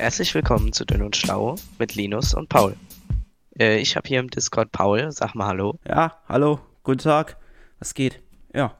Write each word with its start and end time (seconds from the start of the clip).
Herzlich 0.00 0.34
willkommen 0.34 0.72
zu 0.72 0.86
Dünn 0.86 1.02
und 1.02 1.14
Schlau 1.14 1.56
mit 1.78 1.94
Linus 1.94 2.32
und 2.32 2.48
Paul. 2.48 2.74
Äh, 3.58 3.78
ich 3.80 3.96
habe 3.96 4.08
hier 4.08 4.18
im 4.20 4.30
Discord 4.30 4.72
Paul, 4.72 5.12
sag 5.12 5.34
mal 5.34 5.46
Hallo. 5.46 5.78
Ja, 5.86 6.16
hallo, 6.26 6.58
guten 6.82 7.00
Tag. 7.00 7.36
Was 7.80 7.92
geht? 7.92 8.22
Ja. 8.54 8.74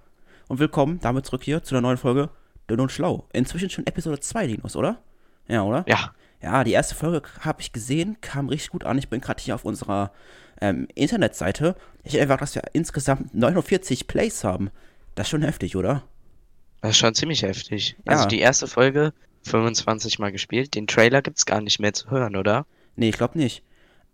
Und 0.49 0.61
willkommen 0.61 0.99
damit 1.01 1.27
zurück 1.27 1.43
hier 1.45 1.63
zu 1.63 1.75
der 1.75 1.83
neuen 1.83 1.99
Folge 1.99 2.31
Dünn 2.71 2.81
und 2.81 2.91
Schlau. 2.91 3.29
Inzwischen 3.35 3.69
schon 3.69 3.87
Episode 3.87 4.19
2, 4.21 4.47
Linus, 4.47 4.77
oder? 4.77 5.03
Ja, 5.47 5.63
oder? 5.63 5.85
Ja. 5.87 6.13
Ja, 6.43 6.65
die 6.65 6.73
erste 6.73 6.95
Folge 6.95 7.21
habe 7.41 7.61
ich 7.61 7.73
gesehen, 7.73 8.17
kam 8.23 8.49
richtig 8.49 8.71
gut 8.71 8.85
an. 8.85 8.97
Ich 8.97 9.11
bin 9.11 9.21
gerade 9.21 9.43
hier 9.43 9.55
auf 9.55 9.67
unserer 9.67 10.13
ähm, 10.63 10.89
Internetseite. 10.95 11.77
Ich 12.03 12.19
einfach, 12.19 12.39
dass 12.39 12.55
wir 12.55 12.63
insgesamt 12.73 13.35
49 13.35 14.07
Plays 14.07 14.43
haben. 14.43 14.71
Das 15.17 15.27
ist 15.27 15.31
schon 15.33 15.43
heftig, 15.43 15.77
oder? 15.77 16.03
Das 16.81 16.93
ist 16.93 16.97
schon 16.97 17.15
ziemlich 17.15 17.43
heftig. 17.43 17.97
Also 18.07 18.23
Ja. 18.23 18.29
die 18.29 18.39
erste 18.41 18.67
Folge 18.67 19.13
25 19.43 20.19
Mal 20.19 20.33
gespielt. 20.33 20.75
Den 20.75 20.87
Trailer 20.87 21.23
gibt's 21.23 21.47
gar 21.47 21.61
nicht 21.61 21.81
mehr 21.81 21.93
zu 21.93 22.11
hören, 22.11 22.37
oder? 22.37 22.67
Nee, 22.97 23.09
ich 23.11 23.17
glaube 23.17 23.39
nicht. 23.39 23.63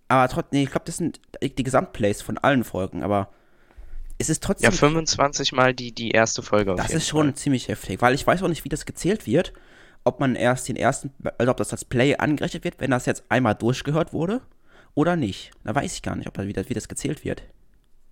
Aber 0.09 0.29
trotzdem, 0.29 0.59
nee, 0.59 0.63
ich 0.65 0.71
glaube, 0.71 0.85
das 0.87 0.99
sind 0.99 1.21
die 1.43 1.63
Gesamtplays 1.65 2.23
von 2.23 2.39
allen 2.39 2.63
Folgen, 2.65 3.03
aber 3.03 3.29
es 4.19 4.29
ist 4.31 4.43
trotzdem. 4.43 4.71
Ja, 4.71 4.77
25 4.77 5.53
Mal 5.53 5.75
die, 5.75 5.93
die 5.93 6.11
erste 6.13 6.43
Folge 6.43 6.73
auf 6.73 6.81
Das 6.81 6.93
ist 6.93 7.09
schon 7.09 7.27
Fall. 7.29 7.35
ziemlich 7.35 7.69
heftig, 7.69 8.01
weil 8.01 8.15
ich 8.15 8.27
weiß 8.27 8.43
auch 8.43 8.49
nicht, 8.49 8.65
wie 8.65 8.69
das 8.69 8.87
gezählt 8.87 9.27
wird. 9.27 9.53
Ob 10.05 10.21
man 10.21 10.37
erst 10.37 10.69
den 10.69 10.77
ersten, 10.77 11.11
also 11.37 11.51
ob 11.51 11.57
das 11.57 11.73
als 11.73 11.85
Play 11.85 12.15
angerechnet 12.17 12.63
wird, 12.63 12.79
wenn 12.79 12.93
das 12.93 13.07
jetzt 13.07 13.25
einmal 13.29 13.57
durchgehört 13.57 14.13
wurde 14.13 14.41
oder 14.95 15.17
nicht. 15.17 15.51
Da 15.65 15.75
weiß 15.75 15.95
ich 15.95 16.03
gar 16.03 16.15
nicht, 16.15 16.29
ob 16.29 16.35
das, 16.35 16.47
wie, 16.47 16.53
das, 16.53 16.69
wie 16.69 16.75
das 16.75 16.87
gezählt 16.87 17.25
wird. 17.25 17.43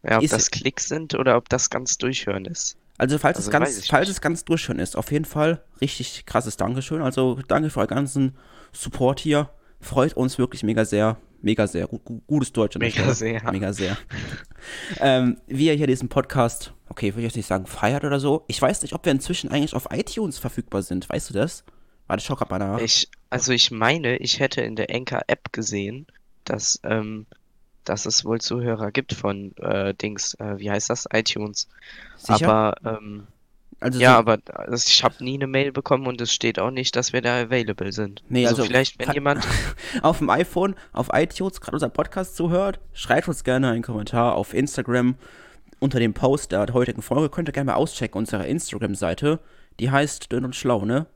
Ja, 0.03 0.17
ob 0.19 0.25
ist- 0.25 0.33
das 0.33 0.51
Klicks 0.51 0.89
sind 0.89 1.15
oder 1.15 1.37
ob 1.37 1.49
das 1.49 1.71
ganz 1.71 1.97
durchhören 1.97 2.47
ist. 2.47 2.77
Also 2.99 3.19
falls 3.19 3.37
Also 3.37 3.49
es 3.49 3.53
ganz, 3.53 3.87
falls 3.87 4.09
nicht. 4.09 4.17
es 4.17 4.21
ganz 4.21 4.45
durchhören 4.45 4.79
ist, 4.79 4.97
auf 4.97 5.11
jeden 5.11 5.25
Fall 5.25 5.65
richtig 5.81 6.27
krasses 6.27 6.57
Dankeschön. 6.57 7.03
Also 7.03 7.39
danke 7.49 7.71
für 7.71 7.81
euren 7.81 7.89
ganzen 7.89 8.37
Support 8.73 9.21
hier. 9.21 9.51
Freut 9.81 10.15
uns 10.15 10.39
wirklich 10.39 10.63
mega 10.63 10.85
sehr. 10.85 11.19
Mega 11.43 11.67
sehr. 11.67 11.87
Gut, 11.87 12.05
gut, 12.05 12.27
gutes 12.27 12.53
Deutsch. 12.53 12.79
Mega 12.79 13.13
sehr. 13.13 13.43
Mega 13.51 13.73
sehr. 13.73 13.99
ähm, 15.01 15.39
wie 15.47 15.67
ihr 15.67 15.75
hier 15.75 15.87
diesen 15.87 16.09
Podcast, 16.09 16.73
okay, 16.89 17.13
würde 17.13 17.21
ich 17.21 17.27
jetzt 17.27 17.37
nicht 17.37 17.47
sagen, 17.47 17.67
feiert 17.67 18.05
oder 18.05 18.19
so. 18.19 18.45
Ich 18.47 18.63
weiß 18.63 18.81
nicht, 18.83 18.95
ob 18.95 19.05
wir 19.05 19.13
inzwischen 19.13 19.51
eigentlich 19.51 19.75
auf 19.75 19.89
iTunes 19.91 20.39
verfügbar 20.39 20.83
sind. 20.83 21.09
Weißt 21.09 21.29
du 21.29 21.35
das? 21.35 21.65
Warte, 22.07 22.21
ich 22.21 22.27
schau 22.27 22.37
grad 22.37 22.51
mal 22.51 22.59
nach. 22.59 22.81
Ich, 22.81 23.11
also 23.29 23.53
ich 23.53 23.71
meine, 23.71 24.17
ich 24.19 24.41
hätte 24.41 24.63
in 24.63 24.77
der 24.77 24.89
Anchor-App 24.91 25.53
gesehen, 25.53 26.07
dass, 26.45 26.81
ähm, 26.85 27.27
dass 27.85 28.07
es 28.07 28.25
wohl 28.25 28.41
Zuhörer 28.41 28.91
gibt 28.91 29.13
von 29.15 29.57
äh, 29.59 29.95
Dings, 29.95 30.35
äh, 30.35 30.59
wie 30.59 30.71
heißt 30.71 30.91
das? 30.91 31.07
iTunes. 31.13 31.69
Sicher? 32.17 32.49
Aber 32.49 32.99
ähm, 32.99 33.27
also 33.81 34.01
ja, 34.01 34.13
so- 34.13 34.19
aber 34.19 34.39
also 34.55 34.87
ich 34.89 35.05
habe 35.05 35.23
nie 35.23 35.35
eine 35.35 35.47
Mail 35.47 35.73
bekommen 35.73 36.07
und 36.07 36.21
es 36.21 36.33
steht 36.33 36.59
auch 36.59 36.71
nicht, 36.71 36.97
dass 36.97 37.13
wir 37.13 37.21
da 37.23 37.41
available 37.43 37.93
sind. 37.93 38.23
Nee, 38.29 38.47
also- 38.47 38.65
vielleicht, 38.65 38.99
wenn 38.99 39.13
jemand, 39.13 39.47
auf 40.03 40.19
dem 40.19 40.31
iPhone, 40.31 40.75
auf 40.93 41.09
iTunes 41.13 41.61
gerade 41.61 41.77
unser 41.77 41.89
Podcast 41.91 42.37
zuhört, 42.37 42.81
schreibt 42.93 43.29
uns 43.29 43.45
gerne 43.45 43.71
einen 43.71 43.83
Kommentar 43.83 44.35
auf 44.37 44.55
Instagram 44.55 45.17
unter 45.81 45.99
dem 45.99 46.15
Post 46.15 46.53
der 46.53 46.67
heutigen 46.73 47.03
Folge. 47.03 47.29
Könnt 47.29 47.49
ihr 47.49 47.53
gerne 47.53 47.73
mal 47.73 47.77
auschecken, 47.77 48.17
unsere 48.19 48.47
Instagram-Seite. 48.47 49.41
Die 49.81 49.91
heißt 49.91 50.31
Dünn 50.33 50.45
und 50.45 50.57
Schlau, 50.57 50.85
ne? 50.85 51.07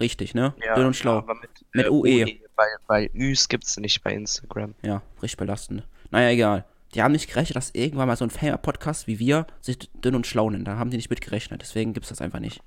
Richtig, 0.00 0.34
ne? 0.34 0.54
Dünn 0.76 0.86
und 0.86 0.96
Schlau. 0.96 1.18
aber 1.18 1.34
mit, 1.36 1.50
Mit 1.72 1.86
äh, 1.86 1.90
UE. 1.90 2.26
Weil, 2.56 2.68
weil 2.88 3.10
Üs 3.14 3.48
gibt's 3.48 3.76
nicht 3.78 4.02
bei 4.02 4.12
Instagram. 4.12 4.74
Ja, 4.82 5.00
richtig 5.22 5.38
belastend. 5.38 5.84
Naja, 6.12 6.30
egal. 6.30 6.64
Die 6.94 7.02
haben 7.02 7.12
nicht 7.12 7.28
gerechnet, 7.28 7.56
dass 7.56 7.70
irgendwann 7.70 8.06
mal 8.06 8.16
so 8.16 8.24
ein 8.24 8.30
Famer-Podcast 8.30 9.06
wie 9.06 9.18
wir 9.18 9.46
sich 9.60 9.78
Dünn 10.04 10.14
und 10.14 10.26
Schlau 10.26 10.50
nennt. 10.50 10.68
Da 10.68 10.76
haben 10.76 10.90
die 10.90 10.98
nicht 10.98 11.08
mit 11.08 11.22
gerechnet. 11.22 11.62
Deswegen 11.62 11.94
gibt's 11.94 12.10
das 12.10 12.20
einfach 12.20 12.38
nicht. 12.38 12.62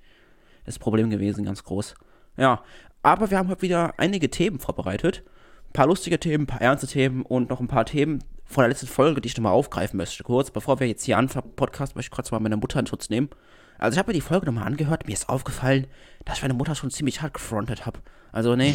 Das 0.65 0.75
ist 0.75 0.79
Problem 0.79 1.11
gewesen, 1.11 1.45
ganz 1.45 1.63
groß. 1.63 1.93
Ja, 2.37 2.63
aber 3.03 3.29
wir 3.29 3.37
haben 3.37 3.49
heute 3.49 3.61
wieder 3.61 3.93
einige 3.97 4.31
Themen 4.31 4.59
vorbereitet. 4.59 5.23
Ein 5.69 5.73
paar 5.73 5.85
lustige 5.85 6.19
Themen, 6.19 6.45
ein 6.45 6.47
paar 6.47 6.61
ernste 6.61 6.87
Themen 6.87 7.21
und 7.21 7.51
noch 7.51 7.59
ein 7.59 7.67
paar 7.67 7.85
Themen 7.85 8.23
von 8.45 8.63
der 8.63 8.69
letzten 8.69 8.87
Folge, 8.87 9.21
die 9.21 9.27
ich 9.27 9.37
nochmal 9.37 9.53
aufgreifen 9.53 9.97
möchte. 9.97 10.23
Kurz, 10.23 10.49
bevor 10.49 10.79
wir 10.79 10.87
jetzt 10.87 11.03
hier 11.03 11.19
anfangen, 11.19 11.55
Podcast, 11.55 11.95
möchte 11.95 12.07
ich 12.07 12.15
kurz 12.15 12.31
mal 12.31 12.39
meine 12.39 12.57
Mutter 12.57 12.79
in 12.79 12.87
Schutz 12.87 13.11
nehmen. 13.11 13.29
Also 13.77 13.95
ich 13.95 13.99
habe 13.99 14.09
mir 14.09 14.13
die 14.13 14.21
Folge 14.21 14.47
nochmal 14.47 14.65
angehört, 14.65 15.05
mir 15.05 15.13
ist 15.13 15.29
aufgefallen, 15.29 15.85
dass 16.23 16.37
ich 16.37 16.41
meine 16.41 16.53
Mutter 16.55 16.73
schon 16.73 16.89
ziemlich 16.89 17.21
hart 17.21 17.35
gefrontet 17.35 17.85
habe. 17.85 17.99
Also 18.31 18.55
nee, 18.55 18.73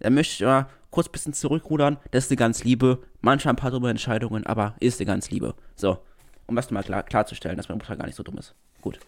da 0.00 0.10
möchte 0.10 0.34
ich 0.34 0.40
mal 0.40 0.66
kurz 0.90 1.08
ein 1.08 1.12
bisschen 1.12 1.32
zurückrudern. 1.32 1.98
Das 2.10 2.24
ist 2.24 2.30
eine 2.30 2.36
ganz 2.36 2.64
Liebe. 2.64 3.02
Manchmal 3.20 3.54
ein 3.54 3.56
paar 3.56 3.70
dumme 3.70 3.90
Entscheidungen, 3.90 4.46
aber 4.46 4.74
ist 4.80 5.00
eine 5.00 5.06
ganz 5.06 5.30
Liebe. 5.30 5.54
So, 5.76 5.98
um 6.46 6.56
das 6.56 6.70
mal 6.70 6.82
klar, 6.82 7.02
klarzustellen, 7.02 7.56
dass 7.56 7.68
meine 7.68 7.78
Mutter 7.78 7.96
gar 7.96 8.06
nicht 8.06 8.16
so 8.16 8.22
dumm 8.22 8.38
ist. 8.38 8.54
Gut. 8.80 8.98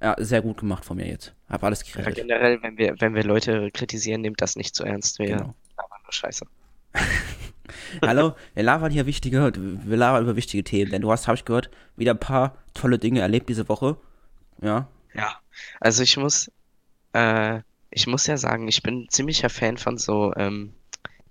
Ja, 0.00 0.16
sehr 0.18 0.42
gut 0.42 0.58
gemacht 0.58 0.84
von 0.84 0.96
mir 0.96 1.06
jetzt. 1.06 1.32
Hab 1.48 1.62
alles 1.62 1.80
Ja, 1.88 1.94
gerettet. 2.00 2.16
generell, 2.16 2.60
wenn 2.62 2.76
wir, 2.76 2.96
wenn 3.00 3.14
wir 3.14 3.22
Leute 3.24 3.70
kritisieren, 3.70 4.20
nehmt 4.22 4.40
das 4.40 4.56
nicht 4.56 4.74
zu 4.74 4.84
ernst. 4.84 5.18
Wir 5.18 5.26
Genau. 5.26 5.54
labern 5.76 6.00
nur 6.04 6.12
Scheiße. 6.12 6.44
Hallo, 8.02 8.34
wir 8.54 8.62
labern 8.62 8.90
hier 8.90 9.06
wichtige, 9.06 9.52
wir 9.54 9.96
labern 9.96 10.24
über 10.24 10.36
wichtige 10.36 10.64
Themen, 10.64 10.90
denn 10.90 11.02
du 11.02 11.10
hast, 11.12 11.26
habe 11.28 11.36
ich 11.36 11.44
gehört, 11.44 11.70
wieder 11.96 12.12
ein 12.12 12.18
paar 12.20 12.56
tolle 12.74 12.98
Dinge 12.98 13.20
erlebt 13.20 13.48
diese 13.48 13.68
Woche. 13.68 13.96
Ja, 14.60 14.88
Ja, 15.14 15.36
also 15.80 16.02
ich 16.02 16.16
muss, 16.16 16.50
äh, 17.12 17.60
ich 17.90 18.06
muss 18.06 18.26
ja 18.26 18.36
sagen, 18.36 18.68
ich 18.68 18.82
bin 18.82 19.06
ziemlicher 19.08 19.50
Fan 19.50 19.76
von 19.76 19.98
so, 19.98 20.32
ähm, 20.36 20.72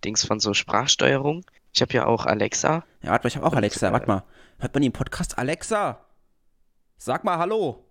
Dings 0.01 0.25
von 0.25 0.39
so 0.39 0.53
Sprachsteuerung. 0.53 1.45
Ich 1.73 1.81
habe 1.81 1.94
ja 1.94 2.06
auch 2.06 2.25
Alexa. 2.25 2.84
ja, 3.01 3.12
warte 3.12 3.23
mal, 3.23 3.28
ich 3.29 3.35
habe 3.38 3.45
auch 3.45 3.51
Und, 3.51 3.57
Alexa. 3.57 3.88
äh, 3.89 3.91
Warte 3.94 4.07
mal, 4.07 4.23
hört 4.59 4.73
man 4.73 4.84
im 4.84 4.91
Podcast? 4.91 5.38
Alexa, 5.38 6.03
sag 6.97 7.23
mal 7.23 7.38
Hallo. 7.38 7.85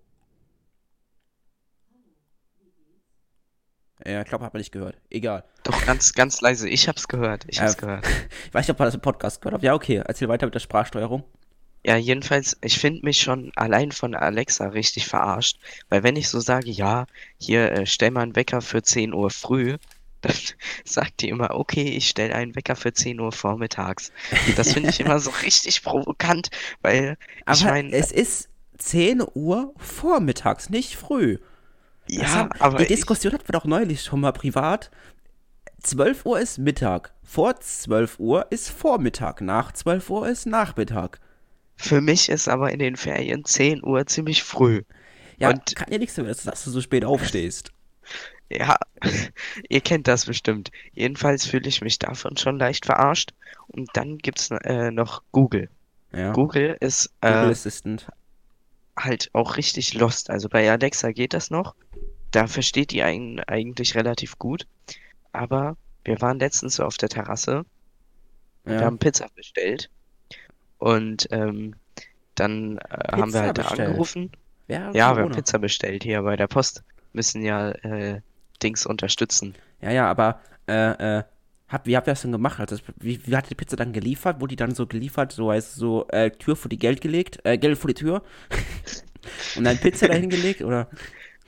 Ja, 4.06 4.22
ich 4.22 4.28
glaube, 4.28 4.44
hat 4.47 4.54
man 4.54 4.60
nicht 4.60 4.72
gehört. 4.72 4.97
Egal. 5.10 5.44
Doch 5.62 5.84
ganz, 5.84 6.15
ganz 6.15 6.41
leise. 6.41 6.69
Ich 6.69 6.88
hab's 6.88 7.06
gehört. 7.06 7.44
Ich 7.49 7.60
hab's 7.60 7.75
Äh, 7.75 7.81
gehört. 7.81 8.06
Ich 8.47 8.54
weiß 8.54 8.66
nicht, 8.66 8.70
ob 8.70 8.78
man 8.78 8.87
das 8.87 8.94
im 8.94 9.03
Podcast 9.03 9.41
gehört 9.43 9.56
hat. 9.56 9.62
Ja, 9.62 9.75
okay, 9.75 10.03
erzähl 10.04 10.28
weiter 10.28 10.47
mit 10.47 10.54
der 10.54 10.60
Sprachsteuerung. 10.60 11.25
Ja, 11.84 11.97
jedenfalls, 11.97 12.56
ich 12.62 12.78
finde 12.78 13.04
mich 13.04 13.20
schon 13.20 13.53
allein 13.56 13.91
von 13.93 14.15
Alexa 14.15 14.69
richtig 14.69 15.06
verarscht, 15.06 15.59
weil 15.88 16.03
wenn 16.03 16.16
ich 16.16 16.28
so 16.28 16.38
sage, 16.41 16.70
ja, 16.70 17.06
hier 17.38 17.72
äh, 17.72 17.87
stell 17.87 18.10
mal 18.10 18.22
einen 18.22 18.37
Wecker 18.37 18.60
für 18.60 18.82
10 18.82 19.15
Uhr 19.15 19.31
früh, 19.31 19.76
dann 20.22 20.34
sagt 20.84 21.20
die 21.20 21.28
immer, 21.28 21.50
okay, 21.53 21.88
ich 21.91 22.08
stelle 22.08 22.34
einen 22.34 22.54
Wecker 22.54 22.76
für 22.76 22.92
10 22.92 23.20
Uhr 23.20 23.32
vormittags. 23.32 24.12
Das 24.56 24.72
finde 24.72 24.91
ich 24.91 25.00
immer 25.00 25.19
so 25.20 25.31
richtig 25.42 25.82
provokant, 25.82 26.50
weil 26.82 27.16
ich 27.38 27.47
Aber 27.47 27.64
meine, 27.72 27.92
es 27.92 28.12
ist 28.12 28.48
10 28.78 29.22
Uhr 29.34 29.75
vormittags, 29.76 30.70
nicht 30.70 30.97
früh. 30.97 31.38
Ja, 32.08 32.28
haben, 32.28 32.53
aber 32.58 32.78
die 32.78 32.84
ich, 32.84 32.88
Diskussion 32.88 33.32
hatten 33.32 33.47
wir 33.48 33.53
doch 33.53 33.64
neulich 33.66 34.03
schon 34.03 34.20
mal 34.20 34.32
privat. 34.32 34.91
12 35.82 36.26
Uhr 36.26 36.41
ist 36.41 36.58
Mittag. 36.58 37.14
Vor 37.22 37.58
12 37.60 38.19
Uhr 38.19 38.47
ist 38.50 38.69
Vormittag. 38.70 39.41
Nach 39.41 39.72
12 39.72 40.10
Uhr 40.10 40.28
ist 40.28 40.47
Nachmittag. 40.47 41.20
für 41.76 42.00
mich 42.00 42.28
ist 42.28 42.48
aber 42.48 42.70
in 42.72 42.78
den 42.78 42.97
Ferien 42.97 43.44
10 43.44 43.82
Uhr 43.84 44.06
ziemlich 44.06 44.42
früh. 44.42 44.82
Ja, 45.38 45.50
Und- 45.50 45.75
kann 45.76 45.91
ja 45.91 45.98
nichts 45.98 46.16
damit, 46.16 46.44
dass 46.47 46.64
du 46.64 46.70
so 46.70 46.81
spät 46.81 47.04
aufstehst. 47.04 47.72
Ja, 48.50 48.77
ihr 49.69 49.81
kennt 49.81 50.09
das 50.09 50.27
bestimmt. 50.27 50.71
Jedenfalls 50.93 51.47
fühle 51.47 51.69
ich 51.69 51.81
mich 51.83 51.99
davon 51.99 52.37
schon 52.37 52.59
leicht 52.59 52.87
verarscht. 52.87 53.33
Und 53.69 53.88
dann 53.94 54.19
gibt's 54.19 54.50
äh, 54.50 54.91
noch 54.91 55.22
Google. 55.33 55.69
Ja. 56.12 56.33
Google 56.33 56.77
ist 56.81 57.11
Google 57.21 57.49
äh, 57.49 57.50
Assistant. 57.53 58.09
halt 58.99 59.31
auch 59.33 59.56
richtig 59.56 59.94
lost. 59.94 60.31
Also 60.31 60.49
bei 60.49 60.69
Alexa 60.71 61.12
geht 61.12 61.33
das 61.34 61.50
noch. 61.50 61.75
Da 62.33 62.47
versteht 62.49 62.91
die 62.91 63.03
einen 63.03 63.38
eigentlich 63.41 63.94
relativ 63.94 64.38
gut. 64.38 64.67
Aber 65.32 65.77
wir 66.05 66.21
waren 66.21 66.41
letztens 66.41 66.77
so 66.77 66.84
auf 66.84 66.97
der 66.97 67.09
Terrasse, 67.09 67.65
wir 68.65 68.75
Ja. 68.77 68.81
haben 68.82 68.99
Pizza 68.99 69.28
bestellt. 69.37 69.88
Und 70.78 71.28
ähm, 71.31 71.77
dann 72.34 72.78
äh, 72.78 73.12
haben 73.12 73.32
wir 73.32 73.43
halt 73.43 73.59
da 73.59 73.62
bestellt? 73.62 73.88
angerufen. 73.88 74.31
Wer 74.67 74.91
Ja, 74.93 75.15
wir 75.15 75.22
haben? 75.22 75.31
Pizza 75.32 75.59
bestellt 75.59 76.03
hier 76.03 76.22
bei 76.22 76.37
der 76.37 76.47
Post. 76.49 76.82
Müssen 77.12 77.43
ja 77.43 77.71
äh, 77.71 78.21
Dings 78.62 78.87
unterstützen. 78.87 79.54
Ja, 79.81 79.91
ja, 79.91 80.11
aber 80.11 80.40
äh, 80.69 81.19
äh, 81.19 81.23
hab, 81.69 81.87
wie 81.87 81.96
habt 81.96 82.06
ihr 82.08 82.12
das 82.12 82.23
denn 82.23 82.32
gemacht? 82.32 82.58
Also, 82.61 82.76
wie, 82.96 83.20
wie 83.26 83.37
hat 83.37 83.49
die 83.49 83.55
Pizza 83.55 83.76
dann 83.76 83.93
geliefert? 83.93 84.40
Wurde 84.40 84.50
die 84.50 84.56
dann 84.56 84.75
so 84.75 84.87
geliefert, 84.87 85.32
so 85.32 85.50
heißt 85.50 85.75
so, 85.76 86.06
äh, 86.08 86.31
Tür 86.31 86.56
vor 86.56 86.69
die 86.69 86.79
Geld 86.79 87.00
gelegt, 87.00 87.38
äh, 87.44 87.58
Geld 87.58 87.79
vor 87.79 87.88
die 87.88 87.94
Tür? 87.94 88.23
Und 89.56 89.64
dann 89.64 89.79
Pizza 89.79 90.08
dahin 90.08 90.31
gelegt, 90.31 90.62
oder? 90.62 90.88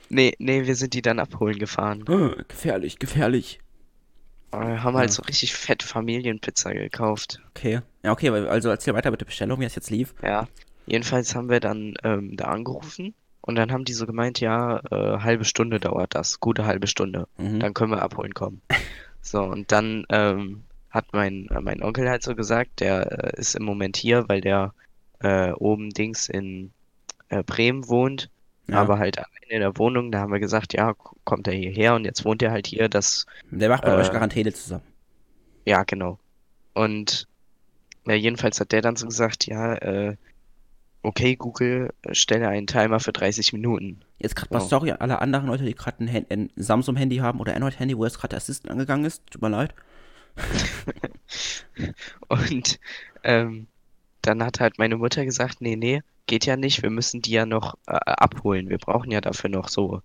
Nee, 0.09 0.35
nee, 0.39 0.65
wir 0.65 0.75
sind 0.75 0.93
die 0.93 1.01
dann 1.01 1.19
abholen 1.19 1.57
gefahren. 1.57 2.05
Äh, 2.07 2.43
gefährlich, 2.47 2.99
gefährlich. 2.99 3.59
Wir 4.51 4.83
haben 4.83 4.95
halt 4.95 5.09
Ja. 5.09 5.15
so 5.15 5.23
richtig 5.23 5.55
fett 5.55 5.81
Familienpizza 5.81 6.71
gekauft. 6.73 7.41
Okay. 7.49 7.81
Ja, 8.03 8.11
okay, 8.11 8.29
also 8.29 8.69
erzähl 8.69 8.93
weiter 8.93 9.09
mit 9.09 9.19
der 9.19 9.25
Bestellung, 9.25 9.59
wie 9.59 9.65
es 9.65 9.75
jetzt 9.75 9.89
lief. 9.89 10.13
Ja. 10.21 10.47
Jedenfalls 10.85 11.33
haben 11.33 11.49
wir 11.49 11.59
dann 11.59 11.95
ähm, 12.03 12.35
da 12.37 12.45
angerufen 12.45 13.15
und 13.43 13.55
dann 13.55 13.71
haben 13.71 13.85
die 13.85 13.93
so 13.93 14.05
gemeint, 14.07 14.39
ja, 14.39 14.79
äh, 14.91 15.19
halbe 15.19 15.45
Stunde 15.45 15.79
dauert 15.79 16.15
das, 16.15 16.39
gute 16.39 16.65
halbe 16.65 16.87
Stunde. 16.87 17.27
Mhm. 17.37 17.59
Dann 17.59 17.73
können 17.75 17.91
wir 17.91 18.01
abholen 18.01 18.33
kommen. 18.33 18.61
So, 19.25 19.41
und 19.41 19.71
dann 19.71 20.05
ähm, 20.09 20.63
hat 20.89 21.05
mein, 21.13 21.47
äh, 21.49 21.61
mein 21.61 21.81
Onkel 21.81 22.09
halt 22.09 22.23
so 22.23 22.35
gesagt, 22.35 22.81
der 22.81 23.33
äh, 23.35 23.39
ist 23.39 23.55
im 23.55 23.63
Moment 23.63 23.95
hier, 23.95 24.27
weil 24.27 24.41
der 24.41 24.73
äh, 25.21 25.51
oben 25.53 25.91
Dings 25.91 26.27
in 26.27 26.71
äh, 27.29 27.41
Bremen 27.41 27.87
wohnt 27.87 28.29
Ja. 28.67 28.79
aber 28.81 28.99
halt 28.99 29.19
allein 29.19 29.29
in 29.47 29.59
der 29.61 29.77
Wohnung, 29.77 30.11
da 30.11 30.19
haben 30.19 30.33
wir 30.33 30.41
gesagt, 30.41 30.73
ja, 30.73 30.93
kommt 31.23 31.47
er 31.47 31.53
hierher 31.53 31.95
und 31.95 32.03
jetzt 32.03 32.25
wohnt 32.25 32.41
er 32.41 32.51
halt 32.51 32.67
hier, 32.67 32.89
das, 32.89 33.25
Der 33.49 33.69
macht 33.69 33.85
mit 33.85 33.93
Äh, 33.93 33.97
euch 33.97 34.11
Quarantäne 34.11 34.51
zusammen. 34.51 34.83
ja, 35.65 35.83
genau. 35.83 36.19
Und 36.73 37.25
ja, 38.05 38.15
jedenfalls 38.15 38.59
hat 38.59 38.73
der 38.73 38.81
dann 38.81 38.97
so 38.97 39.05
gesagt, 39.07 39.45
ja, 39.47 39.75
äh, 39.75 40.17
okay, 41.03 41.35
Google, 41.35 41.93
äh, 42.03 42.15
stelle 42.15 42.47
einen 42.47 42.67
Timer 42.67 42.99
für 42.99 43.11
30 43.11 43.53
Minuten. 43.53 44.01
Jetzt 44.19 44.35
gerade 44.35 44.53
mal 44.53 44.61
So. 44.61 44.67
sorry 44.67 44.91
an 44.91 44.97
alle 44.99 45.21
anderen 45.21 45.47
Leute, 45.47 45.65
die 45.65 45.75
gerade 45.75 46.03
ein, 46.03 46.25
ein 46.29 46.49
Samsung-Handy 46.55 47.17
haben 47.17 47.39
oder 47.39 47.55
Android-Handy, 47.55 47.97
wo 47.97 48.05
jetzt 48.05 48.19
gerade 48.19 48.35
Assistant 48.35 48.71
angegangen 48.71 49.05
ist. 49.05 49.21
Tut 49.29 49.41
mir 49.41 49.49
leid. 49.49 49.75
Und 52.27 52.79
ähm, 53.23 53.67
dann 54.21 54.43
hat 54.43 54.59
halt 54.59 54.79
meine 54.79 54.97
Mutter 54.97 55.25
gesagt, 55.25 55.61
nee, 55.61 55.75
nee, 55.75 56.01
geht 56.25 56.45
ja 56.45 56.55
nicht, 56.55 56.81
wir 56.81 56.89
müssen 56.89 57.21
die 57.21 57.31
ja 57.31 57.45
noch 57.45 57.75
äh, 57.85 57.95
abholen. 58.05 58.69
Wir 58.69 58.77
brauchen 58.77 59.11
ja 59.11 59.21
dafür 59.21 59.49
noch 59.49 59.67
so 59.67 60.01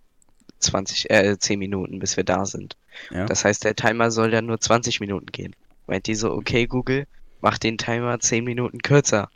20, 0.59 1.11
äh, 1.11 1.39
10 1.39 1.59
Minuten, 1.59 1.99
bis 2.01 2.17
wir 2.17 2.25
da 2.25 2.45
sind. 2.45 2.77
Ja. 3.11 3.27
Das 3.27 3.45
heißt, 3.45 3.65
der 3.65 3.77
Timer 3.77 4.11
soll 4.11 4.31
dann 4.31 4.47
nur 4.47 4.61
20 4.61 5.01
Minuten 5.01 5.27
gehen. 5.27 5.55
Meint 5.87 6.07
die 6.07 6.17
so, 6.17 6.33
okay, 6.33 6.67
Google, 6.67 7.07
mach 7.41 7.59
den 7.59 7.79
Timer 7.79 8.19
10 8.19 8.45
Minuten 8.45 8.81
kürzer. 8.81 9.31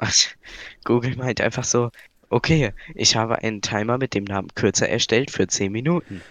Und 0.00 0.36
Google 0.84 1.16
meint 1.16 1.40
einfach 1.40 1.64
so, 1.64 1.90
okay, 2.28 2.72
ich 2.94 3.16
habe 3.16 3.42
einen 3.42 3.62
Timer 3.62 3.98
mit 3.98 4.14
dem 4.14 4.24
Namen 4.24 4.48
kürzer 4.54 4.88
erstellt 4.88 5.30
für 5.30 5.46
10 5.46 5.72
Minuten. 5.72 6.22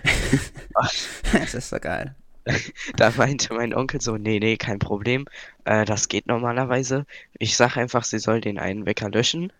das 1.34 1.54
ist 1.54 1.70
so 1.70 1.80
geil. 1.80 2.16
Da 2.96 3.12
meinte 3.18 3.54
mein 3.56 3.74
Onkel 3.74 4.02
so, 4.02 4.18
nee, 4.18 4.40
nee, 4.40 4.56
kein 4.58 4.78
Problem. 4.78 5.26
Äh, 5.64 5.84
das 5.86 6.08
geht 6.08 6.28
normalerweise. 6.28 7.08
Ich 7.40 7.58
sag 7.58 7.76
einfach, 7.76 8.04
sie 8.04 8.20
soll 8.20 8.40
den 8.40 8.60
einen 8.60 8.86
Wecker 8.86 9.10
löschen. 9.10 9.52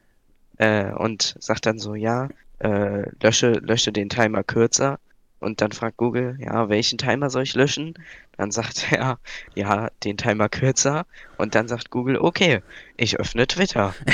Äh, 0.58 0.92
und 0.92 1.36
sagt 1.40 1.66
dann 1.66 1.80
so, 1.80 1.96
ja, 1.96 2.30
äh, 2.60 3.10
lösche, 3.22 3.54
lösche 3.54 3.92
den 3.92 4.10
Timer 4.10 4.44
kürzer. 4.44 5.00
Und 5.46 5.62
dann 5.62 5.72
fragt 5.72 5.98
Google, 5.98 6.38
ja, 6.40 6.70
welchen 6.70 6.98
Timer 6.98 7.30
soll 7.30 7.44
ich 7.44 7.54
löschen? 7.54 7.94
Dann 8.38 8.50
sagt 8.52 8.88
er, 8.92 9.20
ja, 9.54 9.90
den 10.04 10.18
Timer 10.18 10.50
kürzer. 10.50 11.06
Und 11.38 11.54
dann 11.54 11.68
sagt 11.68 11.92
Google, 11.92 12.18
okay, 12.18 12.62
ich 12.98 13.20
öffne 13.20 13.46
Twitter. 13.46 13.94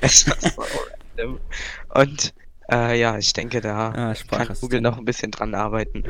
es 0.00 0.26
war 0.28 0.36
so 0.40 0.62
random. 1.16 1.40
Und 1.94 2.34
äh, 2.70 2.98
ja, 3.00 3.18
ich 3.18 3.32
denke, 3.32 3.60
da 3.60 3.88
Ah, 3.90 4.14
kann. 4.30 4.56
Google 4.60 4.80
noch 4.80 4.96
ein 4.96 5.04
bisschen 5.04 5.32
dran 5.32 5.54
arbeiten. 5.54 6.04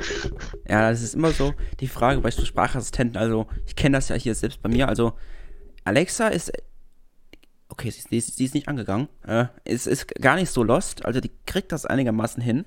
Ja, 0.69 0.91
das 0.91 1.01
ist 1.03 1.15
immer 1.15 1.33
so 1.33 1.55
die 1.81 1.89
Frage 1.89 2.21
bei 2.21 2.31
Sprachassistenten. 2.31 3.17
Also, 3.17 3.47
ich 3.67 3.77
kenne 3.77 3.97
das 3.97 4.09
ja 4.11 4.17
hier 4.17 4.35
selbst 4.35 4.61
bei 4.63 4.69
mir. 4.69 4.89
Also, 4.89 5.15
Alexa 5.85 6.29
ist. 6.29 6.53
Okay, 7.71 7.91
sie, 7.91 8.19
ist- 8.19 8.37
sie 8.37 8.45
ist 8.45 8.55
nicht 8.55 8.69
angegangen. 8.69 9.09
Äh, 9.27 9.47
ist, 9.65 9.87
ist 9.87 10.09
gar 10.17 10.35
nicht 10.37 10.51
so 10.51 10.63
lost. 10.63 11.07
Also, 11.07 11.21
die 11.21 11.31
kriegt 11.47 11.73
das 11.73 11.87
einigermaßen 11.87 12.43
hin. 12.43 12.67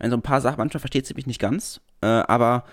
Wenn 0.00 0.10
so 0.10 0.16
ein 0.16 0.22
paar 0.22 0.40
Sachen, 0.40 0.58
manchmal 0.58 0.80
versteht 0.80 1.06
sie 1.06 1.14
mich 1.14 1.26
nicht 1.26 1.40
ganz. 1.40 1.80
Äh, 2.00 2.06
aber 2.06 2.64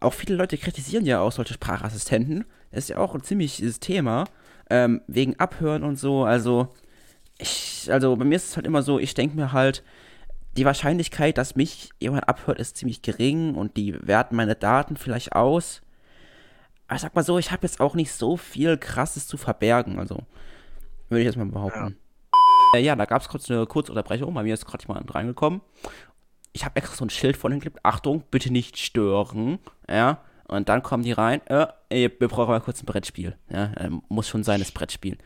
auch 0.00 0.12
viele 0.12 0.34
Leute 0.34 0.58
kritisieren 0.58 1.06
ja 1.06 1.20
auch 1.20 1.32
solche 1.32 1.54
Sprachassistenten. 1.54 2.44
Das 2.70 2.84
ist 2.84 2.88
ja 2.90 2.98
auch 2.98 3.14
ein 3.14 3.22
ziemliches 3.22 3.80
Thema. 3.80 4.24
Ähm, 4.68 5.02
wegen 5.06 5.38
Abhören 5.38 5.84
und 5.84 5.96
so. 5.96 6.24
Also, 6.24 6.68
ich, 7.38 7.88
also 7.90 8.16
bei 8.16 8.24
mir 8.24 8.36
ist 8.36 8.50
es 8.50 8.56
halt 8.56 8.66
immer 8.66 8.82
so, 8.82 8.98
ich 8.98 9.14
denke 9.14 9.36
mir 9.36 9.52
halt, 9.52 9.82
die 10.56 10.64
Wahrscheinlichkeit, 10.64 11.38
dass 11.38 11.56
mich 11.56 11.90
jemand 11.98 12.28
abhört, 12.28 12.58
ist 12.58 12.76
ziemlich 12.76 13.02
gering 13.02 13.54
und 13.54 13.76
die 13.76 13.96
werten 14.06 14.36
meine 14.36 14.54
Daten 14.54 14.96
vielleicht 14.96 15.32
aus. 15.32 15.82
Aber 16.88 16.96
ich 16.96 17.02
sag 17.02 17.14
mal 17.14 17.24
so, 17.24 17.38
ich 17.38 17.50
habe 17.52 17.62
jetzt 17.62 17.80
auch 17.80 17.94
nicht 17.94 18.12
so 18.12 18.36
viel 18.36 18.76
Krasses 18.76 19.26
zu 19.26 19.36
verbergen, 19.36 19.98
also 19.98 20.24
würde 21.08 21.20
ich 21.20 21.26
jetzt 21.26 21.36
mal 21.36 21.46
behaupten. 21.46 21.96
Ja, 22.74 22.78
äh, 22.78 22.82
ja 22.82 22.96
da 22.96 23.06
gab 23.06 23.22
es 23.22 23.28
kurz 23.28 23.50
eine 23.50 23.66
Kurzunterbrechung, 23.66 24.34
bei 24.34 24.42
mir 24.42 24.54
ist 24.54 24.66
gerade 24.66 24.84
jemand 24.86 25.14
reingekommen. 25.14 25.62
Ich 26.52 26.64
habe 26.64 26.76
extra 26.76 26.96
so 26.96 27.04
ein 27.04 27.10
Schild 27.10 27.36
von 27.36 27.52
geklebt, 27.52 27.80
Achtung, 27.82 28.24
bitte 28.30 28.52
nicht 28.52 28.78
stören, 28.78 29.58
ja. 29.88 30.18
Und 30.48 30.68
dann 30.68 30.82
kommen 30.82 31.02
die 31.02 31.12
rein, 31.12 31.40
äh, 31.46 31.66
wir 31.88 32.28
brauchen 32.28 32.50
mal 32.50 32.60
kurz 32.60 32.82
ein 32.82 32.86
Brettspiel. 32.86 33.36
Ja, 33.48 33.72
äh, 33.72 33.90
muss 34.08 34.28
schon 34.28 34.44
sein, 34.44 34.60
das 34.60 34.70
Brettspiel. 34.70 35.16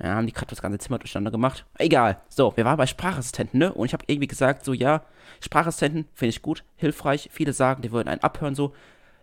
Ja, 0.00 0.14
haben 0.14 0.26
die 0.26 0.32
gerade 0.32 0.50
das 0.50 0.62
ganze 0.62 0.78
Zimmer 0.78 0.98
durcheinander 0.98 1.32
gemacht. 1.32 1.64
Egal. 1.78 2.20
So, 2.28 2.56
wir 2.56 2.64
waren 2.64 2.76
bei 2.76 2.86
Sprachassistenten, 2.86 3.58
ne? 3.58 3.72
Und 3.72 3.86
ich 3.86 3.94
habe 3.94 4.04
irgendwie 4.06 4.28
gesagt, 4.28 4.64
so, 4.64 4.72
ja, 4.72 5.02
Sprachassistenten 5.40 6.06
finde 6.14 6.30
ich 6.30 6.42
gut, 6.42 6.62
hilfreich. 6.76 7.30
Viele 7.32 7.52
sagen, 7.52 7.82
die 7.82 7.90
würden 7.90 8.08
einen 8.08 8.22
abhören, 8.22 8.54
so. 8.54 8.74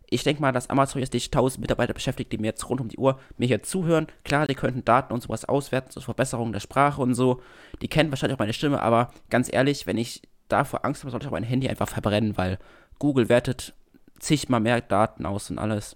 Ich 0.10 0.24
denke 0.24 0.42
mal, 0.42 0.52
dass 0.52 0.70
Amazon 0.70 1.02
jetzt 1.02 1.14
nicht 1.14 1.34
1000 1.34 1.62
Mitarbeiter 1.62 1.94
beschäftigt, 1.94 2.32
die 2.32 2.38
mir 2.38 2.48
jetzt 2.48 2.70
rund 2.70 2.82
um 2.82 2.90
die 2.90 2.98
Uhr 2.98 3.20
mir 3.38 3.48
hier 3.48 3.64
zuhören. 3.64 4.08
Klar, 4.26 4.48
die 4.48 4.56
könnten 4.56 4.84
Daten 4.84 5.14
und 5.14 5.24
sowas 5.24 5.46
auswerten, 5.46 5.92
zur 5.92 6.04
Verbesserung 6.04 6.52
der 6.52 6.60
Sprache 6.60 7.02
und 7.02 7.16
so. 7.16 7.42
Die 7.82 7.88
kennen 7.88 8.12
wahrscheinlich 8.12 8.36
auch 8.36 8.40
meine 8.40 8.54
Stimme, 8.54 8.82
aber 8.82 9.12
ganz 9.30 9.52
ehrlich, 9.52 9.88
wenn 9.88 9.98
ich 9.98 10.22
davor 10.54 10.86
Angst 10.86 11.02
habe, 11.04 11.12
sollte 11.12 11.26
ich 11.26 11.28
auch 11.28 11.34
mein 11.34 11.44
Handy 11.44 11.68
einfach 11.68 11.90
verbrennen, 11.90 12.38
weil 12.38 12.58
Google 13.00 13.28
wertet 13.30 13.74
zigmal 14.20 14.60
mehr 14.62 14.80
Daten 14.82 15.26
aus 15.26 15.50
und 15.50 15.60
alles. 15.60 15.96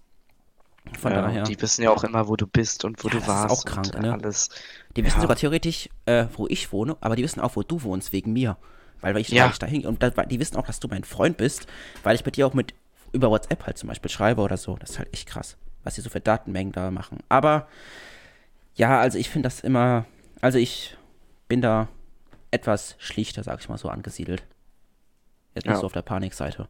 Von 0.99 1.13
Ja, 1.13 1.21
daher. 1.21 1.43
Die 1.43 1.61
wissen 1.61 1.83
ja 1.83 1.91
auch 1.91 2.03
immer, 2.03 2.27
wo 2.27 2.35
du 2.35 2.47
bist 2.47 2.83
und 2.85 3.03
wo 3.03 3.07
Ja, 3.07 3.11
du 3.11 3.17
das 3.19 3.27
ist 3.27 3.29
warst 3.29 3.51
auch 3.51 3.65
krank, 3.65 3.95
und 3.95 4.01
ne? 4.03 4.13
alles. 4.13 4.49
Die 4.95 5.03
wissen 5.03 5.17
Ja. 5.17 5.21
sogar 5.21 5.37
theoretisch, 5.37 5.89
äh, 6.05 6.25
wo 6.35 6.47
ich 6.47 6.71
wohne, 6.71 6.97
aber 7.01 7.15
die 7.15 7.23
wissen 7.23 7.39
auch, 7.39 7.55
wo 7.55 7.63
du 7.63 7.81
wohnst, 7.83 8.11
wegen 8.13 8.33
mir. 8.33 8.57
Weil, 9.01 9.13
weil 9.13 9.21
ich, 9.21 9.29
Ja. 9.29 9.47
da 9.59 9.65
hingehe. 9.67 9.89
Und 9.89 10.01
da, 10.01 10.09
die 10.09 10.39
wissen 10.39 10.55
auch, 10.57 10.65
dass 10.65 10.79
du 10.79 10.87
mein 10.87 11.03
Freund 11.03 11.37
bist, 11.37 11.67
weil 12.03 12.15
ich 12.15 12.25
mit 12.25 12.35
dir 12.35 12.47
auch 12.47 12.53
mit 12.53 12.73
über 13.13 13.29
WhatsApp 13.29 13.65
halt 13.65 13.77
zum 13.77 13.89
Beispiel 13.89 14.09
schreibe 14.09 14.41
oder 14.41 14.57
so. 14.57 14.75
Das 14.77 14.91
ist 14.91 14.99
halt 14.99 15.13
echt 15.13 15.27
krass, 15.29 15.55
was 15.83 15.95
die 15.95 16.01
so 16.01 16.09
für 16.09 16.19
Datenmengen 16.19 16.71
da 16.73 16.89
machen. 16.91 17.19
Aber 17.29 17.67
ja, 18.75 18.99
also 18.99 19.17
ich 19.17 19.29
finde 19.29 19.47
das 19.47 19.59
immer, 19.61 20.05
also 20.41 20.57
ich 20.57 20.97
bin 21.47 21.61
da 21.61 21.87
etwas 22.51 22.95
schlichter, 22.99 23.43
sag 23.43 23.59
ich 23.59 23.69
mal 23.69 23.77
so, 23.77 23.89
angesiedelt. 23.89 24.43
Jetzt 25.55 25.65
nicht 25.65 25.73
Ja. 25.73 25.79
so 25.79 25.85
auf 25.87 25.93
der 25.93 26.01
Panikseite. 26.01 26.67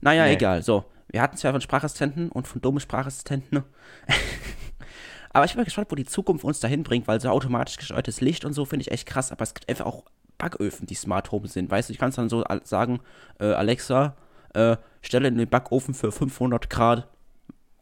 Naja, 0.00 0.24
Nee. 0.24 0.34
egal. 0.34 0.62
So, 0.62 0.84
wir 1.08 1.20
hatten 1.22 1.36
es 1.36 1.42
ja 1.42 1.52
von 1.52 1.60
Sprachassistenten 1.60 2.30
und 2.30 2.46
von 2.48 2.60
dummen 2.60 2.80
Sprachassistenten. 2.80 3.64
Aber 5.32 5.44
ich 5.44 5.52
bin 5.52 5.60
mal 5.60 5.64
gespannt, 5.64 5.90
wo 5.90 5.94
die 5.94 6.04
Zukunft 6.06 6.44
uns 6.44 6.60
dahin 6.60 6.82
bringt, 6.82 7.06
weil 7.06 7.20
so 7.20 7.28
automatisch 7.28 7.76
gesteuertes 7.76 8.20
Licht 8.20 8.44
und 8.44 8.54
so 8.54 8.64
finde 8.64 8.82
ich 8.82 8.90
echt 8.90 9.06
krass. 9.06 9.30
Aber 9.30 9.42
es 9.42 9.54
gibt 9.54 9.68
einfach 9.68 9.86
auch 9.86 10.04
Backöfen, 10.38 10.86
die 10.86 10.94
Smart 10.94 11.30
Home 11.32 11.48
sind. 11.48 11.70
Weißt 11.70 11.88
du, 11.88 11.92
ich 11.92 11.98
kann 11.98 12.08
es 12.10 12.16
dann 12.16 12.28
so 12.28 12.44
sagen, 12.64 13.00
äh, 13.40 13.52
Alexa, 13.52 14.16
äh, 14.54 14.76
stelle 15.02 15.30
den 15.30 15.48
Backofen 15.48 15.94
für 15.94 16.10
500 16.12 16.70
Grad 16.70 17.08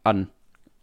an. 0.03 0.29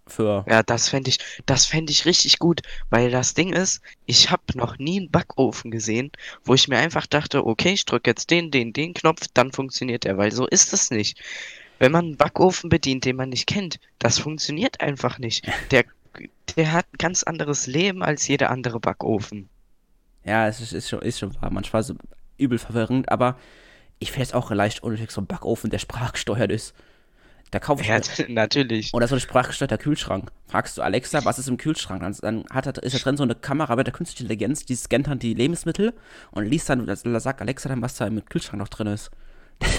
Für, 0.07 0.45
Ja, 0.49 0.63
das 0.63 0.89
fände 0.89 1.11
ich, 1.11 1.19
das 1.47 1.65
fände 1.67 1.91
ich 1.91 2.05
richtig 2.05 2.39
gut, 2.39 2.61
weil 2.91 3.11
das 3.11 3.35
Ding 3.35 3.53
ist, 3.53 3.81
ich 4.07 4.31
habe 4.31 4.43
noch 4.55 4.79
nie 4.79 5.01
einen 5.01 5.11
Backofen 5.11 5.71
gesehen, 5.71 6.13
wo 6.45 6.55
ich 6.55 6.69
mir 6.69 6.79
einfach 6.79 7.07
dachte, 7.07 7.47
okay, 7.47 7.73
ich 7.73 7.87
drücke 7.87 8.11
jetzt 8.11 8.31
den, 8.31 8.51
den, 8.51 8.73
den 8.73 8.93
Knopf, 8.95 9.27
dann 9.33 9.53
funktioniert 9.53 10.05
er, 10.05 10.19
weil 10.19 10.31
so 10.33 10.47
ist 10.47 10.73
es 10.73 10.91
nicht. 10.91 11.19
Wenn 11.79 11.93
man 11.93 12.05
einen 12.05 12.17
Backofen 12.17 12.69
bedient, 12.71 13.05
den 13.05 13.17
man 13.17 13.31
nicht 13.31 13.47
kennt, 13.47 13.81
das 13.99 14.19
funktioniert 14.19 14.81
einfach 14.81 15.19
nicht. 15.19 15.47
Der, 15.71 15.85
der 16.57 16.73
hat 16.73 16.87
ein 16.93 16.99
ganz 16.99 17.25
anderes 17.25 17.67
Leben 17.67 18.03
als 18.03 18.29
jeder 18.29 18.51
andere 18.51 18.79
Backofen. 18.79 19.49
ja, 20.25 20.47
es 20.49 20.61
ist, 20.61 20.73
ist, 20.73 20.89
schon, 20.89 21.03
ist 21.03 21.19
schon 21.19 21.35
wahr. 21.41 21.51
Manchmal 21.51 21.83
so 21.83 21.95
übel 22.37 22.59
verwirrend, 22.59 23.09
aber 23.09 23.37
ich 23.99 24.13
finde 24.13 24.25
es 24.25 24.35
auch 24.35 24.51
leicht 24.51 24.83
unnötig, 24.83 25.11
so 25.11 25.21
ein 25.21 25.27
Backofen, 25.27 25.71
der 25.71 25.79
sprachgesteuert 25.79 26.51
ist. 26.51 26.75
Da 27.55 27.61
kaufe 27.61 27.83
ich 27.83 27.89
Ja, 27.89 28.01
natürlich. 28.29 28.93
Oder 28.93 29.07
so 29.07 29.15
ein 29.15 29.21
sprachgesteuerter 29.21 29.79
Kühlschrank. 29.79 30.33
Fragst 30.49 30.77
du 30.77 30.83
Alexa, 30.83 31.25
was 31.25 31.39
ist 31.39 31.47
im 31.47 31.57
Kühlschrank? 31.57 32.03
Dann, 32.03 32.17
dann 32.21 32.45
hat 32.51 32.67
er, 32.67 32.83
ist 32.83 32.97
da 32.97 32.99
drin 32.99 33.17
so 33.17 33.23
eine 33.23 33.37
Kamera 33.37 33.77
mit 33.77 33.87
der 33.87 33.95
künstlichen 33.95 34.25
Intelligenz, 34.25 34.67
die 34.67 34.75
scannt 34.75 35.07
dann 35.07 35.21
die 35.21 35.35
Lebensmittel 35.35 35.95
und 36.33 36.47
liest 36.47 36.69
dann, 36.69 36.85
da 36.85 36.97
sagt 36.97 37.41
Alexa 37.41 37.69
dann, 37.69 37.81
was 37.81 37.95
da 37.95 38.09
im 38.09 38.25
Kühlschrank 38.25 38.59
noch 38.59 38.69
drin 38.69 38.89
ist. 38.89 39.13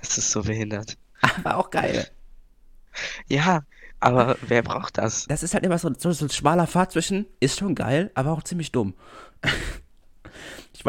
Das 0.00 0.18
ist 0.18 0.30
so 0.30 0.42
behindert. 0.42 0.96
Aber 1.42 1.56
auch 1.56 1.70
geil. 1.70 2.06
Ja, 3.26 3.64
aber 3.98 4.36
wer 4.42 4.62
braucht 4.62 4.98
das? 4.98 5.26
Das 5.26 5.42
ist 5.42 5.54
halt 5.54 5.64
immer 5.64 5.78
so, 5.78 5.90
so, 5.98 6.12
so 6.12 6.26
ein 6.26 6.30
schmaler 6.30 6.68
Pfad 6.68 6.92
zwischen, 6.92 7.26
ist 7.40 7.58
schon 7.58 7.74
geil, 7.74 8.12
aber 8.14 8.30
auch 8.30 8.44
ziemlich 8.44 8.70
dumm. 8.70 8.94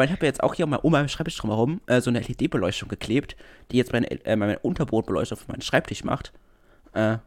ich 0.04 0.10
meine, 0.10 0.10
ich 0.10 0.16
habe 0.16 0.26
ja 0.26 0.30
jetzt 0.30 0.42
auch 0.42 0.54
hier 0.54 0.66
mal 0.66 0.76
um 0.76 0.92
meinen 0.92 1.08
Schreibtisch 1.08 1.36
drumherum 1.36 1.80
äh, 1.86 2.00
so 2.00 2.10
eine 2.10 2.20
LED-Beleuchtung 2.20 2.88
geklebt, 2.88 3.36
die 3.72 3.76
jetzt 3.76 3.92
meine, 3.92 4.08
äh, 4.24 4.36
meine 4.36 4.58
Unterbodenbeleuchtung 4.60 5.38
für 5.38 5.50
meinen 5.50 5.60
Schreibtisch 5.60 6.04
macht. 6.04 6.32
Äh, 6.92 7.18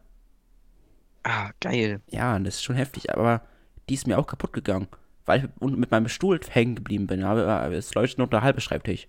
Ah, 1.24 1.50
geil. 1.60 2.00
Ja, 2.10 2.38
das 2.38 2.56
ist 2.56 2.64
schon 2.64 2.76
heftig, 2.76 3.14
aber 3.14 3.42
die 3.88 3.94
ist 3.94 4.06
mir 4.06 4.18
auch 4.18 4.26
kaputt 4.26 4.52
gegangen, 4.52 4.88
weil 5.24 5.44
ich 5.44 5.68
mit, 5.68 5.90
meinem 5.90 6.08
Stuhl 6.08 6.40
hängen 6.50 6.74
geblieben 6.74 7.06
bin. 7.06 7.22
Aber 7.22 7.46
aber 7.46 7.74
es 7.74 7.94
leuchtet 7.94 8.18
nur 8.18 8.26
der 8.26 8.42
halbe 8.42 8.60
Schreibtisch. 8.60 9.06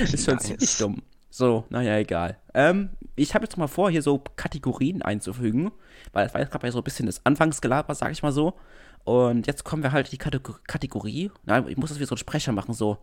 das 0.00 0.12
ist 0.14 0.24
schon 0.24 0.34
Nice. 0.34 0.44
ziemlich 0.44 0.78
dumm. 0.78 1.02
So, 1.28 1.64
naja, 1.68 1.98
egal. 1.98 2.38
Ähm, 2.54 2.90
ich 3.16 3.34
habe 3.34 3.44
jetzt 3.44 3.56
mal 3.56 3.66
vor, 3.66 3.90
hier 3.90 4.02
so 4.02 4.18
Kategorien 4.36 5.02
einzufügen, 5.02 5.72
weil 6.12 6.24
das 6.24 6.32
war 6.32 6.40
jetzt 6.40 6.52
gerade 6.52 6.70
so 6.70 6.78
ein 6.78 6.84
bisschen 6.84 7.06
das 7.06 7.26
Anfangsgelaber, 7.26 7.94
sag 7.94 8.12
ich 8.12 8.22
mal 8.22 8.32
so. 8.32 8.54
Und 9.04 9.46
jetzt 9.46 9.64
kommen 9.64 9.82
wir 9.82 9.92
halt 9.92 10.06
in 10.06 10.12
die 10.12 10.18
Kategor 10.18 10.58
Kategorie. 10.66 11.30
Na, 11.44 11.66
ich 11.68 11.76
muss 11.76 11.90
das 11.90 12.00
wie 12.00 12.04
so 12.04 12.14
ein 12.14 12.18
Sprecher 12.18 12.52
machen, 12.52 12.74
so. 12.74 12.98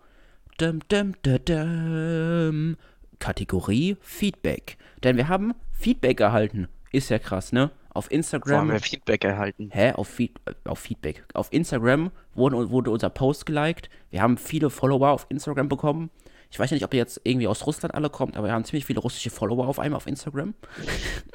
Dum, 0.58 0.80
dum, 0.90 1.14
dum. 1.24 2.78
Kategorie 3.20 3.98
Feedback. 4.02 4.78
Denn 5.04 5.18
wir 5.18 5.28
haben 5.28 5.54
Feedback 5.72 6.20
erhalten. 6.20 6.68
Ist 6.92 7.10
ja 7.10 7.20
krass, 7.20 7.52
ne? 7.54 7.72
Auf 7.94 8.06
Wo 8.06 8.10
haben 8.10 8.16
Instagram. 8.16 8.72
wir 8.72 8.80
Feedback 8.80 9.24
erhalten? 9.24 9.70
Hä? 9.72 9.94
Auf, 9.94 10.08
Feed, 10.08 10.40
äh, 10.46 10.54
auf 10.66 10.80
Feedback. 10.80 11.24
Auf 11.34 11.52
Instagram 11.52 12.12
wurde, 12.34 12.70
wurde 12.70 12.90
unser 12.92 13.10
Post 13.10 13.46
geliked. 13.46 13.90
Wir 14.10 14.22
haben 14.22 14.38
viele 14.38 14.70
Follower 14.70 15.10
auf 15.10 15.26
Instagram 15.30 15.70
bekommen. 15.70 16.10
Ich 16.50 16.60
weiß 16.60 16.70
ja 16.70 16.76
nicht, 16.76 16.84
ob 16.84 16.94
ihr 16.94 17.00
jetzt 17.00 17.22
irgendwie 17.24 17.48
aus 17.48 17.66
Russland 17.66 17.96
alle 17.96 18.10
kommt, 18.10 18.36
aber 18.36 18.48
wir 18.48 18.54
haben 18.54 18.66
ziemlich 18.66 18.86
viele 18.86 19.00
russische 19.00 19.30
Follower 19.30 19.68
auf 19.68 19.80
einmal 19.80 19.98
auf 19.98 20.08
Instagram. 20.08 20.54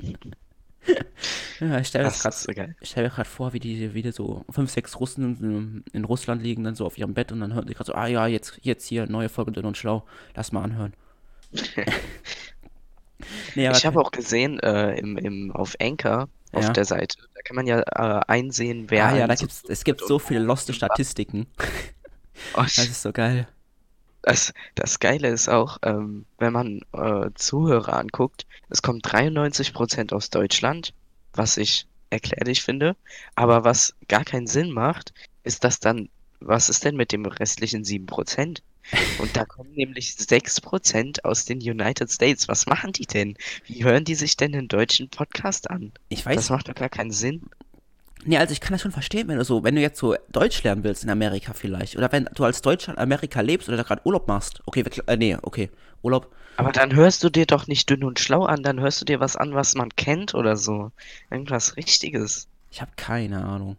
ja, 1.61 1.79
ich 1.79 1.89
stelle 1.89 2.05
mir 2.05 2.11
gerade 2.13 2.75
stell 2.83 3.11
vor, 3.11 3.53
wie 3.53 3.61
die 3.61 3.95
wieder 3.95 4.13
so 4.13 4.45
fünf, 4.51 4.71
sechs 4.71 4.99
Russen 5.01 5.37
in, 5.41 5.85
in 5.93 6.05
Russland 6.05 6.43
liegen, 6.43 6.65
dann 6.65 6.75
so 6.75 6.87
auf 6.87 6.99
ihrem 6.99 7.15
Bett 7.15 7.33
und 7.33 7.41
dann 7.41 7.55
hören 7.55 7.67
die 7.67 7.75
gerade 7.75 7.87
so, 7.87 7.95
ah 7.95 8.07
ja, 8.07 8.27
jetzt, 8.27 8.59
jetzt 8.63 8.87
hier, 8.87 9.07
neue 9.07 9.29
Folge 9.29 9.53
Dünn 9.53 9.65
und 9.67 9.77
Schlau, 9.77 10.05
lass 10.35 10.53
mal 10.53 10.63
anhören. 10.63 10.93
nee, 13.55 13.69
Ich 13.71 13.87
habe 13.87 14.01
auch 14.01 14.11
gesehen, 14.11 14.61
äh, 14.61 14.97
im, 14.99 15.17
im, 15.17 15.53
auf 15.53 15.75
Anchor, 15.81 16.29
auf 16.53 16.65
Ja. 16.65 16.73
der 16.73 16.85
Seite, 16.85 17.19
da 17.35 17.43
kann 17.43 17.57
man 17.57 17.67
ja 17.67 17.81
äh, 17.81 18.21
einsehen, 18.27 18.87
wer 18.91 19.07
ah, 19.07 19.17
ja, 19.17 19.27
da 19.27 19.35
gibt's, 19.35 19.63
es 19.69 19.85
gibt 19.85 20.01
so 20.03 20.19
viele 20.19 20.41
loste 20.41 20.73
Statistiken. 20.73 21.47
Oh, 22.55 22.63
Das 22.63 22.79
ist 22.79 23.03
so 23.03 23.13
geil. 23.13 23.49
Das, 24.27 24.53
das 24.75 24.99
Geile 24.99 25.29
ist 25.29 25.49
auch, 25.49 25.79
ähm, 25.85 26.27
wenn 26.39 26.53
man 26.53 26.81
äh, 26.93 27.31
Zuhörer 27.37 27.97
anguckt, 27.97 28.45
es 28.69 28.83
kommt 28.83 29.07
93% 29.07 30.13
aus 30.13 30.31
Deutschland, 30.31 30.93
was 31.33 31.57
ich 31.57 31.87
erklärlich 32.11 32.63
finde, 32.63 32.97
aber 33.37 33.63
was 33.63 33.95
gar 34.09 34.25
keinen 34.25 34.49
Sinn 34.49 34.73
macht, 34.73 35.15
ist, 35.45 35.63
dass 35.63 35.79
dann, 35.79 36.09
was 36.41 36.69
ist 36.69 36.85
denn 36.85 36.97
mit 36.97 37.13
dem 37.13 37.25
restlichen 37.25 37.85
7%? 37.85 38.63
Und 39.19 39.37
da 39.37 39.45
kommen 39.45 39.73
nämlich 39.75 40.11
6% 40.11 41.23
aus 41.23 41.45
den 41.45 41.59
United 41.59 42.11
States. 42.11 42.49
Was 42.49 42.67
machen 42.67 42.93
die 42.93 43.07
denn? 43.07 43.37
Wie 43.65 43.85
hören 43.85 44.05
die 44.05 44.15
sich 44.17 44.37
denn 44.37 44.53
den 44.53 44.67
deutschen 44.67 45.09
Podcast 45.09 45.71
an? 45.71 45.93
Ich 46.09 46.25
Das 46.25 46.37
weiß, 46.37 46.51
macht 46.51 46.69
doch 46.69 46.75
gar 46.75 46.89
keinen 46.89 47.13
Sinn. 47.13 47.43
Nee, 48.25 48.39
also 48.39 48.53
ich 48.53 48.61
kann 48.61 48.73
das 48.73 48.83
schon 48.83 48.93
verstehen, 48.93 49.29
wenn 49.29 49.39
du 49.39 49.45
so, 49.45 49.63
wenn 49.65 49.75
du 49.75 49.81
jetzt 49.81 49.99
so 49.99 50.15
Deutsch 50.31 50.63
lernen 50.63 50.85
willst 50.85 51.05
in 51.05 51.11
Amerika 51.11 51.53
vielleicht, 51.53 51.97
oder 51.97 52.11
wenn 52.13 52.29
du 52.35 52.45
als 52.45 52.63
Deutscher 52.63 52.93
in 52.93 52.99
Amerika 52.99 53.41
lebst 53.41 53.69
oder 53.69 53.77
da 53.77 53.83
gerade 53.83 54.03
Urlaub 54.05 54.27
machst. 54.29 54.63
Okay, 54.67 54.85
wir, 54.85 55.09
äh, 55.09 55.17
nee, 55.17 55.37
okay, 55.43 55.71
Urlaub. 56.03 56.31
Aber 56.59 56.73
dann 56.73 56.95
hörst 56.95 57.23
du 57.23 57.29
dir 57.31 57.45
doch 57.47 57.67
nicht 57.67 57.91
dünn 57.91 58.03
und 58.05 58.19
schlau 58.19 58.45
an, 58.47 58.63
dann 58.63 58.81
hörst 58.81 59.01
du 59.01 59.05
dir 59.05 59.21
was 59.21 59.37
an, 59.37 59.55
was 59.55 59.75
man 59.75 59.91
kennt 59.97 60.35
oder 60.35 60.57
so. 60.57 60.91
Irgendwas 61.31 61.77
Richtiges. 61.77 62.49
Ich 62.71 62.81
habe 62.81 62.93
keine 62.97 63.45
Ahnung. 63.45 63.77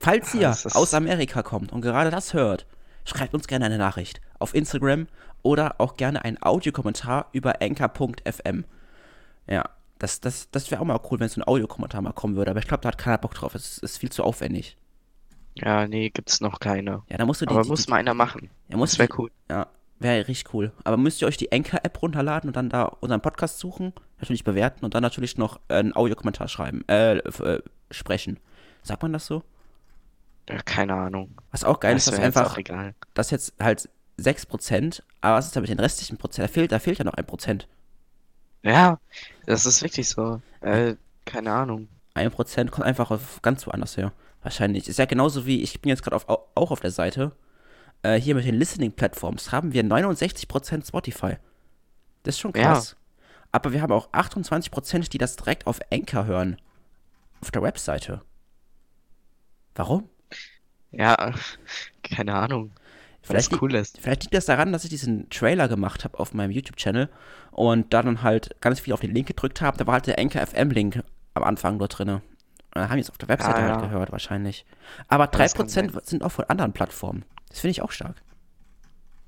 Falls 0.00 0.34
Ah, 0.34 0.38
ihr 0.38 0.50
ist- 0.50 0.76
aus 0.76 0.92
Amerika 0.92 1.42
kommt 1.42 1.72
und 1.72 1.80
gerade 1.80 2.10
das 2.10 2.34
hört, 2.34 2.66
schreibt 3.06 3.32
uns 3.34 3.46
gerne 3.46 3.64
eine 3.64 3.78
Nachricht 3.78 4.20
auf 4.38 4.54
Instagram 4.54 5.06
oder 5.42 5.76
auch 5.80 5.96
gerne 5.96 6.24
einen 6.24 6.42
Audiokommentar 6.42 7.28
über 7.32 7.62
anchor.fm. 7.62 8.64
Ja, 9.46 9.64
das, 9.98 10.20
das, 10.20 10.50
das 10.50 10.70
wäre 10.70 10.80
auch 10.80 10.86
mal 10.86 11.00
cool, 11.10 11.20
wenn 11.20 11.28
so 11.28 11.40
ein 11.40 11.46
Audiokommentar 11.46 12.02
mal 12.02 12.12
kommen 12.12 12.36
würde, 12.36 12.50
aber 12.50 12.60
ich 12.60 12.68
glaube, 12.68 12.82
da 12.82 12.88
hat 12.88 12.98
keiner 12.98 13.18
Bock 13.18 13.34
drauf. 13.34 13.54
Es 13.54 13.78
ist 13.78 13.98
viel 13.98 14.10
zu 14.10 14.24
aufwendig. 14.24 14.76
Ja, 15.54 15.86
nee, 15.86 16.10
gibt's 16.10 16.40
noch 16.40 16.58
keine. 16.58 17.02
Ja, 17.08 17.16
da 17.16 17.26
musst 17.26 17.40
du 17.40 17.46
die. 17.46 17.54
Aber 17.54 17.62
die, 17.62 17.68
muss 17.68 17.86
die, 17.86 17.90
mal 17.90 17.98
einer 17.98 18.14
machen. 18.14 18.50
ja, 18.68 18.76
musst 18.76 18.94
Das 18.94 18.98
wäre 18.98 19.18
cool. 19.18 19.30
Ja, 19.48 19.68
wäre 20.00 20.26
richtig 20.26 20.52
cool. 20.52 20.72
Aber 20.82 20.96
müsst 20.96 21.22
ihr 21.22 21.28
euch 21.28 21.36
die 21.36 21.52
Anchor-App 21.52 22.02
runterladen 22.02 22.48
und 22.48 22.56
dann 22.56 22.70
da 22.70 22.84
unseren 22.84 23.20
Podcast 23.20 23.60
suchen, 23.60 23.92
natürlich 24.18 24.44
bewerten 24.44 24.84
und 24.84 24.94
dann 24.94 25.02
natürlich 25.02 25.38
noch 25.38 25.60
einen 25.68 25.94
Audiokommentar 25.94 26.48
schreiben, 26.48 26.84
äh, 26.88 27.18
äh, 27.18 27.62
sprechen. 27.90 28.40
Sagt 28.82 29.02
man 29.02 29.12
das 29.12 29.26
so? 29.26 29.42
Ja, 30.48 30.60
keine 30.62 30.94
Ahnung. 30.94 31.30
Was 31.52 31.64
auch 31.64 31.80
geil 31.80 31.94
Das 31.94 32.06
ist, 32.06 32.12
dass 32.12 32.20
einfach 32.20 32.52
auch 32.52 32.58
egal. 32.58 32.94
das 33.14 33.30
jetzt 33.30 33.54
halt 33.60 33.88
6%, 34.18 35.02
aber 35.20 35.36
was 35.36 35.46
ist 35.46 35.56
da 35.56 35.60
mit 35.60 35.70
den 35.70 35.80
restlichen 35.80 36.18
Prozent? 36.18 36.48
Da 36.48 36.52
fehlt, 36.52 36.72
da 36.72 36.78
fehlt 36.78 36.98
ja 36.98 37.04
noch 37.04 37.14
ein 37.14 37.26
Prozent. 37.26 37.68
Ja, 38.64 38.98
das 39.46 39.66
ist 39.66 39.82
wirklich 39.82 40.08
so. 40.08 40.40
Äh, 40.60 40.96
keine 41.24 41.52
Ahnung. 41.52 41.88
Ein 42.14 42.30
Prozent 42.30 42.70
kommt 42.70 42.86
einfach 42.86 43.10
auf 43.10 43.40
ganz 43.42 43.66
woanders 43.66 43.96
her. 43.96 44.12
Wahrscheinlich. 44.42 44.88
Ist 44.88 44.98
ja 44.98 45.04
genauso 45.04 45.46
wie, 45.46 45.62
ich 45.62 45.80
bin 45.80 45.90
jetzt 45.90 46.02
gerade 46.02 46.16
auf, 46.16 46.26
auch 46.28 46.70
auf 46.70 46.80
der 46.80 46.90
Seite, 46.90 47.32
äh, 48.02 48.18
hier 48.20 48.34
mit 48.34 48.44
den 48.44 48.54
Listening-Plattforms 48.54 49.52
haben 49.52 49.72
wir 49.72 49.82
69% 49.84 50.86
Spotify. 50.88 51.36
Das 52.22 52.34
ist 52.36 52.40
schon 52.40 52.52
Ja. 52.54 52.72
krass. 52.72 52.96
Aber 53.52 53.72
wir 53.72 53.82
haben 53.82 53.92
auch 53.92 54.08
28%, 54.12 55.12
die 55.12 55.18
das 55.18 55.36
direkt 55.36 55.66
auf 55.66 55.80
Anchor 55.92 56.26
hören. 56.26 56.56
Auf 57.40 57.50
der 57.50 57.62
Webseite. 57.62 58.22
Warum? 59.74 60.08
Ja, 60.90 61.34
keine 62.02 62.34
Ahnung. 62.34 62.72
Vielleicht 63.24 63.52
li- 63.52 63.58
cool 63.60 63.74
ist. 63.74 63.98
Vielleicht 64.00 64.22
liegt 64.24 64.34
das 64.34 64.46
daran, 64.46 64.72
dass 64.72 64.84
ich 64.84 64.90
diesen 64.90 65.28
Trailer 65.30 65.68
gemacht 65.68 66.04
habe 66.04 66.18
auf 66.18 66.34
meinem 66.34 66.50
YouTube-Channel 66.50 67.08
und 67.52 67.92
da 67.92 68.02
dann 68.02 68.22
halt 68.22 68.54
ganz 68.60 68.80
viel 68.80 68.92
auf 68.92 69.00
den 69.00 69.14
Link 69.14 69.26
gedrückt 69.28 69.60
habe. 69.60 69.76
Da 69.78 69.86
war 69.86 69.94
halt 69.94 70.06
der 70.06 70.18
Anchor 70.18 70.46
FM-Link 70.46 71.02
am 71.34 71.42
Anfang 71.42 71.78
dort 71.78 71.98
drin. 71.98 72.20
Haben 72.76 72.98
es 72.98 73.08
auf 73.10 73.18
der 73.18 73.28
Webseite 73.28 73.56
Ah, 73.56 73.62
halt 73.62 73.80
ja. 73.80 73.80
gehört, 73.80 74.12
wahrscheinlich. 74.12 74.66
Aber 75.08 75.28
kann 75.28 75.42
3% 75.46 76.04
sind 76.04 76.22
auch 76.24 76.32
von 76.32 76.44
anderen 76.46 76.72
Plattformen. 76.72 77.24
Das 77.48 77.60
finde 77.60 77.70
ich 77.72 77.82
auch 77.82 77.92
stark. 77.92 78.16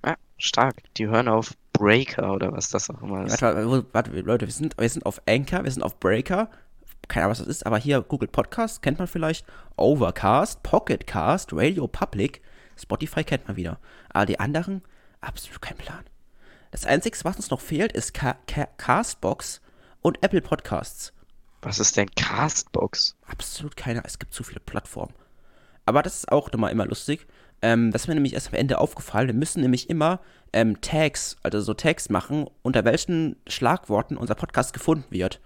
Ja, 0.05 0.17
stark. 0.37 0.83
Die 0.97 1.07
hören 1.07 1.29
auf 1.29 1.53
Breaker 1.73 2.33
oder 2.33 2.53
was 2.53 2.71
das 2.71 2.91
auch 2.91 3.01
immer 3.03 3.25
ist. 3.25 3.41
Warte, 3.41 3.71
warte, 3.71 3.87
warte, 3.93 4.21
Leute, 4.21 4.47
wir 4.47 4.53
sind, 4.53 4.77
wir 4.79 4.89
sind 4.89 5.07
auf 5.07 5.23
Anchor, 5.29 5.63
wir 5.65 5.71
sind 5.71 5.83
auf 5.83 5.99
Breaker. 6.01 6.49
Keine 7.09 7.25
Ahnung, 7.27 7.33
was 7.33 7.39
das 7.39 7.47
ist, 7.47 7.67
aber 7.67 7.79
hier 7.79 8.01
Google 8.03 8.29
Podcast 8.29 8.83
kennt 8.83 8.99
man 8.99 9.07
vielleicht. 9.07 9.47
Overcast, 9.77 10.63
Pocketcast, 10.65 11.53
Radio 11.53 11.87
Public, 11.87 12.43
Spotify 12.77 13.25
kennt 13.25 13.47
man 13.49 13.57
wieder. 13.57 13.79
Aber 14.11 14.27
die 14.27 14.41
anderen, 14.41 14.83
absolut 15.21 15.61
kein 15.63 15.77
Plan. 15.77 16.05
Das 16.71 16.87
Einzige, 16.87 17.17
was 17.23 17.37
uns 17.37 17.51
noch 17.51 17.61
fehlt, 17.61 17.93
ist 17.93 18.15
Ca 18.15 18.37
Ca 18.47 18.67
Castbox 18.77 19.61
und 20.03 20.23
Apple 20.23 20.43
Podcasts. 20.43 21.13
Was 21.63 21.79
ist 21.79 21.97
denn 21.97 22.11
Castbox? 22.15 23.17
Absolut 23.27 23.77
keiner, 23.77 24.03
es 24.05 24.19
gibt 24.19 24.35
zu 24.35 24.45
viele 24.45 24.61
Plattformen. 24.61 25.15
Aber 25.85 26.03
das 26.03 26.17
ist 26.17 26.33
auch 26.33 26.53
nochmal 26.53 26.73
immer 26.73 26.87
lustig. 26.87 27.27
Ähm, 27.63 27.91
das 27.91 28.03
ist 28.03 28.09
mir 28.09 28.15
nämlich 28.15 28.35
erst 28.35 28.49
am 28.49 28.55
Ende 28.55 28.79
aufgefallen. 28.79 29.29
Wir 29.29 29.35
müssen 29.35 29.63
nämlich 29.63 29.89
immer 29.89 30.21
ähm, 30.53 30.81
Tags, 30.81 31.37
also 31.43 31.61
so 31.61 31.75
Tags 31.75 32.11
machen, 32.11 32.47
unter 32.63 32.85
welchen 32.85 33.37
Schlagworten 33.47 34.17
unser 34.17 34.35
Podcast 34.35 34.73
gefunden 34.73 35.07
wird. 35.11 35.41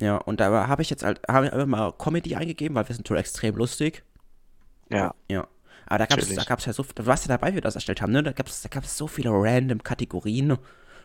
Ja, 0.00 0.16
und 0.16 0.40
da 0.40 0.66
habe 0.66 0.82
ich 0.82 0.90
jetzt 0.90 1.04
halt, 1.04 1.20
habe 1.28 1.46
ich 1.46 1.52
einfach 1.52 1.66
mal 1.66 1.92
Comedy 1.92 2.34
eingegeben, 2.34 2.74
weil 2.74 2.88
wir 2.88 2.94
sind 2.94 3.06
so 3.06 3.14
extrem 3.14 3.54
lustig. 3.54 4.02
Ja. 4.90 5.14
Ja. 5.28 5.46
Aber 5.86 5.98
da 5.98 6.06
gab 6.06 6.18
es 6.18 6.34
da 6.34 6.44
gab's 6.44 6.64
ja 6.64 6.72
so, 6.72 6.84
du 6.94 7.06
warst 7.06 7.24
ja 7.24 7.28
dabei, 7.28 7.50
wie 7.50 7.56
wir 7.56 7.60
das 7.60 7.74
erstellt 7.74 8.00
haben, 8.00 8.12
ne? 8.12 8.22
Da 8.22 8.32
gab 8.32 8.46
es 8.46 8.62
da 8.62 8.68
gab's 8.68 8.96
so 8.96 9.06
viele 9.06 9.30
random 9.30 9.82
Kategorien 9.82 10.56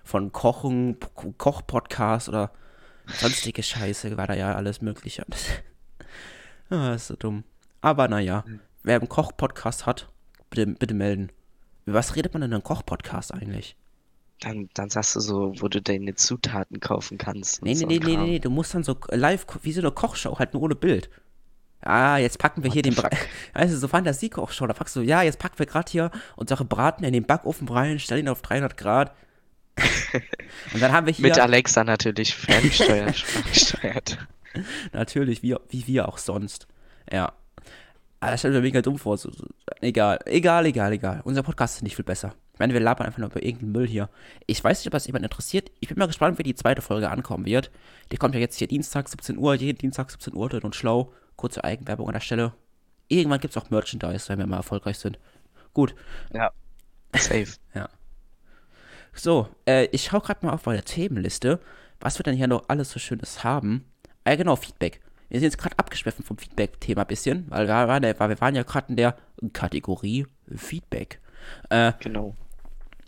von 0.03 0.31
Kochen, 0.31 0.98
Koch-Podcast 1.38 2.29
oder 2.29 2.51
sonstige 3.07 3.62
Scheiße, 3.62 4.15
war 4.17 4.27
da 4.27 4.33
ja 4.33 4.55
alles 4.55 4.81
Mögliche. 4.81 5.25
ah, 6.69 6.93
ist 6.93 7.07
so 7.07 7.15
dumm. 7.15 7.43
Aber 7.81 8.07
naja, 8.07 8.43
wer 8.83 9.00
einen 9.00 9.09
Koch-Podcast 9.09 9.86
hat, 9.86 10.09
bitte, 10.50 10.67
bitte 10.67 10.93
melden. 10.93 11.31
Über 11.86 12.00
was 12.00 12.15
redet 12.15 12.33
man 12.33 12.43
in 12.43 12.53
einem 12.53 12.63
Koch-Podcast 12.63 13.33
eigentlich? 13.33 13.75
Dann, 14.39 14.69
dann 14.74 14.89
sagst 14.89 15.17
du 15.17 15.19
so, 15.19 15.53
wo 15.59 15.67
du 15.67 15.81
deine 15.81 16.15
Zutaten 16.15 16.79
kaufen 16.79 17.17
kannst. 17.17 17.62
Nee, 17.62 17.74
nee, 17.74 17.75
so 17.75 17.88
nee, 17.88 18.00
nee, 18.00 18.15
nee, 18.15 18.39
du 18.39 18.50
musst 18.50 18.74
dann 18.74 18.83
so 18.83 18.95
live, 19.09 19.45
wie 19.63 19.74
so 19.74 19.81
eine 19.81 19.91
Kochshow, 19.91 20.39
halt 20.39 20.53
nur 20.53 20.63
ohne 20.63 20.75
Bild. 20.75 21.09
Ah, 21.81 22.17
jetzt 22.17 22.39
packen 22.39 22.63
wir 22.63 22.71
hier 22.71 22.81
den 22.81 22.93
Bra 22.93 23.09
Also 23.53 23.77
so 23.79 23.88
Fantasie-Kochshow, 23.88 24.67
da 24.67 24.74
packst 24.74 24.95
du, 24.95 25.01
ja, 25.01 25.21
jetzt 25.21 25.39
packen 25.39 25.59
wir 25.59 25.65
gerade 25.65 25.89
hier 25.89 26.12
unsere 26.36 26.65
Braten 26.65 27.05
in 27.05 27.13
den 27.13 27.25
Backofen 27.25 27.67
rein, 27.69 28.00
stellen 28.00 28.25
ihn 28.25 28.29
auf 28.29 28.41
300 28.41 28.75
Grad. 28.77 29.15
Und 30.74 30.81
dann 30.81 30.91
haben 30.91 31.05
wir 31.05 31.13
hier, 31.13 31.27
Mit 31.27 31.39
Alexa 31.39 31.86
natürlich 31.86 32.36
ferngesteuert, 32.36 34.17
natürlich, 34.91 35.41
wie, 35.41 35.55
wie 35.69 35.88
wir 35.88 36.09
auch 36.09 36.17
sonst. 36.17 36.67
Ja. 37.12 37.33
Aber 38.19 38.31
das 38.31 38.41
stellt 38.41 38.53
mir 38.53 38.62
mega 38.62 38.81
dumm 38.81 38.98
vor. 38.98 39.17
So, 39.17 39.31
so, 39.31 39.45
egal, 39.79 40.19
egal, 40.25 40.65
egal, 40.65 40.91
egal. 40.91 41.21
Unser 41.24 41.43
Podcast 41.43 41.77
ist 41.77 41.83
nicht 41.83 41.95
viel 41.95 42.03
besser. 42.03 42.33
Ich 42.53 42.59
meine, 42.59 42.74
wir 42.74 42.81
labern 42.81 43.07
einfach 43.07 43.19
nur 43.19 43.29
über 43.29 43.41
irgendeinen 43.41 43.71
Müll 43.71 43.88
hier. 43.88 44.09
Ich 44.45 44.62
weiß 44.62 44.79
nicht, 44.79 44.88
ob 44.88 44.91
das 44.91 45.07
jemand 45.07 45.24
interessiert. 45.24 45.71
Ich 45.79 45.88
bin 45.88 45.98
mal 45.98 46.07
gespannt, 46.07 46.38
wie 46.38 46.43
die 46.43 46.55
zweite 46.55 46.81
Folge 46.81 47.09
ankommen 47.09 47.45
wird. 47.45 47.71
Die 48.12 48.17
kommt 48.17 48.36
ja 48.36 48.41
jetzt 48.41 48.57
hier 48.57 48.67
Dienstag, 48.67 49.07
17 49.07 49.38
Uhr, 49.38 49.53
jeden 49.53 49.77
Dienstag, 49.77 50.12
17 50.12 50.36
Uhr, 50.36 50.50
dünn 50.50 50.63
und 50.63 50.75
schlau. 50.75 51.13
Kurze 51.39 51.63
Eigenwerbung 51.63 52.08
an 52.08 52.13
der 52.13 52.19
Stelle. 52.19 52.53
Irgendwann 53.08 53.39
gibt 53.39 53.55
es 53.55 53.62
auch 53.63 53.69
Merchandise, 53.69 54.27
wenn 54.27 54.39
wir 54.39 54.46
mal 54.46 54.58
erfolgreich 54.58 55.00
sind. 55.00 55.17
Gut. 55.74 55.96
Ja. 56.34 56.51
Safe. 57.15 57.48
So, 59.13 59.48
äh, 59.65 59.86
ich 59.86 60.03
schaue 60.03 60.22
gerade 60.22 60.46
mal 60.46 60.53
auf 60.53 60.65
meine 60.65 60.84
Themenliste, 60.84 61.60
was 62.00 62.19
wir 62.19 62.24
denn 62.24 62.36
hier 62.36 62.48
noch 62.48 62.65
alles 62.69 62.91
so 62.91 63.00
Schönes 63.00 63.43
haben. 63.43 63.86
Ah, 64.24 64.31
ja, 64.31 64.36
genau, 64.36 64.55
Feedback. 64.55 65.01
Wir 65.29 65.39
sind 65.39 65.46
jetzt 65.48 65.58
gerade 65.58 65.77
abgeschweffen 65.77 66.24
vom 66.24 66.38
Feedback-Thema 66.38 67.01
ein 67.01 67.08
bisschen, 67.08 67.46
weil 67.50 67.67
wir 67.67 67.74
waren, 67.88 68.03
ja- 68.03 68.17
wir 68.19 68.41
waren 68.41 68.55
ja 68.55 68.63
gerade 68.63 68.89
in 68.89 68.96
der 68.96 69.15
Kategorie 69.53 70.25
Feedback. 70.55 71.19
Äh, 71.69 71.93
Genau. 72.00 72.36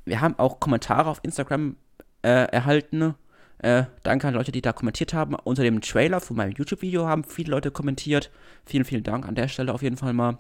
wir 0.06 0.22
haben 0.22 0.38
auch 0.40 0.60
Kommentare 0.60 1.10
auf 1.10 1.20
Instagram 1.24 1.78
äh, 2.24 2.30
erhalten. 2.52 3.16
Äh, 3.62 3.86
danke 4.02 4.28
an 4.28 4.34
Leute, 4.34 4.52
die 4.52 4.62
da 4.62 4.74
kommentiert 4.74 5.14
haben. 5.14 5.36
Unter 5.36 5.62
dem 5.62 5.82
Trailer 5.82 6.20
von 6.20 6.36
meinem 6.36 6.54
YouTube-Video 6.54 7.06
haben 7.06 7.24
viele 7.24 7.52
Leute 7.52 7.70
kommentiert. 7.70 8.32
Vielen, 8.66 8.86
vielen 8.86 9.04
Dank 9.04 9.28
an 9.28 9.36
der 9.36 9.48
Stelle 9.48 9.72
auf 9.72 9.84
jeden 9.84 9.98
Fall 9.98 10.14
mal. 10.14 10.40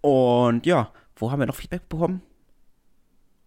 Und 0.00 0.64
ja, 0.64 0.90
wo 1.16 1.30
haben 1.30 1.40
wir 1.40 1.46
noch 1.46 1.56
Feedback 1.56 1.86
bekommen? 1.88 2.22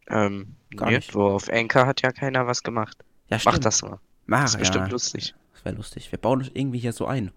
Ähm, 0.08 0.56
Gar 0.76 0.92
nicht. 0.92 1.14
nirgendwo. 1.14 1.36
Auf 1.36 1.50
Anchor 1.50 1.88
hat 1.88 2.02
ja 2.04 2.12
keiner 2.12 2.46
was 2.46 2.62
gemacht. 2.62 3.04
Ja, 3.30 3.40
Mach 3.44 3.58
das 3.58 3.82
mal. 3.82 4.00
Mach, 4.28 4.46
ist 4.46 4.60
bestimmt 4.60 4.86
ja. 4.88 4.92
lustig. 4.92 5.34
Das 5.54 5.66
wäre 5.66 5.76
lustig. 5.76 6.12
Wir 6.12 6.20
bauen 6.20 6.40
uns 6.40 6.52
irgendwie 6.54 6.80
hier 6.80 6.94
so 6.94 7.08
ein. 7.08 7.32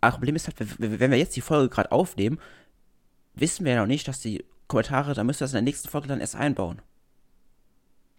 Aber 0.00 0.12
das 0.12 0.14
Problem 0.16 0.36
ist 0.36 0.46
halt, 0.46 0.56
wenn 0.80 1.00
wenn 1.00 1.10
wir 1.10 1.18
jetzt 1.18 1.36
die 1.36 1.40
Folge 1.42 1.68
gerade 1.68 1.92
aufnehmen, 1.92 2.38
wissen 3.34 3.66
wir 3.66 3.72
ja 3.74 3.80
noch 3.80 3.86
nicht, 3.86 4.08
dass 4.08 4.20
die 4.20 4.44
Kommentare, 4.68 5.12
da 5.14 5.24
müsst 5.24 5.42
ihr 5.42 5.44
das 5.44 5.52
in 5.52 5.56
der 5.56 5.62
nächsten 5.62 5.88
Folge 5.88 6.08
dann 6.08 6.20
erst 6.20 6.36
einbauen. 6.36 6.80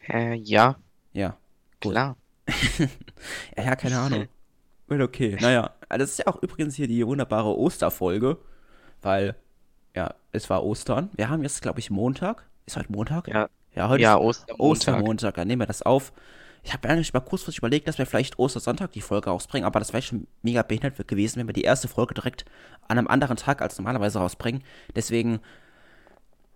Äh, 0.08 0.36
ja, 0.36 0.78
Ja. 1.14 1.38
Klar. 1.80 2.18
Ja, 3.58 3.64
ja, 3.64 3.76
keine 3.76 4.00
Ahnung. 4.00 4.28
Well, 4.88 5.04
okay. 5.04 5.38
Naja, 5.40 5.76
das 5.88 6.10
ist 6.10 6.18
ja 6.18 6.26
auch 6.26 6.42
übrigens 6.42 6.74
hier 6.74 6.88
die 6.88 7.06
wunderbare 7.06 7.56
Osterfolge, 7.56 8.40
weil, 9.04 9.36
ja, 9.96 10.16
es 10.32 10.50
war 10.50 10.64
Ostern. 10.64 11.12
Wir 11.16 11.30
haben 11.30 11.44
jetzt, 11.44 11.62
glaube 11.62 11.80
ich, 11.80 11.92
Montag. 11.92 12.48
Ist 12.66 12.76
heute 12.76 12.92
Montag? 12.92 13.28
Ja, 13.28 13.50
Ja, 13.76 13.88
heute 13.88 14.02
ja, 14.02 14.16
ist 14.16 14.22
Ostermontag. 14.22 14.60
Ostermontag. 14.60 15.36
Dann 15.36 15.48
nehmen 15.48 15.62
wir 15.62 15.68
das 15.68 15.84
auf. 15.84 16.12
Ich 16.64 16.74
habe 16.74 16.90
eigentlich 16.90 17.14
mal 17.14 17.20
kurzfristig 17.20 17.60
überlegt, 17.60 17.88
dass 17.88 18.00
wir 18.00 18.08
vielleicht 18.08 18.40
Ostersonntag 18.40 18.92
die 18.94 19.02
Folge 19.02 19.30
rausbringen, 19.30 19.66
aber 19.66 19.78
das 19.80 19.94
wäre 19.94 20.02
schon 20.02 20.26
mega 20.42 20.64
behindert 20.64 21.08
gewesen, 21.08 21.40
wenn 21.40 21.48
wir 21.48 21.54
die 21.54 21.62
erste 21.62 21.88
Folge 21.88 22.16
direkt 22.16 22.46
an 22.88 22.98
einem 22.98 23.08
anderen 23.08 23.38
Tag 23.38 23.62
als 23.62 23.78
normalerweise 23.78 24.18
rausbringen. 24.18 24.64
Deswegen 24.96 25.40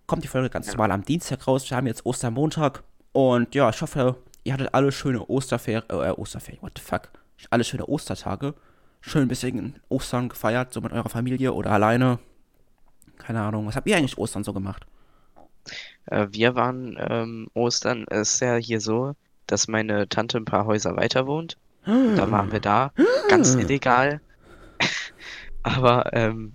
kommt 0.07 0.23
die 0.23 0.27
Folge 0.27 0.49
ganz 0.49 0.67
normal 0.67 0.91
am 0.91 1.05
Dienstag 1.05 1.47
raus. 1.47 1.69
Wir 1.69 1.77
haben 1.77 1.87
jetzt 1.87 2.05
Ostermontag 2.05 2.83
und 3.11 3.53
ja, 3.53 3.69
ich 3.69 3.79
hoffe, 3.81 4.17
ihr 4.43 4.53
hattet 4.53 4.73
alle 4.73 4.91
schöne 4.91 5.25
Osterferien, 5.25 5.83
äh, 5.89 6.11
Osterferien, 6.11 6.61
what 6.61 6.73
the 6.77 6.83
fuck, 6.83 7.09
alle 7.49 7.63
schöne 7.63 7.85
Ostertage. 7.85 8.53
Schön 9.01 9.23
ein 9.23 9.27
bisschen 9.27 9.81
Ostern 9.89 10.29
gefeiert, 10.29 10.71
so 10.71 10.79
mit 10.79 10.93
eurer 10.93 11.09
Familie 11.09 11.51
oder 11.53 11.71
alleine. 11.71 12.19
Keine 13.17 13.41
Ahnung. 13.41 13.67
Was 13.67 13.75
habt 13.75 13.87
ihr 13.87 13.97
eigentlich 13.97 14.17
Ostern 14.17 14.45
so 14.45 14.53
gemacht? 14.53 14.85
Äh, 16.05 16.27
wir 16.31 16.55
waren 16.55 16.97
ähm, 16.99 17.47
Ostern, 17.53 18.05
es 18.09 18.35
ist 18.35 18.39
ja 18.39 18.55
hier 18.55 18.79
so, 18.79 19.13
dass 19.47 19.67
meine 19.67 20.07
Tante 20.07 20.37
ein 20.37 20.45
paar 20.45 20.65
Häuser 20.65 20.95
weiter 20.95 21.27
wohnt. 21.27 21.57
Da 21.85 22.31
waren 22.31 22.53
wir 22.53 22.61
da, 22.61 22.93
ganz 23.27 23.55
illegal. 23.55 24.21
Aber 25.63 26.13
ähm, 26.13 26.53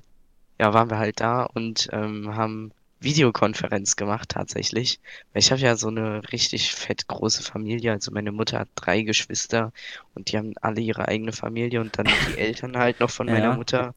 ja, 0.58 0.72
waren 0.72 0.88
wir 0.88 0.98
halt 0.98 1.20
da 1.20 1.42
und 1.42 1.88
ähm, 1.92 2.34
haben 2.34 2.72
Videokonferenz 3.00 3.96
gemacht 3.96 4.30
tatsächlich. 4.30 5.00
Weil 5.32 5.40
ich 5.40 5.50
habe 5.52 5.60
ja 5.60 5.76
so 5.76 5.88
eine 5.88 6.22
richtig 6.32 6.74
fett 6.74 7.06
große 7.08 7.42
Familie. 7.42 7.92
Also 7.92 8.10
meine 8.12 8.32
Mutter 8.32 8.60
hat 8.60 8.68
drei 8.74 9.02
Geschwister 9.02 9.72
und 10.14 10.32
die 10.32 10.38
haben 10.38 10.54
alle 10.60 10.80
ihre 10.80 11.08
eigene 11.08 11.32
Familie 11.32 11.80
und 11.80 11.98
dann 11.98 12.16
die 12.26 12.36
Eltern 12.38 12.76
halt 12.76 13.00
noch 13.00 13.10
von 13.10 13.28
meiner 13.28 13.50
Ja. 13.50 13.56
Mutter. 13.56 13.94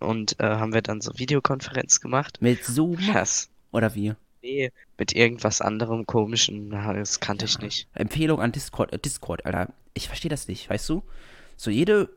Und 0.00 0.38
äh, 0.40 0.44
haben 0.44 0.74
wir 0.74 0.82
dann 0.82 1.00
so 1.00 1.12
Videokonferenz 1.18 2.00
gemacht. 2.00 2.38
Mit 2.40 2.64
Zoom? 2.64 2.98
Das, 3.12 3.48
Oder 3.72 3.94
wie? 3.94 4.14
nee, 4.42 4.72
mit 4.98 5.12
irgendwas 5.14 5.60
anderem 5.60 6.06
komischen, 6.06 6.70
das 6.70 7.20
kannte 7.20 7.44
ich 7.44 7.58
nicht. 7.60 7.88
Empfehlung 7.94 8.40
an 8.40 8.52
Discord, 8.52 8.92
äh, 8.92 8.98
Discord, 8.98 9.46
Alter. 9.46 9.72
Ich 9.94 10.08
verstehe 10.08 10.30
das 10.30 10.48
nicht, 10.48 10.68
weißt 10.68 10.88
du? 10.88 11.02
So 11.56 11.70
jede 11.70 12.10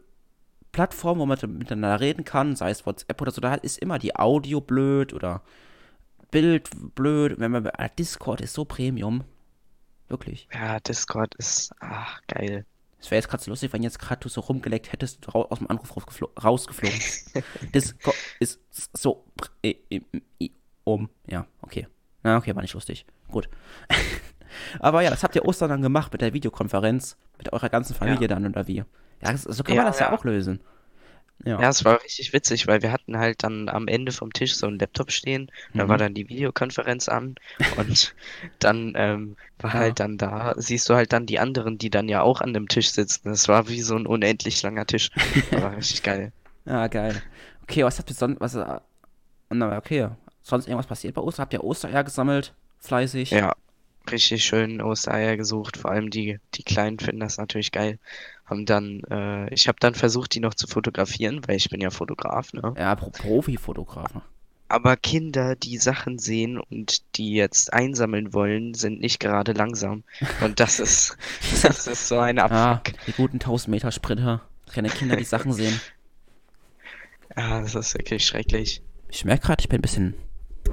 Plattform, 0.71 1.19
wo 1.19 1.25
man 1.25 1.37
miteinander 1.57 1.99
reden 1.99 2.25
kann, 2.25 2.55
sei 2.55 2.69
es 2.71 2.85
WhatsApp 2.85 3.21
oder 3.21 3.31
so, 3.31 3.41
da 3.41 3.55
ist 3.55 3.79
immer 3.79 3.99
die 3.99 4.15
Audio 4.15 4.61
blöd 4.61 5.13
oder 5.13 5.41
Bild 6.31 6.69
blöd. 6.95 7.39
Wenn 7.39 7.51
man 7.51 7.65
Alter, 7.67 7.95
Discord 7.95 8.41
ist 8.41 8.53
so 8.53 8.65
Premium. 8.65 9.23
Wirklich. 10.07 10.47
Ja, 10.53 10.79
Discord 10.79 11.33
ist, 11.35 11.73
ach, 11.79 12.21
geil. 12.27 12.65
Es 12.99 13.11
wäre 13.11 13.19
jetzt 13.19 13.29
gerade 13.29 13.43
so 13.43 13.51
lustig, 13.51 13.71
wenn 13.73 13.83
jetzt 13.83 13.99
gerade 13.99 14.19
du 14.21 14.29
so 14.29 14.41
rumgeleckt 14.41 14.91
hättest 14.91 15.27
und 15.27 15.35
aus 15.35 15.59
dem 15.59 15.69
Anruf 15.69 15.91
rausgeflo- 15.91 16.39
rausgeflogen. 16.41 16.99
Discord 17.73 18.15
ist 18.39 18.59
so 18.93 19.25
um. 20.83 21.09
Ja, 21.27 21.45
okay. 21.61 21.87
Na, 22.23 22.37
okay, 22.37 22.55
war 22.55 22.61
nicht 22.61 22.73
lustig. 22.73 23.05
Gut. 23.27 23.49
Aber 24.79 25.01
ja, 25.01 25.09
das 25.09 25.23
habt 25.23 25.35
ihr 25.35 25.45
Ostern 25.45 25.69
dann 25.69 25.81
gemacht 25.81 26.11
mit 26.13 26.21
der 26.21 26.33
Videokonferenz, 26.33 27.17
mit 27.37 27.51
eurer 27.51 27.69
ganzen 27.69 27.93
Familie 27.95 28.21
Ja. 28.21 28.27
dann 28.27 28.45
oder 28.47 28.67
wie? 28.67 28.83
Ja, 29.21 29.37
so 29.37 29.63
kann 29.63 29.75
man 29.75 29.85
Ja, 29.85 29.91
das 29.91 29.99
ja, 29.99 30.07
ja. 30.11 30.17
auch 30.17 30.23
lösen. 30.23 30.61
Ja. 31.43 31.61
Ja, 31.61 31.69
es 31.69 31.85
war 31.85 32.01
richtig 32.03 32.33
witzig, 32.33 32.67
weil 32.67 32.81
wir 32.81 32.91
hatten 32.91 33.17
halt 33.17 33.43
dann 33.43 33.69
am 33.69 33.87
Ende 33.87 34.11
vom 34.11 34.33
Tisch 34.33 34.55
so 34.55 34.67
einen 34.67 34.79
Laptop 34.79 35.11
stehen, 35.11 35.49
da 35.75 35.87
Mhm. 35.87 35.89
war 35.89 35.97
dann 35.97 36.13
die 36.13 36.27
Videokonferenz 36.29 37.07
an 37.09 37.35
und 37.69 38.13
dann 38.59 38.93
ähm, 38.95 39.37
war 39.59 39.73
Ja. 39.73 39.79
halt 39.79 39.99
dann 40.01 40.17
da, 40.17 40.53
siehst 40.57 40.89
du 40.89 40.95
halt 40.95 41.13
dann 41.13 41.25
die 41.25 41.39
anderen, 41.39 41.77
die 41.77 41.89
dann 41.89 42.09
ja 42.09 42.21
auch 42.23 42.41
an 42.41 42.53
dem 42.53 42.67
Tisch 42.67 42.91
sitzen. 42.91 43.29
Das 43.29 43.47
war 43.47 43.69
wie 43.69 43.81
so 43.81 43.95
ein 43.95 44.05
unendlich 44.07 44.61
langer 44.63 44.85
Tisch. 44.85 45.09
Das 45.51 45.61
war 45.61 45.75
richtig 45.77 46.01
geil. 46.03 46.33
ja, 46.65 46.87
geil. 46.87 47.23
Okay, 47.63 47.83
was 47.83 47.99
habt 47.99 48.09
ihr 48.11 48.15
sonst, 48.15 48.39
was, 48.39 48.55
äh, 48.55 48.79
na, 49.49 49.77
okay, 49.77 50.09
sonst 50.43 50.67
irgendwas 50.67 50.87
passiert 50.87 51.15
bei 51.15 51.21
Ostern? 51.21 51.43
Habt 51.43 51.53
ihr 51.53 51.63
Ostereier 51.63 52.03
gesammelt? 52.03 52.55
Fleißig? 52.79 53.39
Ja, 53.39 53.55
richtig 54.09 54.43
schön 54.45 54.81
Ostereier 54.81 55.37
gesucht, 55.37 55.77
vor 55.77 55.91
allem 55.91 56.09
die, 56.09 56.39
die 56.55 56.63
Kleinen 56.63 56.99
finden 56.99 57.21
das 57.21 57.37
natürlich 57.37 57.71
geil. 57.71 57.99
Haben 58.45 58.65
dann, 58.65 59.01
äh, 59.09 59.53
ich 59.53 59.67
habe 59.67 59.77
dann 59.79 59.95
versucht, 59.95 60.35
die 60.35 60.39
noch 60.39 60.53
zu 60.53 60.67
fotografieren, 60.67 61.41
weil 61.47 61.55
ich 61.55 61.69
bin 61.69 61.81
ja 61.81 61.89
Fotograf, 61.89 62.53
ne? 62.53 62.73
Ja, 62.77 62.95
Pro 62.95 63.09
Profi-Fotografen. 63.09 64.21
Aber 64.67 64.97
Kinder, 64.97 65.55
die 65.55 65.77
Sachen 65.77 66.17
sehen 66.17 66.59
und 66.59 67.03
die 67.17 67.33
jetzt 67.33 67.71
einsammeln 67.73 68.33
wollen, 68.33 68.73
sind 68.73 68.99
nicht 68.99 69.19
gerade 69.19 69.53
langsam. 69.53 70.03
Und 70.41 70.59
das 70.59 70.79
ist, 70.79 71.17
das 71.61 71.87
ist 71.87 72.07
so 72.07 72.19
ein 72.19 72.39
Abfuck. 72.39 72.93
die 73.07 73.11
guten 73.13 73.35
1000 73.37 73.69
Meter 73.69 73.91
Sprinter. 73.91 74.41
Keine 74.71 74.89
Kinder, 74.89 75.15
die 75.15 75.23
Sachen 75.23 75.53
sehen. 75.53 75.79
Ja, 77.37 77.59
das 77.59 77.75
ist 77.75 77.93
wirklich 77.95 78.25
schrecklich. 78.25 78.81
Ich 79.09 79.25
merke 79.25 79.47
gerade, 79.47 79.59
ich 79.59 79.67
bin 79.67 79.79
ein 79.79 79.81
bisschen, 79.81 80.13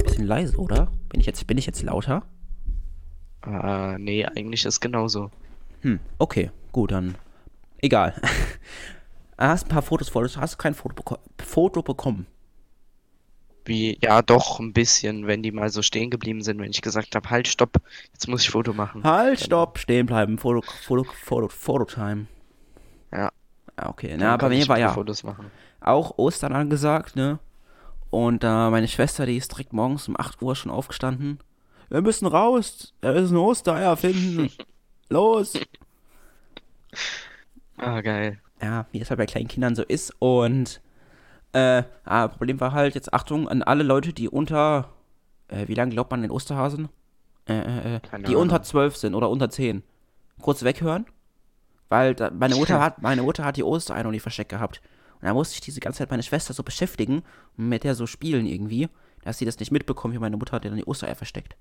bisschen 0.04 0.26
leise, 0.26 0.56
oder? 0.56 0.92
Bin 1.08 1.18
ich 1.20 1.26
jetzt, 1.26 1.44
bin 1.48 1.58
ich 1.58 1.66
jetzt 1.66 1.82
lauter? 1.82 2.24
Äh, 3.44 3.98
nee, 3.98 4.24
eigentlich 4.24 4.64
ist 4.64 4.78
genauso. 4.80 5.32
Hm, 5.80 5.98
okay, 6.18 6.52
gut, 6.70 6.92
dann. 6.92 7.16
Egal. 7.82 8.14
hast 9.38 9.66
ein 9.66 9.68
paar 9.68 9.82
Fotos 9.82 10.08
vor, 10.08 10.24
hast 10.24 10.54
du 10.54 10.56
kein 10.56 10.74
Foto, 10.74 10.94
beko 10.94 11.18
Foto 11.44 11.82
bekommen. 11.82 12.26
Wie, 13.64 13.98
ja, 14.02 14.22
doch, 14.22 14.58
ein 14.58 14.72
bisschen, 14.72 15.26
wenn 15.26 15.42
die 15.42 15.52
mal 15.52 15.68
so 15.68 15.82
stehen 15.82 16.10
geblieben 16.10 16.42
sind, 16.42 16.60
wenn 16.60 16.70
ich 16.70 16.82
gesagt 16.82 17.14
habe, 17.14 17.30
halt, 17.30 17.46
stopp, 17.46 17.80
jetzt 18.12 18.26
muss 18.28 18.42
ich 18.42 18.50
Foto 18.50 18.72
machen. 18.72 19.04
Halt, 19.04 19.40
stopp, 19.40 19.78
stehen 19.78 20.06
bleiben. 20.06 20.38
Foto, 20.38 20.62
Foto, 20.62 21.04
Foto, 21.04 21.48
Fototime. 21.48 22.26
Ja. 23.12 23.30
Ah, 23.76 23.88
okay. 23.88 24.10
Dann 24.10 24.20
Na, 24.20 24.36
bei 24.36 24.48
mir 24.48 24.66
war 24.68 24.78
ja 24.78 24.92
Fotos 24.92 25.22
machen. 25.22 25.50
auch 25.80 26.18
Ostern 26.18 26.52
angesagt, 26.52 27.14
ne? 27.14 27.38
Und 28.10 28.44
äh, 28.44 28.70
meine 28.70 28.88
Schwester, 28.88 29.26
die 29.26 29.36
ist 29.36 29.52
direkt 29.52 29.72
morgens 29.72 30.08
um 30.08 30.18
8 30.18 30.42
Uhr 30.42 30.54
schon 30.54 30.70
aufgestanden. 30.70 31.38
Wir 31.88 32.02
müssen 32.02 32.26
raus, 32.26 32.94
wir 33.00 33.12
müssen 33.12 33.36
Ostereier 33.36 33.96
finden. 33.96 34.50
Los! 35.08 35.54
Ah, 37.82 38.00
geil. 38.00 38.40
ja, 38.62 38.86
wie 38.92 39.00
es 39.00 39.10
halt 39.10 39.18
bei 39.18 39.26
kleinen 39.26 39.48
Kindern 39.48 39.74
so 39.74 39.82
ist. 39.82 40.14
Und 40.20 40.80
äh, 41.52 41.82
ah, 42.04 42.28
Problem 42.28 42.60
war 42.60 42.72
halt, 42.72 42.94
jetzt 42.94 43.12
Achtung 43.12 43.48
an 43.48 43.62
alle 43.62 43.82
Leute, 43.82 44.12
die 44.12 44.28
unter, 44.28 44.88
äh, 45.48 45.66
wie 45.68 45.74
lange 45.74 45.90
glaubt 45.92 46.10
man 46.10 46.22
den 46.22 46.30
Osterhasen? 46.30 46.88
Äh, 47.48 47.54
äh, 47.58 47.96
äh, 47.96 48.00
Keine 48.00 48.24
die 48.24 48.32
Ahnung. 48.32 48.42
unter 48.42 48.62
12 48.62 48.96
sind 48.96 49.14
oder 49.14 49.28
unter 49.30 49.50
10. 49.50 49.82
Kurz 50.40 50.62
weghören, 50.62 51.06
weil 51.88 52.14
da, 52.14 52.30
meine 52.30 52.54
Mutter 52.54 52.80
hat, 52.80 53.02
meine 53.02 53.22
Mutter 53.22 53.44
hat 53.44 53.56
die 53.56 53.64
Ostereier 53.64 54.04
noch 54.04 54.12
nicht 54.12 54.22
versteckt 54.22 54.50
gehabt. 54.50 54.80
Und 55.20 55.26
da 55.26 55.34
musste 55.34 55.54
ich 55.54 55.60
diese 55.60 55.80
ganze 55.80 55.98
Zeit 55.98 56.10
meine 56.10 56.22
Schwester 56.22 56.54
so 56.54 56.62
beschäftigen 56.62 57.22
und 57.56 57.68
mit 57.68 57.82
der 57.84 57.96
so 57.96 58.06
spielen 58.06 58.46
irgendwie, 58.46 58.88
dass 59.22 59.38
sie 59.38 59.44
das 59.44 59.58
nicht 59.58 59.72
mitbekommt, 59.72 60.14
wie 60.14 60.18
meine 60.18 60.36
Mutter 60.36 60.52
hat 60.56 60.64
dann 60.64 60.76
die 60.76 60.86
Ostereier 60.86 61.16
versteckt. 61.16 61.56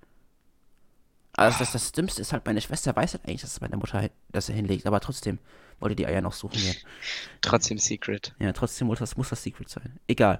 Also 1.34 1.60
das, 1.60 1.71
das 1.71 1.91
Dümmste 1.91 2.21
ist 2.21 2.34
halt, 2.34 2.45
meine 2.45 2.62
Schwester 2.62 2.95
weiß 2.95 3.13
halt 3.13 3.25
eigentlich, 3.25 3.41
dass 3.41 3.62
meine 3.62 3.77
Mutter 3.77 4.10
das 4.29 4.47
hinlegt, 4.47 4.86
aber 4.86 4.99
trotzdem 4.99 5.39
wollte 5.81 5.95
die 5.95 6.05
Eier 6.07 6.21
noch 6.21 6.33
suchen 6.33 6.59
gehen. 6.59 6.75
Trotzdem 7.41 7.77
Secret. 7.77 8.33
Ja, 8.39 8.53
trotzdem 8.53 8.87
muss 8.87 8.99
das, 8.99 9.17
muss 9.17 9.29
das 9.29 9.41
Secret 9.43 9.69
sein. 9.69 9.99
Egal. 10.07 10.39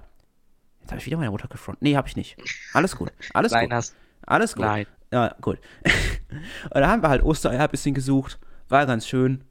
Jetzt 0.80 0.90
habe 0.90 1.00
ich 1.00 1.06
wieder 1.06 1.16
meine 1.16 1.30
Mutter 1.30 1.48
gefrontet. 1.48 1.82
Nee, 1.82 1.96
habe 1.96 2.08
ich 2.08 2.16
nicht. 2.16 2.36
Alles 2.72 2.96
gut. 2.96 3.12
Alles 3.34 3.52
Nein, 3.52 3.66
gut. 3.66 3.74
hast 3.74 3.94
Alles 4.26 4.54
gut. 4.54 4.64
Nein. 4.64 4.86
Ja, 5.12 5.34
gut. 5.40 5.58
und 6.70 6.80
da 6.80 6.88
haben 6.88 7.02
wir 7.02 7.08
halt 7.08 7.22
Ostereier 7.22 7.60
ein 7.60 7.70
bisschen 7.70 7.94
gesucht. 7.94 8.38
War 8.68 8.86
ganz 8.86 9.06
schön. 9.06 9.44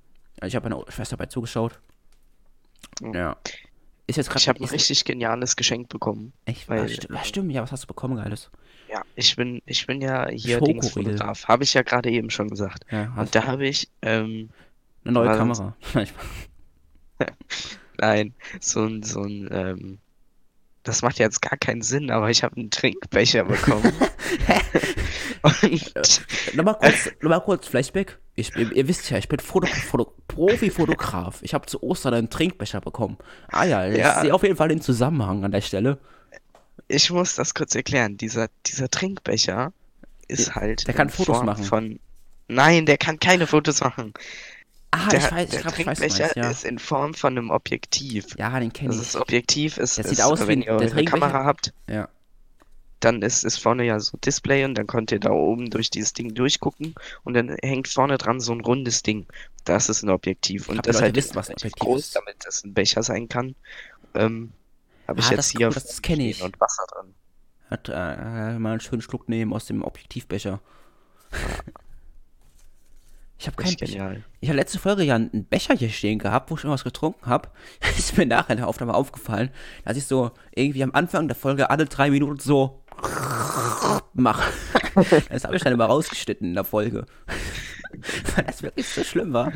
Ich 0.43 0.55
habe 0.55 0.67
meiner 0.69 0.83
Schwester 0.91 1.17
bei 1.17 1.27
zugeschaut. 1.27 1.79
Mhm. 2.99 3.13
Ja. 3.13 3.37
Ist 4.07 4.15
jetzt 4.15 4.29
gerade. 4.29 4.41
Ich 4.41 4.49
habe 4.49 4.59
ein 4.59 4.69
richtig 4.69 5.05
geniales 5.05 5.55
Geschenk 5.55 5.89
bekommen. 5.89 6.33
Echt? 6.45 6.67
weil- 6.67 6.89
ja, 6.89 7.23
stimmt. 7.23 7.51
Ja, 7.51 7.61
was 7.61 7.71
hast 7.71 7.83
du 7.83 7.87
bekommen, 7.87 8.15
Geiles? 8.17 8.49
Ja, 8.89 9.03
ich 9.15 9.35
bin, 9.35 9.61
ich 9.65 9.87
bin 9.87 10.01
ja 10.01 10.27
hier. 10.29 10.59
Dingsfotograf. 10.59 11.47
Habe 11.47 11.63
ich 11.63 11.73
ja 11.73 11.81
gerade 11.81 12.09
eben 12.09 12.29
schon 12.29 12.49
gesagt. 12.49 12.85
Ja, 12.91 13.13
Und 13.15 13.33
da 13.35 13.45
habe 13.45 13.65
ich, 13.65 13.89
ähm, 14.01 14.49
eine 15.03 15.13
neue 15.13 15.35
Kamera. 15.37 15.75
nein, 17.99 18.33
so 18.59 18.83
ein, 18.83 19.03
so 19.03 19.21
ein, 19.21 19.47
ähm, 19.51 19.99
das 20.83 21.01
macht 21.03 21.19
jetzt 21.19 21.41
gar 21.41 21.57
keinen 21.57 21.81
Sinn, 21.83 22.09
aber 22.09 22.29
ich 22.29 22.43
habe 22.43 22.57
einen 22.57 22.71
Trinkbecher 22.71 23.43
bekommen. 23.45 23.93
Und 25.43 26.23
Nochmal 26.55 26.77
kurz, 26.79 27.09
nochmal 27.21 27.41
kurz 27.41 27.67
Flashback. 27.67 28.19
Ich, 28.35 28.55
ihr, 28.55 28.71
ihr 28.71 28.87
wisst 28.87 29.09
ja, 29.09 29.17
ich 29.17 29.27
bin 29.27 29.39
Foto, 29.39 29.67
Foto, 29.67 30.13
Profi-Fotograf. 30.27 31.39
Ich 31.41 31.53
habe 31.53 31.65
zu 31.65 31.81
Ostern 31.83 32.13
einen 32.13 32.29
Trinkbecher 32.29 32.79
bekommen. 32.81 33.17
Ah 33.49 33.65
ja, 33.65 33.87
ich 33.87 33.97
Ja. 33.97 34.21
sehe 34.21 34.33
auf 34.33 34.43
jeden 34.43 34.55
Fall 34.55 34.69
den 34.69 34.81
Zusammenhang 34.81 35.43
an 35.43 35.51
der 35.51 35.61
Stelle. 35.61 35.97
ich 36.87 37.09
muss 37.11 37.35
das 37.35 37.53
kurz 37.53 37.73
erklären. 37.75 38.17
Dieser, 38.17 38.49
dieser 38.65 38.89
Trinkbecher 38.89 39.73
ist 40.27 40.47
Der- 40.47 40.55
halt 40.55 40.87
der 40.87 40.93
kann 40.93 41.09
Fotos 41.09 41.37
Form 41.37 41.45
machen. 41.47 41.63
von, 41.63 41.99
nein, 42.47 42.85
der 42.85 42.97
kann 42.97 43.19
keine 43.19 43.47
Fotos 43.47 43.81
machen. 43.81 44.13
Ah, 44.93 45.07
Der, 45.09 45.19
ich 45.19 45.31
weiß, 45.31 45.49
der 45.49 45.59
ich 45.59 45.65
glaube, 45.65 45.81
ich 45.81 45.87
weiß, 45.87 45.97
Trinkbecher 45.99 46.37
ja. 46.37 46.49
ist 46.51 46.65
in 46.65 46.77
Form 46.77 47.13
von 47.13 47.37
einem 47.37 47.49
Objektiv. 47.49 48.35
Ja, 48.37 48.59
den 48.59 48.73
kenne 48.73 48.93
ich. 48.93 48.99
das 48.99 49.15
Objektiv 49.15 49.77
ist, 49.77 49.97
Das 49.97 50.05
ist 50.05 50.17
sieht 50.17 50.25
aus 50.25 50.45
wenn 50.47 50.59
wie 50.61 50.65
ihr 50.65 50.77
der 50.77 50.81
eine 50.81 50.89
Trinkbecher- 50.91 51.09
Kamera 51.11 51.45
habt, 51.45 51.73
Ja. 51.87 52.09
dann 52.99 53.21
ist, 53.21 53.43
ist 53.45 53.57
vorne 53.57 53.85
ja 53.85 53.99
so 54.01 54.17
Display 54.17 54.65
und 54.65 54.75
dann 54.75 54.87
könnt 54.87 55.11
ihr 55.11 55.19
da 55.19 55.31
oben 55.31 55.69
durch 55.69 55.89
dieses 55.91 56.11
Ding 56.13 56.33
durchgucken 56.35 56.93
und 57.23 57.33
dann 57.35 57.55
hängt 57.63 57.87
vorne 57.87 58.17
dran 58.17 58.39
so 58.41 58.51
ein 58.51 58.59
rundes 58.61 59.01
Ding. 59.01 59.25
Das 59.63 59.87
ist 59.89 60.03
ein 60.03 60.09
Objektiv 60.09 60.67
und 60.67 60.75
glaub, 60.75 60.83
das 60.83 61.01
halt 61.01 61.15
wissen, 61.15 61.35
was 61.35 61.49
Objektiv 61.49 61.79
groß, 61.79 61.99
ist. 62.01 62.15
damit 62.15 62.35
das 62.43 62.63
ein 62.65 62.73
Becher 62.73 63.01
sein 63.03 63.29
kann. 63.29 63.55
Ähm, 64.13 64.51
habe 65.07 65.19
ich 65.21 65.27
Ah, 65.27 65.29
jetzt 65.31 65.37
das- 65.39 65.49
hier 65.51 65.69
das- 65.69 65.85
das 65.85 66.01
kenn 66.01 66.19
ich. 66.19 66.43
und 66.43 66.59
Wasser 66.59 66.83
drin. 66.93 67.13
Hat 67.69 67.87
äh, 67.87 68.59
mal 68.59 68.71
einen 68.71 68.81
schönen 68.81 69.01
Schluck 69.01 69.29
nehmen 69.29 69.53
aus 69.53 69.65
dem 69.65 69.83
Objektivbecher. 69.83 70.59
Ich 73.41 73.47
habe 73.47 73.57
keinen 73.57 73.75
Becher. 73.75 74.17
Ich 74.39 74.49
habe 74.49 74.57
letzte 74.57 74.77
Folge 74.77 75.01
ja 75.01 75.15
einen 75.15 75.45
Becher 75.45 75.73
hier 75.73 75.89
stehen 75.89 76.19
gehabt, 76.19 76.51
wo 76.51 76.55
ich 76.55 76.63
irgendwas 76.63 76.83
getrunken 76.83 77.25
habe. 77.25 77.49
ist 77.97 78.15
mir 78.15 78.27
nachher 78.27 78.51
in 78.51 78.57
der 78.57 78.67
Aufnahme 78.67 78.93
aufgefallen, 78.93 79.49
dass 79.83 79.97
ich 79.97 80.05
so 80.05 80.29
irgendwie 80.53 80.83
am 80.83 80.91
Anfang 80.93 81.27
der 81.27 81.35
Folge 81.35 81.71
alle 81.71 81.85
drei 81.85 82.11
Minuten 82.11 82.39
so 82.39 82.83
mache. 84.13 84.53
Das 85.29 85.45
habe 85.45 85.55
ich 85.55 85.63
dann 85.63 85.73
immer 85.73 85.85
rausgeschnitten 85.85 86.49
in 86.49 86.53
der 86.53 86.65
Folge. 86.65 87.07
Weil 88.35 88.43
das 88.43 88.61
wirklich 88.61 88.87
so 88.87 89.03
schlimm 89.03 89.33
war. 89.33 89.51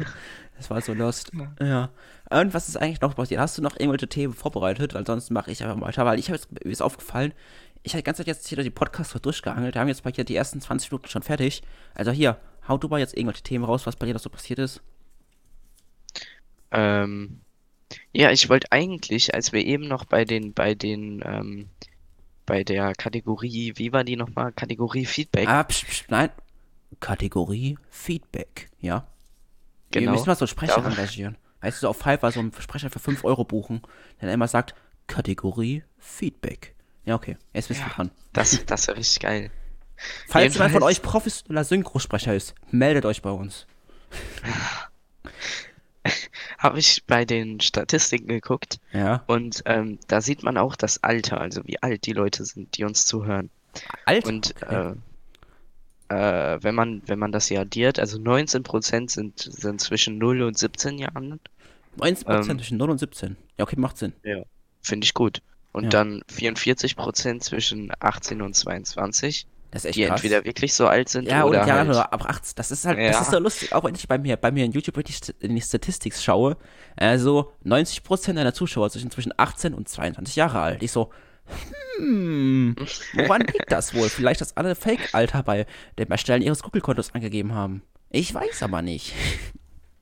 Das 0.58 0.70
war 0.72 0.82
so 0.82 0.94
lost. 0.94 1.32
Ja. 1.62 1.90
Und 2.32 2.54
was 2.56 2.70
ist 2.70 2.78
eigentlich 2.78 3.02
noch 3.02 3.16
passiert? 3.16 3.40
Hast 3.40 3.58
du 3.58 3.62
noch 3.62 3.78
irgendwelche 3.78 4.08
Themen 4.08 4.34
vorbereitet? 4.34 4.96
Ansonsten 4.96 5.36
mache 5.36 5.52
ich 5.52 5.62
einfach 5.64 5.80
weiter, 5.80 6.06
weil 6.06 6.18
ich 6.18 6.30
habe 6.30 6.38
jetzt, 6.38 6.52
mir 6.52 6.72
ist 6.72 6.82
aufgefallen, 6.82 7.34
ich 7.84 7.94
habe 7.94 8.02
die 8.02 8.06
ganze 8.06 8.22
Zeit 8.22 8.28
jetzt 8.28 8.48
hier 8.48 8.64
die 8.64 8.72
Podcasts 8.72 9.14
durchgeangelt. 9.22 9.76
Wir 9.76 9.82
haben 9.82 9.90
jetzt 9.90 10.02
bei 10.02 10.12
dir 10.12 10.24
die 10.24 10.36
ersten 10.36 10.60
20 10.60 10.90
Minuten 10.90 11.08
schon 11.08 11.22
fertig. 11.22 11.62
Also 11.94 12.12
hier, 12.12 12.38
hau 12.68 12.78
du 12.78 12.88
mal 12.88 13.00
jetzt 13.00 13.16
irgendwelche 13.16 13.44
Themen 13.44 13.64
raus, 13.66 13.86
was 13.86 13.96
bei 13.96 14.06
dir 14.06 14.14
noch 14.14 14.20
so 14.22 14.30
passiert 14.30 14.60
ist. 14.60 14.82
Ähm, 16.72 17.42
ja, 18.12 18.32
ich 18.32 18.50
wollte 18.50 18.72
eigentlich, 18.72 19.34
als 19.34 19.52
wir 19.52 19.64
eben 19.66 19.88
noch 19.88 20.06
bei 20.06 20.26
den, 20.26 20.54
bei 20.54 20.76
den, 20.76 21.22
ähm, 21.26 21.70
bei 22.46 22.64
der 22.64 22.94
Kategorie, 22.94 23.74
wie 23.76 23.94
war 23.94 24.04
die 24.04 24.16
nochmal? 24.16 24.52
Kategorie 24.52 25.06
Feedback. 25.06 25.48
Ah, 25.48 25.64
psch, 25.64 25.86
psch, 25.86 26.04
nein. 26.10 26.30
Kategorie 27.00 27.78
Feedback, 27.90 28.70
ja. 28.80 29.08
Wir 29.92 30.02
Genau. 30.02 30.14
müssen 30.14 30.28
mal 30.28 30.36
so 30.36 30.44
einen 30.46 30.50
Sprecher 30.50 30.80
Ja. 30.80 30.88
engagieren. 30.88 31.38
Weißt 31.62 31.78
du, 31.78 31.82
so 31.82 31.90
auf 31.90 31.98
Fiverr 31.98 32.32
so 32.32 32.40
einen 32.40 32.52
Sprecher 32.60 32.90
für 32.90 33.00
5 33.00 33.24
Euro 33.24 33.44
buchen, 33.44 33.82
der 34.22 34.32
immer 34.34 34.48
sagt, 34.48 34.76
Kategorie 35.08 35.84
Feedback. 35.98 36.76
Ja, 37.06 37.16
okay, 37.16 37.38
jetzt 37.54 37.68
bist 37.68 37.82
du 37.84 37.90
dran. 37.90 38.12
Das, 38.34 38.64
das 38.66 38.88
wäre 38.88 38.98
richtig 38.98 39.20
geil. 39.20 39.52
Falls 40.28 40.54
jemand 40.54 40.74
von 40.74 40.84
euch 40.84 41.02
professioneller 41.02 41.64
Synchrosprecher 41.64 42.36
ist, 42.36 42.54
meldet 42.72 43.06
euch 43.06 43.22
bei 43.22 43.32
uns. 43.32 43.66
Habe 46.58 46.80
ich 46.80 47.04
bei 47.06 47.26
den 47.26 47.60
Statistiken 47.60 48.28
geguckt 48.28 48.80
Ja. 48.94 49.24
und 49.28 49.64
ähm, 49.66 50.00
da 50.08 50.22
sieht 50.22 50.44
man 50.44 50.58
auch 50.58 50.76
das 50.76 51.02
Alter, 51.04 51.42
also 51.42 51.62
wie 51.66 51.82
alt 51.82 52.06
die 52.06 52.14
Leute 52.14 52.46
sind, 52.46 52.78
die 52.78 52.84
uns 52.84 53.06
zuhören. 53.06 53.50
Alter. 54.06 54.28
Und 54.30 54.54
okay. 54.62 54.94
äh, 56.10 56.54
äh, 56.56 56.64
wenn 56.64 56.76
man, 56.76 57.02
wenn 57.08 57.20
man 57.20 57.32
das 57.32 57.48
hier 57.48 57.62
addiert, 57.62 58.00
also 58.00 58.18
19% 58.18 59.10
sind, 59.10 59.40
sind 59.40 59.82
zwischen 59.82 60.18
0 60.18 60.44
und 60.44 60.58
17 60.58 60.98
Jahren, 61.00 61.40
19% 61.98 62.50
ähm, 62.52 62.58
zwischen 62.60 62.78
0 62.78 62.90
und 62.92 63.00
17. 63.00 63.36
Ja, 63.58 63.64
okay, 63.64 63.76
macht 63.78 63.98
Sinn. 63.98 64.14
finde 64.82 65.06
ich 65.06 65.14
gut. 65.14 65.42
Und 65.72 65.86
Ja. 65.86 65.90
dann 65.90 66.22
44% 66.32 67.42
zwischen 67.42 67.92
18 68.00 68.42
und 68.42 68.56
22, 68.56 69.48
Das 69.72 69.84
ist 69.84 69.90
echt 69.90 69.98
die 69.98 70.06
krass. 70.06 70.22
entweder 70.24 70.46
wirklich 70.46 70.74
so 70.74 70.88
alt 70.88 71.10
sind 71.10 71.28
Ja, 71.28 71.44
oder 71.44 71.62
und 71.62 71.68
ja, 71.68 71.76
halt, 71.76 71.90
oder 71.90 72.14
ab 72.14 72.26
18. 72.30 72.54
Das 72.56 72.72
ist 72.72 72.86
halt, 72.86 72.98
das 72.98 73.16
Ja. 73.16 73.22
ist 73.22 73.32
so 73.32 73.40
lustig, 73.40 73.74
auch 73.74 73.84
wenn 73.84 73.96
ich 73.96 74.08
bei 74.08 74.18
mir, 74.18 74.38
bei 74.38 74.52
mir 74.52 74.64
in 74.66 74.72
YouTube 74.72 74.98
st- 74.98 75.34
in 75.40 75.56
die 75.56 75.62
Statistics 75.62 76.24
schaue, 76.24 76.56
also 76.96 77.52
90% 77.66 78.34
deiner 78.34 78.54
Zuschauer 78.54 78.90
sind 78.90 79.12
zwischen 79.12 79.34
18 79.36 79.74
und 79.74 79.90
22 79.90 80.36
Jahre 80.38 80.62
alt. 80.62 80.82
Ich 80.84 80.92
so, 80.92 81.12
hm, 81.98 82.76
woran 83.14 83.42
liegt 83.54 83.72
das 83.72 83.94
wohl? 83.94 84.10
Vielleicht, 84.10 84.42
dass 84.42 84.56
alle 84.58 84.76
Fake-Alter 84.76 85.44
bei 85.44 85.66
dem 86.00 86.10
Erstellen 86.10 86.42
ihres 86.42 86.64
Google-Kontos 86.64 87.14
angegeben 87.14 87.54
haben. 87.54 87.82
Ich 88.10 88.34
weiß 88.34 88.64
aber 88.64 88.82
nicht. 88.82 89.14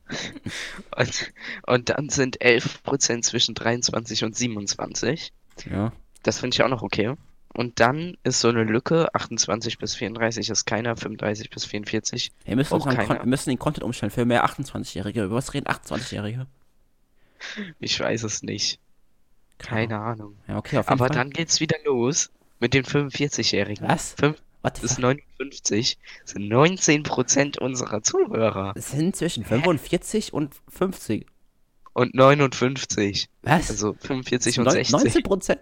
und, 0.97 1.33
und 1.65 1.89
dann 1.89 2.09
sind 2.09 2.39
11% 2.41 3.23
zwischen 3.23 3.55
23 3.55 4.23
und 4.23 4.35
27. 4.35 5.33
Ja. 5.71 5.91
Das 6.23 6.39
finde 6.39 6.55
ich 6.55 6.63
auch 6.63 6.69
noch 6.69 6.83
okay. 6.83 7.15
Und 7.53 7.79
dann 7.79 8.17
ist 8.23 8.39
so 8.39 8.49
eine 8.49 8.63
Lücke, 8.63 9.13
28 9.13 9.77
bis 9.77 9.95
34 9.95 10.49
ist 10.49 10.65
keiner, 10.65 10.95
35 10.97 11.49
bis 11.51 11.65
44. 11.65 12.31
Wir 12.45 12.55
müssen, 12.55 12.73
Auch 12.73 12.85
keiner. 12.85 13.19
wir 13.19 13.25
müssen 13.25 13.49
den 13.51 13.59
Content 13.59 13.83
umstellen 13.83 14.09
für 14.11 14.25
mehr 14.25 14.43
28-Jährige. 14.45 15.23
Über 15.25 15.35
was 15.35 15.53
reden 15.53 15.67
28-Jährige? 15.67 16.47
Ich 17.79 17.99
weiß 17.99 18.23
es 18.23 18.41
nicht. 18.41 18.79
Keine 19.59 19.99
Ahnung. 19.99 20.35
Ja, 20.47 20.57
okay, 20.57 20.77
Aber 20.77 20.97
Fall. 20.97 21.09
dann 21.09 21.29
geht's 21.29 21.59
wieder 21.59 21.77
los 21.85 22.31
mit 22.59 22.73
den 22.73 22.85
45-Jährigen. 22.85 23.87
Was? 23.87 24.13
5 24.13 24.41
What 24.63 24.81
bis 24.81 24.93
fuck? 24.93 25.01
59 25.39 25.97
sind 26.23 26.51
19% 26.51 27.59
unserer 27.59 28.01
Zuhörer. 28.01 28.71
Es 28.75 28.91
sind 28.91 29.15
zwischen 29.15 29.43
45 29.43 30.31
und 30.33 30.55
50. 30.69 31.27
Und 31.93 32.15
59. 32.15 33.27
Was? 33.43 33.69
Also 33.69 33.93
45 33.99 34.59
und 34.59 34.65
Neun- 34.65 34.73
60. 34.73 35.25
19 35.25 35.59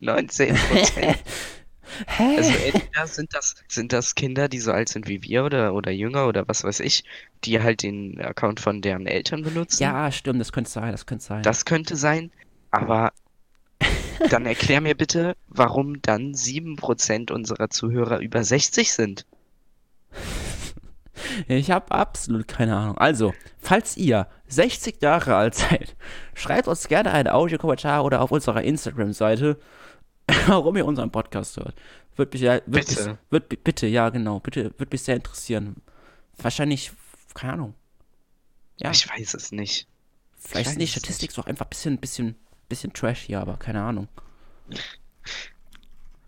Prozent. 0.00 0.58
19%. 0.58 1.14
Hä? 2.06 2.36
Also 2.36 2.52
entweder 2.64 3.06
sind 3.06 3.34
das, 3.34 3.54
sind 3.68 3.92
das 3.92 4.14
Kinder, 4.14 4.48
die 4.48 4.58
so 4.58 4.72
alt 4.72 4.88
sind 4.88 5.06
wie 5.06 5.22
wir 5.22 5.44
oder, 5.44 5.74
oder 5.74 5.90
jünger 5.90 6.26
oder 6.26 6.48
was 6.48 6.64
weiß 6.64 6.80
ich, 6.80 7.04
die 7.44 7.62
halt 7.62 7.82
den 7.82 8.20
Account 8.20 8.60
von 8.60 8.80
deren 8.80 9.06
Eltern 9.06 9.42
benutzen. 9.42 9.82
ja, 9.82 10.10
stimmt, 10.10 10.40
das 10.40 10.52
könnte 10.52 10.70
sein, 10.70 10.92
das 10.92 11.06
könnte 11.06 11.24
sein. 11.24 11.42
Das 11.42 11.64
könnte 11.64 11.96
sein, 11.96 12.32
aber 12.70 13.12
dann 14.30 14.46
erklär 14.46 14.80
mir 14.80 14.94
bitte, 14.94 15.36
warum 15.48 16.00
dann 16.00 16.32
7% 16.32 17.30
unserer 17.32 17.70
Zuhörer 17.70 18.20
über 18.20 18.42
60 18.42 18.92
sind. 18.92 19.26
Ich 21.48 21.70
habe 21.70 21.90
absolut 21.92 22.46
keine 22.48 22.76
Ahnung. 22.76 22.98
Also, 22.98 23.34
falls 23.58 23.96
ihr 23.96 24.26
60 24.48 25.00
Jahre 25.02 25.36
alt 25.36 25.54
seid, 25.54 25.96
schreibt 26.34 26.68
uns 26.68 26.88
gerne 26.88 27.12
einen 27.12 27.28
Audiokommentar 27.28 28.04
oder 28.04 28.20
auf 28.20 28.30
unserer 28.30 28.62
Instagram-Seite, 28.62 29.58
warum 30.46 30.76
ihr 30.76 30.86
unseren 30.86 31.10
Podcast 31.10 31.56
hört. 31.56 31.74
Wird 32.16 32.32
mich, 32.32 32.42
ja- 32.42 32.60
wird 32.66 32.86
Bitte. 32.86 33.08
Mich, 33.08 33.16
wird, 33.30 33.64
bitte, 33.64 33.86
ja, 33.86 34.08
genau. 34.10 34.40
Bitte, 34.40 34.72
wird 34.78 34.92
mich 34.92 35.02
sehr 35.02 35.16
interessieren. 35.16 35.76
Wahrscheinlich, 36.38 36.92
keine 37.34 37.54
Ahnung. 37.54 37.74
Ja, 38.76 38.90
Ich 38.90 39.08
weiß 39.08 39.34
es 39.34 39.52
nicht. 39.52 39.86
vielleicht 40.36 40.70
sind 40.70 40.80
die 40.80 40.86
Statistiken 40.86 41.40
auch 41.40 41.46
einfach 41.46 41.66
ein 41.66 41.70
bisschen, 41.70 41.98
bisschen, 41.98 42.36
bisschen 42.68 42.92
trashy, 42.92 43.34
aber 43.34 43.56
keine 43.56 43.82
Ahnung. 43.82 44.08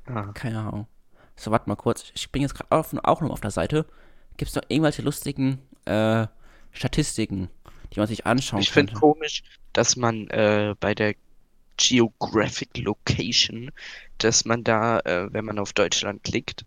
Ah, 0.06 0.30
Keine 0.34 0.60
Ahnung. 0.60 0.86
So, 1.34 1.50
warte 1.50 1.68
mal 1.68 1.76
kurz. 1.76 2.04
Ich 2.14 2.30
bin 2.30 2.42
jetzt 2.42 2.54
gerade 2.54 2.70
auch 2.70 3.20
noch 3.20 3.30
auf 3.30 3.40
der 3.40 3.50
Seite. 3.50 3.86
Gibt 4.37 4.51
es 4.51 4.55
noch 4.55 4.64
irgendwelche 4.68 5.03
lustigen 5.03 5.59
äh, 5.85 6.27
Statistiken, 6.72 7.49
die 7.92 8.01
man 8.01 8.09
sich 8.09 8.27
anschauen 8.27 8.61
Ich 8.61 8.70
finde 8.70 8.92
könnte? 8.92 9.01
komisch, 9.01 9.42
dass 9.72 9.96
man 9.96 10.29
äh, 10.29 10.75
bei 10.79 10.94
der 10.94 11.14
Geographic 11.77 12.79
Location, 12.79 13.70
dass 14.18 14.44
man 14.44 14.64
da, 14.64 15.01
äh, 15.01 15.33
wenn 15.33 15.44
man 15.44 15.59
auf 15.59 15.72
Deutschland 15.72 16.25
klickt, 16.25 16.64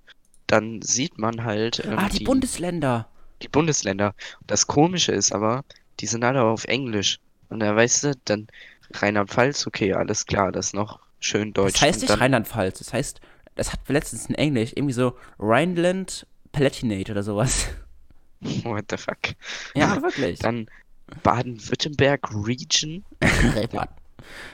dann 0.47 0.81
sieht 0.81 1.17
man 1.17 1.43
halt 1.43 1.83
ähm, 1.85 1.97
ah, 1.97 2.09
die, 2.09 2.23
Bundesländer. 2.23 3.07
die 3.41 3.47
Bundesländer. 3.47 4.13
Und 4.41 4.51
das 4.51 4.67
Komische 4.67 5.11
ist 5.11 5.31
aber, 5.31 5.63
die 5.99 6.07
sind 6.07 6.23
alle 6.23 6.43
auf 6.43 6.65
Englisch. 6.65 7.19
Und 7.49 7.59
da 7.59 7.75
weißt 7.75 8.03
du, 8.03 8.13
dann 8.25 8.47
Rheinland-Pfalz, 8.93 9.67
okay, 9.67 9.93
alles 9.93 10.25
klar, 10.25 10.51
das 10.51 10.67
ist 10.67 10.73
noch 10.73 10.99
schön 11.19 11.53
deutsch. 11.53 11.73
Das 11.73 11.81
heißt 11.81 12.01
nicht 12.01 12.19
Rheinland-Pfalz. 12.19 12.79
Das 12.79 12.93
heißt, 12.93 13.21
das 13.55 13.73
hat 13.73 13.79
letztens 13.89 14.27
in 14.27 14.35
Englisch 14.35 14.71
irgendwie 14.75 14.93
so 14.93 15.17
Rhineland 15.39 16.25
Palatinate 16.51 17.11
oder 17.11 17.23
sowas. 17.23 17.67
what 18.63 18.85
the 18.89 18.97
fuck. 18.97 19.35
Ja, 19.75 20.01
wirklich. 20.01 20.39
Dann 20.39 20.69
Baden-Württemberg 21.23 22.29
Region. 22.33 23.03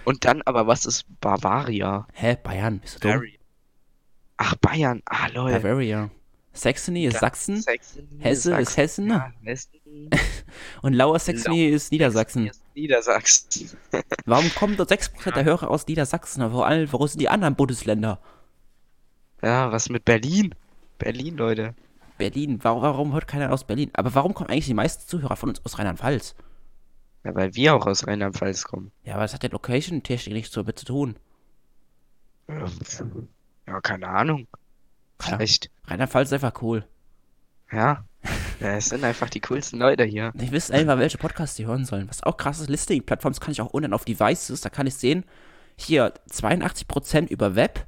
Und 0.06 0.26
dann 0.26 0.42
aber, 0.44 0.68
was 0.68 0.86
ist 0.86 1.06
Bavaria? 1.20 2.08
Hä, 2.14 2.38
Bayern, 2.42 2.80
bist 2.80 2.96
du 2.96 3.00
dumm? 3.00 3.12
Bavaria. 3.12 3.40
Ach, 4.38 4.56
Bayern. 4.56 5.02
Ah, 5.06 5.28
lol. 5.28 5.52
Bavaria. 5.52 6.10
Saxony 6.56 7.06
ist 7.06 7.16
Ja, 7.16 7.20
Sachsen 7.20 7.62
Saxony, 7.62 8.08
Hesse 8.20 8.58
ist 8.58 8.74
Sachsen, 8.76 9.12
Hessen. 9.46 9.70
Ja, 10.12 10.20
und 10.82 10.94
Lower 10.94 11.20
Saxony 11.20 11.68
ist 11.68 11.92
Niedersachsen. 11.92 12.48
Ist 12.48 12.64
Niedersachsen. 12.76 13.70
Warum 14.26 14.50
kommen 14.56 14.78
dort 14.78 14.90
6% 14.90 15.34
der 15.34 15.44
Hörer 15.44 15.70
aus 15.70 15.86
Niedersachsen? 15.86 16.42
Aber 16.42 16.54
vor 16.54 16.68
allem, 16.68 16.92
wo 16.94 17.06
sind 17.08 17.20
die 17.20 17.28
anderen 17.28 17.56
Bundesländer? 17.56 18.20
Ja, 19.42 19.72
was 19.72 19.90
mit 19.90 20.06
Berlin? 20.06 20.56
Berlin, 20.98 21.36
Leute. 21.36 21.76
Berlin. 22.18 22.60
Warum, 22.64 22.82
warum 22.82 23.14
hört 23.14 23.28
keiner 23.28 23.52
aus 23.52 23.64
Berlin? 23.66 23.92
Aber 23.94 24.14
warum 24.16 24.34
kommen 24.34 24.50
eigentlich 24.50 24.66
die 24.66 24.74
meisten 24.74 25.08
Zuhörer 25.08 25.36
von 25.36 25.50
uns 25.50 25.64
aus 25.66 25.78
Rheinland-Pfalz? 25.78 26.36
Ja, 27.24 27.36
weil 27.36 27.56
wir 27.56 27.76
auch 27.76 27.86
aus 27.86 28.06
Rheinland-Pfalz 28.08 28.64
kommen. 28.64 28.92
Ja, 29.04 29.16
aber 29.16 29.24
das 29.24 29.34
hat 29.34 29.44
ja 29.44 29.50
Location-technisch 29.50 30.34
nichts 30.34 30.52
damit 30.52 30.80
zu 30.80 30.86
tun. 30.86 31.16
Ja, 33.68 33.82
keine 33.82 34.08
Ahnung. 34.08 34.48
Vielleicht. 35.20 35.72
Rheinland-Pfalz 35.86 36.30
ist 36.30 36.34
einfach 36.34 36.62
cool. 36.62 36.86
Ja. 37.72 38.06
Ja, 38.62 38.78
es 38.78 38.86
sind 38.86 39.04
einfach 39.04 39.30
die 39.30 39.42
coolsten 39.42 39.80
Leute 39.80 40.06
hier. 40.06 40.32
Die 40.34 40.50
wissen 40.50 40.74
einfach, 40.74 40.98
welche 40.98 41.18
Podcasts 41.18 41.58
die 41.58 41.66
hören 41.66 41.84
sollen. 41.84 42.08
Was 42.08 42.24
auch 42.24 42.38
krass 42.38 42.62
ist, 42.62 42.70
Listing-Plattforms 42.70 43.42
kann 43.42 43.52
ich 43.52 43.60
auch 43.60 43.72
unten 43.72 43.92
auf 43.92 44.06
Devices, 44.06 44.62
da 44.62 44.70
kann 44.70 44.88
ich 44.88 44.96
sehen, 44.96 45.26
hier 45.76 46.14
82% 46.32 47.28
über 47.28 47.56
Web, 47.56 47.86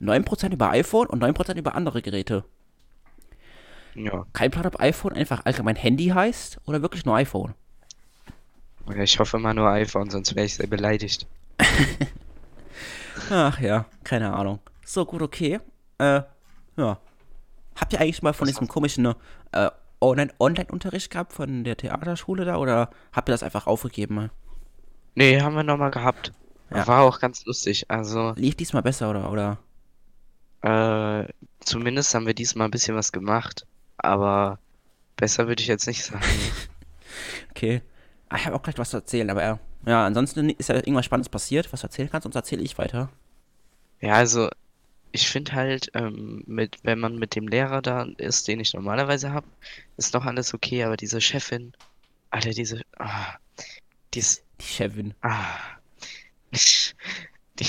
9% 0.00 0.52
über 0.52 0.70
iPhone 0.70 1.08
und 1.08 1.24
9% 1.24 1.56
über 1.56 1.74
andere 1.74 2.02
Geräte. 2.02 2.44
Ja. 3.96 4.26
Kein 4.32 4.50
Plan, 4.50 4.66
ob 4.66 4.80
iPhone 4.80 5.14
einfach 5.14 5.44
allgemein 5.44 5.76
Handy 5.76 6.08
heißt 6.08 6.58
oder 6.66 6.82
wirklich 6.82 7.04
nur 7.04 7.16
iPhone. 7.16 7.54
Ich 8.96 9.18
hoffe 9.18 9.38
mal 9.38 9.54
nur 9.54 9.68
iPhone, 9.68 10.10
sonst 10.10 10.34
wäre 10.36 10.46
ich 10.46 10.54
sehr 10.54 10.66
beleidigt. 10.68 11.26
Ach 13.30 13.58
ja, 13.60 13.86
keine 14.04 14.32
Ahnung. 14.32 14.60
So, 14.84 15.04
gut, 15.04 15.22
okay. 15.22 15.60
Äh, 15.98 16.22
ja. 16.76 16.98
Habt 17.76 17.92
ihr 17.92 18.00
eigentlich 18.00 18.22
mal 18.22 18.32
von 18.32 18.46
Was 18.46 18.54
diesem 18.54 18.68
komischen 18.68 19.06
äh, 19.52 19.70
Online- 20.00 20.32
Online-Unterricht 20.38 21.10
gehabt 21.10 21.32
von 21.32 21.64
der 21.64 21.76
Theaterschule 21.76 22.44
da 22.44 22.56
oder 22.56 22.90
habt 23.12 23.28
ihr 23.28 23.32
das 23.32 23.42
einfach 23.42 23.66
aufgegeben? 23.66 24.30
Nee, 25.14 25.40
haben 25.40 25.56
wir 25.56 25.62
nochmal 25.62 25.90
gehabt. 25.90 26.32
Ja. 26.70 26.86
War 26.86 27.02
auch 27.02 27.18
ganz 27.20 27.44
lustig. 27.46 27.86
Also, 27.90 28.34
Lief 28.36 28.54
diesmal 28.54 28.82
besser 28.82 29.10
oder, 29.10 29.30
oder? 29.32 29.58
äh, 30.62 31.32
zumindest 31.60 32.14
haben 32.14 32.26
wir 32.26 32.34
diesmal 32.34 32.66
ein 32.68 32.70
bisschen 32.70 32.96
was 32.96 33.12
gemacht. 33.12 33.66
Aber 33.98 34.58
besser 35.16 35.48
würde 35.48 35.62
ich 35.62 35.68
jetzt 35.68 35.86
nicht 35.86 36.04
sagen. 36.04 36.24
Okay. 37.50 37.80
Ah, 38.28 38.36
Ich 38.36 38.46
habe 38.46 38.54
auch 38.56 38.62
gleich 38.62 38.76
was 38.78 38.90
zu 38.90 38.98
erzählen, 38.98 39.30
aber 39.30 39.42
ja. 39.42 39.58
Ja, 39.86 40.04
ansonsten 40.04 40.50
ist 40.50 40.68
ja 40.68 40.74
irgendwas 40.74 41.06
Spannendes 41.06 41.28
passiert, 41.30 41.72
was 41.72 41.80
du 41.80 41.86
erzählen 41.86 42.10
kannst, 42.10 42.24
sonst 42.24 42.34
erzähle 42.36 42.62
ich 42.62 42.76
weiter. 42.76 43.10
Ja, 44.00 44.14
also, 44.14 44.50
ich 45.12 45.28
finde 45.30 45.52
halt, 45.52 45.90
ähm, 45.94 46.42
mit, 46.46 46.78
wenn 46.82 46.98
man 47.00 47.16
mit 47.18 47.34
dem 47.34 47.48
Lehrer 47.48 47.80
da 47.82 48.02
ist, 48.18 48.48
den 48.48 48.60
ich 48.60 48.74
normalerweise 48.74 49.32
habe, 49.32 49.46
ist 49.96 50.12
noch 50.12 50.26
alles 50.26 50.52
okay, 50.54 50.84
aber 50.84 50.96
diese 50.96 51.20
Chefin, 51.20 51.72
Alter, 52.30 52.50
diese, 52.50 52.82
ah, 52.98 53.36
die 54.12 54.18
ist, 54.18 54.44
Die 54.60 54.66
Chefin. 54.66 55.14
ah, 55.22 55.56
die, 57.58 57.66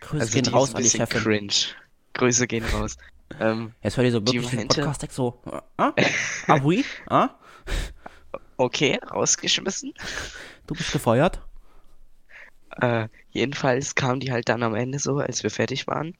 Grüße 0.00 0.20
also 0.20 0.32
gehen 0.32 0.46
raus 0.52 0.74
an 0.74 0.82
die 0.82 0.90
Chefin. 0.90 1.20
cringe. 1.22 1.52
Grüße 2.14 2.46
gehen 2.46 2.64
raus. 2.64 2.96
Ähm, 3.40 3.72
Jetzt 3.82 3.96
hört 3.96 4.06
ihr 4.06 4.12
so 4.12 4.26
wirklich 4.26 4.50
den 4.50 4.68
Podcast 4.68 5.12
so, 5.12 5.40
ah? 5.76 5.92
Ah, 6.46 6.60
oui? 6.62 6.84
Ah? 7.08 7.30
okay, 8.56 8.98
rausgeschmissen. 9.10 9.92
Du 10.66 10.74
bist 10.74 10.92
gefeuert? 10.92 11.40
Äh, 12.80 13.08
jedenfalls 13.30 13.94
kam 13.94 14.20
die 14.20 14.32
halt 14.32 14.48
dann 14.48 14.62
am 14.62 14.74
Ende 14.74 14.98
so, 14.98 15.18
als 15.18 15.42
wir 15.42 15.50
fertig 15.50 15.86
waren 15.86 16.16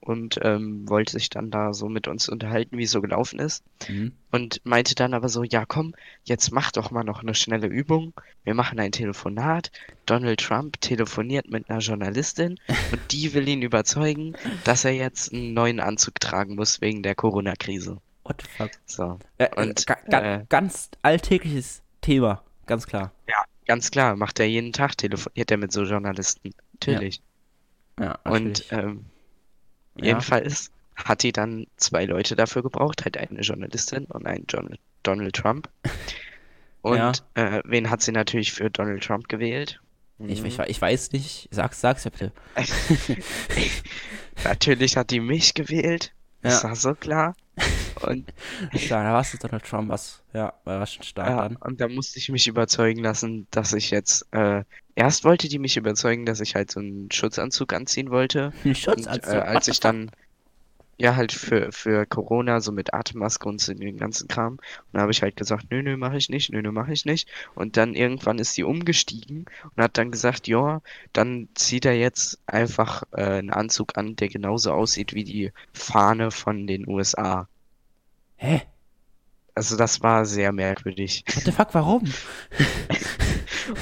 und 0.00 0.38
ähm, 0.42 0.88
wollte 0.88 1.12
sich 1.12 1.28
dann 1.28 1.50
da 1.50 1.72
so 1.74 1.88
mit 1.88 2.08
uns 2.08 2.28
unterhalten, 2.28 2.78
wie 2.78 2.84
es 2.84 2.90
so 2.92 3.00
gelaufen 3.02 3.38
ist 3.38 3.64
Mhm. 3.88 4.12
und 4.30 4.60
meinte 4.64 4.94
dann 4.94 5.12
aber 5.14 5.28
so, 5.28 5.42
ja 5.44 5.64
komm, 5.66 5.94
jetzt 6.24 6.52
mach 6.52 6.70
doch 6.72 6.90
mal 6.90 7.04
noch 7.04 7.22
eine 7.22 7.34
schnelle 7.34 7.66
Übung. 7.66 8.12
Wir 8.44 8.54
machen 8.54 8.78
ein 8.80 8.92
Telefonat. 8.92 9.70
Donald 10.06 10.40
Trump 10.40 10.80
telefoniert 10.80 11.50
mit 11.50 11.68
einer 11.68 11.80
Journalistin 11.80 12.58
und 12.92 13.00
die 13.12 13.34
will 13.34 13.48
ihn 13.48 13.62
überzeugen, 13.62 14.34
dass 14.64 14.84
er 14.84 14.92
jetzt 14.92 15.32
einen 15.32 15.52
neuen 15.54 15.80
Anzug 15.80 16.20
tragen 16.20 16.54
muss 16.54 16.80
wegen 16.80 17.02
der 17.02 17.14
Corona-Krise. 17.14 17.98
What 18.24 18.42
the 18.42 18.48
fuck? 18.56 18.70
So. 18.86 19.18
Äh, 19.38 19.48
Und, 19.60 19.86
ga, 19.86 19.96
ga, 20.10 20.34
äh, 20.36 20.44
ganz 20.48 20.90
alltägliches 21.02 21.82
Thema, 22.02 22.42
ganz 22.66 22.86
klar. 22.86 23.12
Ja, 23.28 23.42
ganz 23.66 23.90
klar, 23.90 24.16
macht 24.16 24.38
er 24.38 24.46
jeden 24.46 24.72
Tag, 24.72 24.96
telefoniert 24.96 25.50
er 25.50 25.56
mit 25.56 25.72
so 25.72 25.82
Journalisten. 25.84 26.52
Natürlich. 26.74 27.20
Ja, 27.98 28.12
Und 28.24 28.44
natürlich. 28.70 28.72
ähm, 28.72 29.04
Ja. 30.00 30.06
jedenfalls 30.06 30.70
hat 30.96 31.22
die 31.22 31.32
dann 31.32 31.66
zwei 31.76 32.04
Leute 32.06 32.34
dafür 32.36 32.62
gebraucht, 32.62 33.04
halt 33.04 33.16
eine 33.16 33.40
Journalistin 33.40 34.04
und 34.06 34.26
einen 34.26 34.46
John 34.48 34.76
Donald 35.04 35.36
Trump. 35.36 35.68
Und 36.82 36.96
Ja. 36.96 37.12
äh, 37.34 37.62
wen 37.64 37.88
hat 37.90 38.02
sie 38.02 38.12
natürlich 38.12 38.52
für 38.52 38.70
Donald 38.70 39.04
Trump 39.04 39.28
gewählt? 39.28 39.80
Ich, 40.26 40.40
Mhm. 40.40 40.46
ich, 40.46 40.58
ich 40.58 40.80
weiß 40.80 41.12
nicht, 41.12 41.48
sag's, 41.52 41.80
sag's 41.80 42.02
ja 42.04 42.10
bitte. 42.10 42.32
Natürlich 44.44 44.96
hat 44.96 45.10
die 45.10 45.20
mich 45.20 45.54
gewählt. 45.54 46.12
Das 46.42 46.62
Ja. 46.62 46.68
war 46.70 46.76
so 46.76 46.94
klar. 46.94 47.34
Und, 48.02 48.32
da 48.88 49.12
warst 49.12 49.34
du 49.34 49.38
Donald 49.38 49.64
Trump, 49.64 49.88
was, 49.90 50.22
ja, 50.32 50.52
war 50.64 50.86
schon 50.86 51.02
stark 51.02 51.28
ja, 51.28 51.48
dann. 51.48 51.56
und 51.56 51.80
da 51.80 51.88
musste 51.88 52.18
ich 52.18 52.28
mich 52.28 52.46
überzeugen 52.46 53.02
lassen, 53.02 53.46
dass 53.50 53.72
ich 53.72 53.90
jetzt, 53.90 54.26
äh, 54.32 54.64
erst 54.94 55.24
wollte 55.24 55.48
die 55.48 55.58
mich 55.58 55.76
überzeugen, 55.76 56.24
dass 56.26 56.40
ich 56.40 56.54
halt 56.54 56.70
so 56.70 56.80
einen 56.80 57.10
Schutzanzug 57.10 57.72
anziehen 57.72 58.10
wollte. 58.10 58.52
Ein 58.64 58.74
Und 58.74 58.76
Schutzanzug. 58.76 59.34
äh, 59.34 59.46
what 59.46 59.46
als 59.46 59.68
ich 59.68 59.80
dann, 59.80 60.10
ja, 60.98 61.14
halt 61.14 61.32
für, 61.32 61.70
für 61.72 62.06
Corona, 62.06 62.60
so 62.60 62.72
mit 62.72 62.92
Atemmaske 62.92 63.48
und 63.48 63.60
so 63.60 63.72
den 63.72 63.96
ganzen 63.96 64.26
Kram. 64.26 64.54
Und 64.54 64.60
da 64.92 65.00
habe 65.00 65.12
ich 65.12 65.22
halt 65.22 65.36
gesagt, 65.36 65.66
nö, 65.70 65.82
nö, 65.82 65.96
mach 65.96 66.12
ich 66.12 66.28
nicht, 66.28 66.50
nö, 66.50 66.60
nö, 66.60 66.72
mach 66.72 66.88
ich 66.88 67.04
nicht. 67.04 67.28
Und 67.54 67.76
dann 67.76 67.94
irgendwann 67.94 68.38
ist 68.38 68.54
sie 68.54 68.64
umgestiegen 68.64 69.46
und 69.76 69.82
hat 69.82 69.96
dann 69.96 70.10
gesagt, 70.10 70.48
ja, 70.48 70.82
dann 71.12 71.48
zieht 71.54 71.84
er 71.84 71.96
jetzt 71.96 72.40
einfach 72.46 73.04
äh, 73.12 73.22
einen 73.22 73.50
Anzug 73.50 73.96
an, 73.96 74.16
der 74.16 74.28
genauso 74.28 74.72
aussieht 74.72 75.14
wie 75.14 75.24
die 75.24 75.52
Fahne 75.72 76.32
von 76.32 76.66
den 76.66 76.88
USA. 76.88 77.48
Hä? 78.36 78.62
Also 79.54 79.76
das 79.76 80.02
war 80.02 80.24
sehr 80.24 80.52
merkwürdig. 80.52 81.24
What 81.34 81.44
the 81.44 81.52
fuck, 81.52 81.74
warum? 81.74 82.04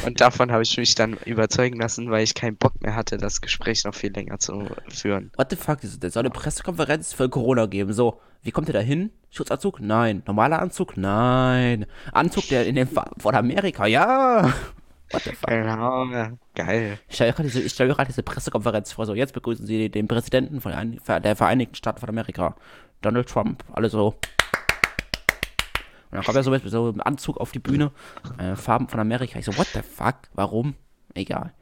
Und 0.05 0.21
davon 0.21 0.53
habe 0.53 0.63
ich 0.63 0.77
mich 0.77 0.95
dann 0.95 1.15
überzeugen 1.25 1.79
lassen, 1.81 2.11
weil 2.11 2.25
ich 2.25 2.35
keinen 2.35 2.57
Bock 2.57 2.81
mehr 2.83 2.95
hatte, 2.95 3.17
das 3.19 3.41
Gespräch 3.41 3.85
noch 3.85 3.95
viel 3.95 4.13
länger 4.13 4.39
zu 4.39 4.67
führen. 4.89 5.31
What 5.37 5.51
the 5.51 5.57
fuck, 5.57 5.79
es 5.85 5.99
soll 6.13 6.21
eine 6.21 6.31
Pressekonferenz 6.31 7.13
für 7.13 7.29
Corona 7.29 7.67
geben. 7.67 7.93
So, 7.93 8.21
wie 8.43 8.51
kommt 8.51 8.69
ihr 8.69 8.75
da 8.75 8.81
hin? 8.81 9.11
Schutzanzug? 9.31 9.81
Nein. 9.81 10.23
Normaler 10.27 10.61
Anzug? 10.61 10.97
Nein. 10.97 11.87
Anzug, 12.13 12.49
der 12.49 12.67
in 12.67 12.75
dem 12.75 12.89
Fa- 12.89 13.11
von 13.19 13.35
Amerika? 13.35 13.87
Ja. 13.87 14.53
What 15.13 15.23
the 15.23 15.31
fuck? 15.31 15.49
Genau, 15.51 16.07
ja, 16.07 16.33
geil. 16.55 16.99
Ich 17.09 17.15
stelle 17.15 17.31
mir 17.31 17.35
gerade 17.37 17.49
diese, 17.49 17.63
ich 17.63 17.73
stell 17.73 17.87
mir 17.87 17.95
gerade 17.95 18.09
diese 18.09 18.23
Pressekonferenz 18.23 18.93
vor. 18.93 19.07
So, 19.07 19.15
jetzt 19.15 19.35
begrüßen 19.35 19.65
Sie 19.67 19.89
den 19.89 20.09
Präsidenten 20.09 20.61
von 20.61 20.73
der 21.07 21.37
Vereinigten 21.37 21.77
Staaten 21.77 22.01
von 22.01 22.09
Amerika. 22.09 22.57
Donald 23.03 23.29
Trump. 23.29 23.63
Alle 23.73 23.89
so. 23.89 24.17
Und 26.11 26.17
dann 26.17 26.25
kommt 26.25 26.37
er 26.37 26.43
so 26.43 26.51
mit 26.51 26.63
so 26.69 26.89
einem 26.89 27.01
Anzug 27.01 27.39
auf 27.39 27.53
die 27.53 27.59
Bühne. 27.59 27.91
Äh, 28.39 28.57
Farben 28.57 28.89
von 28.89 29.01
Amerika. 29.01 29.39
Ich 29.39 29.45
so, 29.45 29.57
what 29.57 29.69
the 29.75 29.83
fuck? 29.83 30.17
Warum? 30.35 30.75
Egal. 31.15 31.53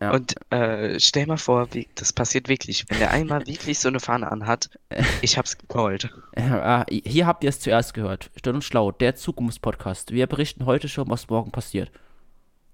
Ja. 0.00 0.12
Und 0.12 0.34
äh, 0.52 1.00
stell 1.00 1.26
mal 1.26 1.38
vor, 1.38 1.74
wie, 1.74 1.88
das 1.94 2.12
passiert 2.12 2.48
wirklich. 2.48 2.84
Wenn 2.88 2.98
der 2.98 3.10
einmal 3.10 3.46
wirklich 3.46 3.78
so 3.78 3.88
eine 3.88 4.00
Fahne 4.00 4.30
anhat, 4.30 4.70
ich 5.22 5.36
hab's 5.36 5.58
gecallt. 5.58 6.10
Äh, 6.32 6.84
hier 6.88 7.26
habt 7.26 7.42
ihr 7.42 7.50
es 7.50 7.60
zuerst 7.60 7.94
gehört. 7.94 8.30
Still 8.36 8.54
und 8.54 8.64
schlau, 8.64 8.92
der 8.92 9.16
Zukunftspodcast. 9.16 10.12
Wir 10.12 10.26
berichten 10.26 10.66
heute 10.66 10.88
schon, 10.88 11.08
was 11.10 11.28
morgen 11.28 11.50
passiert. 11.50 11.90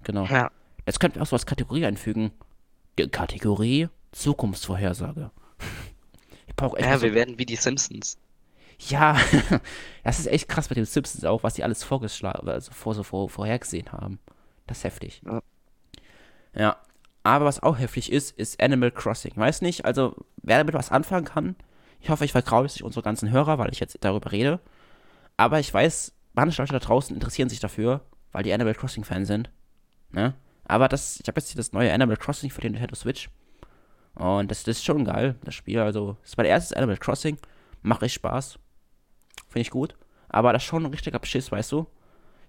Genau. 0.02 0.26
Ja, 0.26 0.50
Jetzt 0.86 1.00
könnten 1.00 1.16
wir 1.16 1.22
auch 1.22 1.26
so 1.26 1.36
als 1.36 1.46
Kategorie 1.46 1.86
einfügen. 1.86 2.32
Kategorie 3.10 3.88
Zukunftsvorhersage. 4.12 5.30
Ich 6.46 6.56
brauche 6.56 6.76
echt 6.76 6.86
ja 6.86 6.98
so 6.98 7.02
wir 7.02 7.14
werden 7.14 7.36
wie 7.36 7.46
die 7.46 7.56
Simpsons. 7.56 8.16
Ja, 8.78 9.16
das 10.04 10.18
ist 10.18 10.26
echt 10.26 10.48
krass 10.48 10.68
mit 10.70 10.76
den 10.76 10.84
Simpsons 10.84 11.24
auch, 11.24 11.42
was 11.42 11.54
die 11.54 11.64
alles 11.64 11.82
vorgeschlagen, 11.84 12.48
also 12.48 12.72
vor, 12.72 12.94
so 12.94 13.02
vor, 13.02 13.28
vorhergesehen 13.28 13.92
haben. 13.92 14.18
Das 14.66 14.78
ist 14.78 14.84
heftig. 14.84 15.22
Ja. 15.24 15.42
Ja, 16.56 16.76
aber 17.22 17.46
was 17.46 17.62
auch 17.62 17.78
heftig 17.78 18.12
ist, 18.12 18.36
ist 18.38 18.62
Animal 18.62 18.90
Crossing. 18.90 19.32
Weiß 19.36 19.62
nicht, 19.62 19.84
also 19.84 20.14
wer 20.42 20.58
damit 20.58 20.74
was 20.74 20.90
anfangen 20.90 21.24
kann, 21.24 21.56
ich 22.00 22.10
hoffe, 22.10 22.24
ich 22.24 22.32
vergraue 22.32 22.64
nicht 22.64 22.82
unsere 22.82 23.02
ganzen 23.02 23.30
Hörer, 23.30 23.58
weil 23.58 23.72
ich 23.72 23.80
jetzt 23.80 23.96
darüber 24.02 24.30
rede. 24.30 24.60
Aber 25.38 25.58
ich 25.58 25.72
weiß, 25.72 26.12
manche 26.34 26.60
Leute 26.60 26.74
da 26.74 26.78
draußen 26.78 27.16
interessieren 27.16 27.48
sich 27.48 27.60
dafür, 27.60 28.02
weil 28.30 28.42
die 28.42 28.52
Animal 28.52 28.74
Crossing-Fans 28.74 29.26
sind. 29.26 29.50
Ne? 30.12 30.34
Aber 30.66 30.88
das, 30.88 31.18
ich 31.20 31.26
habe 31.28 31.40
jetzt 31.40 31.48
hier 31.48 31.56
das 31.56 31.72
neue 31.72 31.92
Animal 31.92 32.18
Crossing 32.18 32.50
für 32.50 32.60
den 32.60 32.72
Nintendo 32.72 32.94
Switch. 32.94 33.30
Und 34.14 34.50
das, 34.50 34.64
das 34.64 34.76
ist 34.76 34.84
schon 34.84 35.04
geil, 35.06 35.36
das 35.44 35.54
Spiel. 35.54 35.80
Also, 35.80 36.18
das 36.20 36.30
ist 36.30 36.36
mein 36.36 36.46
erstes 36.46 36.76
Animal 36.76 36.98
Crossing. 36.98 37.38
Macht 37.82 38.02
echt 38.02 38.14
Spaß. 38.14 38.58
Finde 39.54 39.62
ich 39.62 39.70
gut. 39.70 39.94
Aber 40.28 40.52
das 40.52 40.64
ist 40.64 40.66
schon 40.66 40.84
ein 40.84 40.90
richtiger 40.90 41.20
Beschiss, 41.20 41.52
weißt 41.52 41.70
du? 41.70 41.86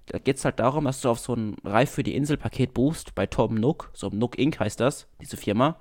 Da 0.08 0.18
geht 0.18 0.38
es 0.38 0.46
halt 0.46 0.60
darum, 0.60 0.86
dass 0.86 1.02
du 1.02 1.10
auf 1.10 1.20
so 1.20 1.36
ein 1.36 1.56
Reif 1.64 1.92
für 1.92 2.02
die 2.02 2.16
Insel-Paket 2.16 2.74
buchst, 2.74 3.14
bei 3.14 3.28
Tom 3.28 3.54
Nook, 3.54 3.92
so 3.94 4.10
Nook 4.10 4.40
Inc. 4.40 4.60
heißt 4.60 4.80
das, 4.80 5.08
diese 5.22 5.38
Firma. 5.38 5.78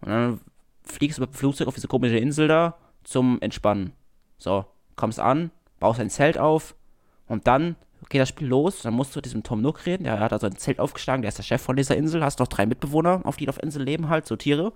Und 0.00 0.08
dann 0.08 0.40
fliegst 0.82 1.18
du 1.18 1.20
mit 1.20 1.32
dem 1.32 1.34
Flugzeug 1.34 1.68
auf 1.68 1.74
diese 1.74 1.88
komische 1.88 2.16
Insel 2.16 2.48
da 2.48 2.78
zum 3.04 3.38
Entspannen. 3.42 3.92
So, 4.38 4.64
kommst 4.94 5.20
an, 5.20 5.50
baust 5.78 6.00
ein 6.00 6.08
Zelt 6.08 6.38
auf 6.38 6.74
und 7.26 7.46
dann 7.46 7.76
geht 8.08 8.22
das 8.22 8.30
Spiel 8.30 8.48
los. 8.48 8.80
Dann 8.80 8.94
musst 8.94 9.14
du 9.14 9.18
mit 9.18 9.26
diesem 9.26 9.42
Tom 9.42 9.60
Nook 9.60 9.84
reden, 9.84 10.04
der 10.04 10.20
hat 10.20 10.32
also 10.32 10.46
ein 10.46 10.56
Zelt 10.56 10.80
aufgeschlagen, 10.80 11.20
der 11.20 11.28
ist 11.28 11.38
der 11.38 11.42
Chef 11.42 11.60
von 11.60 11.76
dieser 11.76 11.98
Insel, 11.98 12.24
hast 12.24 12.38
noch 12.38 12.48
drei 12.48 12.64
Mitbewohner, 12.64 13.20
auf 13.24 13.36
die 13.36 13.50
auf 13.50 13.62
Insel 13.62 13.82
leben 13.82 14.08
halt, 14.08 14.24
so 14.24 14.36
Tiere. 14.36 14.72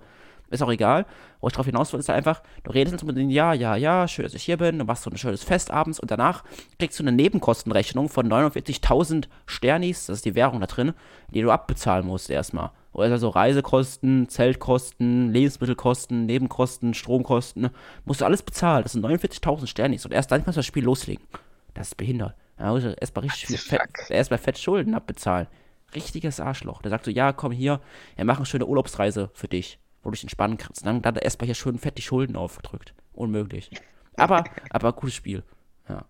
Ist 0.51 0.61
auch 0.61 0.71
egal. 0.71 1.05
Wo 1.39 1.47
ich 1.47 1.53
drauf 1.53 1.65
hinaus 1.65 1.91
will, 1.91 1.99
ist 1.99 2.09
einfach, 2.09 2.43
du 2.63 2.71
redest 2.71 3.03
mit 3.03 3.17
denen, 3.17 3.29
ja, 3.29 3.53
ja, 3.53 3.75
ja, 3.75 4.07
schön, 4.07 4.23
dass 4.23 4.33
ich 4.33 4.43
hier 4.43 4.57
bin, 4.57 4.77
du 4.77 4.85
machst 4.85 5.03
so 5.03 5.09
ein 5.09 5.17
schönes 5.17 5.43
Fest 5.43 5.71
abends 5.71 5.99
und 5.99 6.11
danach 6.11 6.43
kriegst 6.77 6.99
du 6.99 7.03
eine 7.03 7.11
Nebenkostenrechnung 7.13 8.09
von 8.09 8.31
49.000 8.31 9.25
Sternis, 9.45 10.05
das 10.05 10.17
ist 10.17 10.25
die 10.25 10.35
Währung 10.35 10.59
da 10.59 10.67
drin, 10.67 10.93
die 11.29 11.41
du 11.41 11.49
abbezahlen 11.49 12.05
musst 12.05 12.29
erstmal. 12.29 12.71
Oder 12.93 13.11
also 13.11 13.29
Reisekosten, 13.29 14.27
Zeltkosten, 14.27 15.31
Lebensmittelkosten, 15.31 16.25
Nebenkosten, 16.25 16.93
Stromkosten, 16.93 17.69
musst 18.03 18.21
du 18.21 18.25
alles 18.25 18.43
bezahlen. 18.43 18.83
Das 18.83 18.91
sind 18.91 19.05
49.000 19.05 19.67
Sternis 19.67 20.05
und 20.05 20.11
erst 20.11 20.31
dann 20.31 20.43
kannst 20.43 20.57
du 20.57 20.59
das 20.59 20.65
Spiel 20.65 20.83
loslegen. 20.83 21.25
Das 21.73 21.87
ist 21.87 21.95
behindert. 21.95 22.35
Er 22.57 22.71
muss 22.71 22.83
erstmal 22.83 23.23
richtig 23.23 23.47
viel 23.47 23.57
fett, 23.57 23.81
erstmal 24.09 24.37
fett 24.37 24.57
Schulden 24.57 24.93
abbezahlen. 24.93 25.47
Richtiges 25.95 26.39
Arschloch. 26.39 26.81
Der 26.81 26.91
sagt 26.91 27.05
so, 27.05 27.11
ja, 27.11 27.33
komm 27.33 27.51
hier, 27.51 27.79
wir 28.15 28.25
machen 28.25 28.39
eine 28.39 28.45
schöne 28.45 28.65
Urlaubsreise 28.65 29.29
für 29.33 29.47
dich, 29.47 29.79
wo 30.03 30.09
du 30.09 30.15
dich 30.15 30.23
entspannen 30.23 30.57
kannst. 30.57 30.85
Dann 30.85 31.03
hat 31.03 31.17
er 31.17 31.23
erstmal 31.23 31.45
hier 31.45 31.55
schön 31.55 31.77
fett 31.77 31.97
die 31.97 32.01
Schulden 32.01 32.35
aufgedrückt. 32.35 32.93
Unmöglich. 33.13 33.71
Aber, 34.17 34.43
aber 34.69 34.93
gutes 34.93 35.15
Spiel. 35.15 35.43
Ja. 35.87 36.05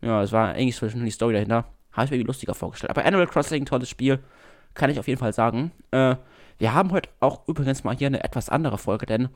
Ja, 0.00 0.22
es 0.22 0.32
war 0.32 0.48
eigentlich 0.48 0.76
so 0.76 0.86
die 0.86 1.10
Story 1.10 1.34
dahinter. 1.34 1.64
Habe 1.92 2.06
ich 2.06 2.10
mir 2.10 2.16
irgendwie 2.16 2.26
lustiger 2.28 2.54
vorgestellt. 2.54 2.90
Aber 2.90 3.04
Animal 3.04 3.26
Crossing, 3.26 3.64
tolles 3.64 3.88
Spiel. 3.88 4.18
Kann 4.74 4.90
ich 4.90 4.98
auf 4.98 5.06
jeden 5.06 5.20
Fall 5.20 5.32
sagen. 5.32 5.70
Äh, 5.92 6.16
wir 6.58 6.74
haben 6.74 6.90
heute 6.92 7.08
auch 7.20 7.46
übrigens 7.48 7.84
mal 7.84 7.96
hier 7.96 8.08
eine 8.08 8.22
etwas 8.22 8.48
andere 8.48 8.78
Folge, 8.78 9.06
denn, 9.06 9.28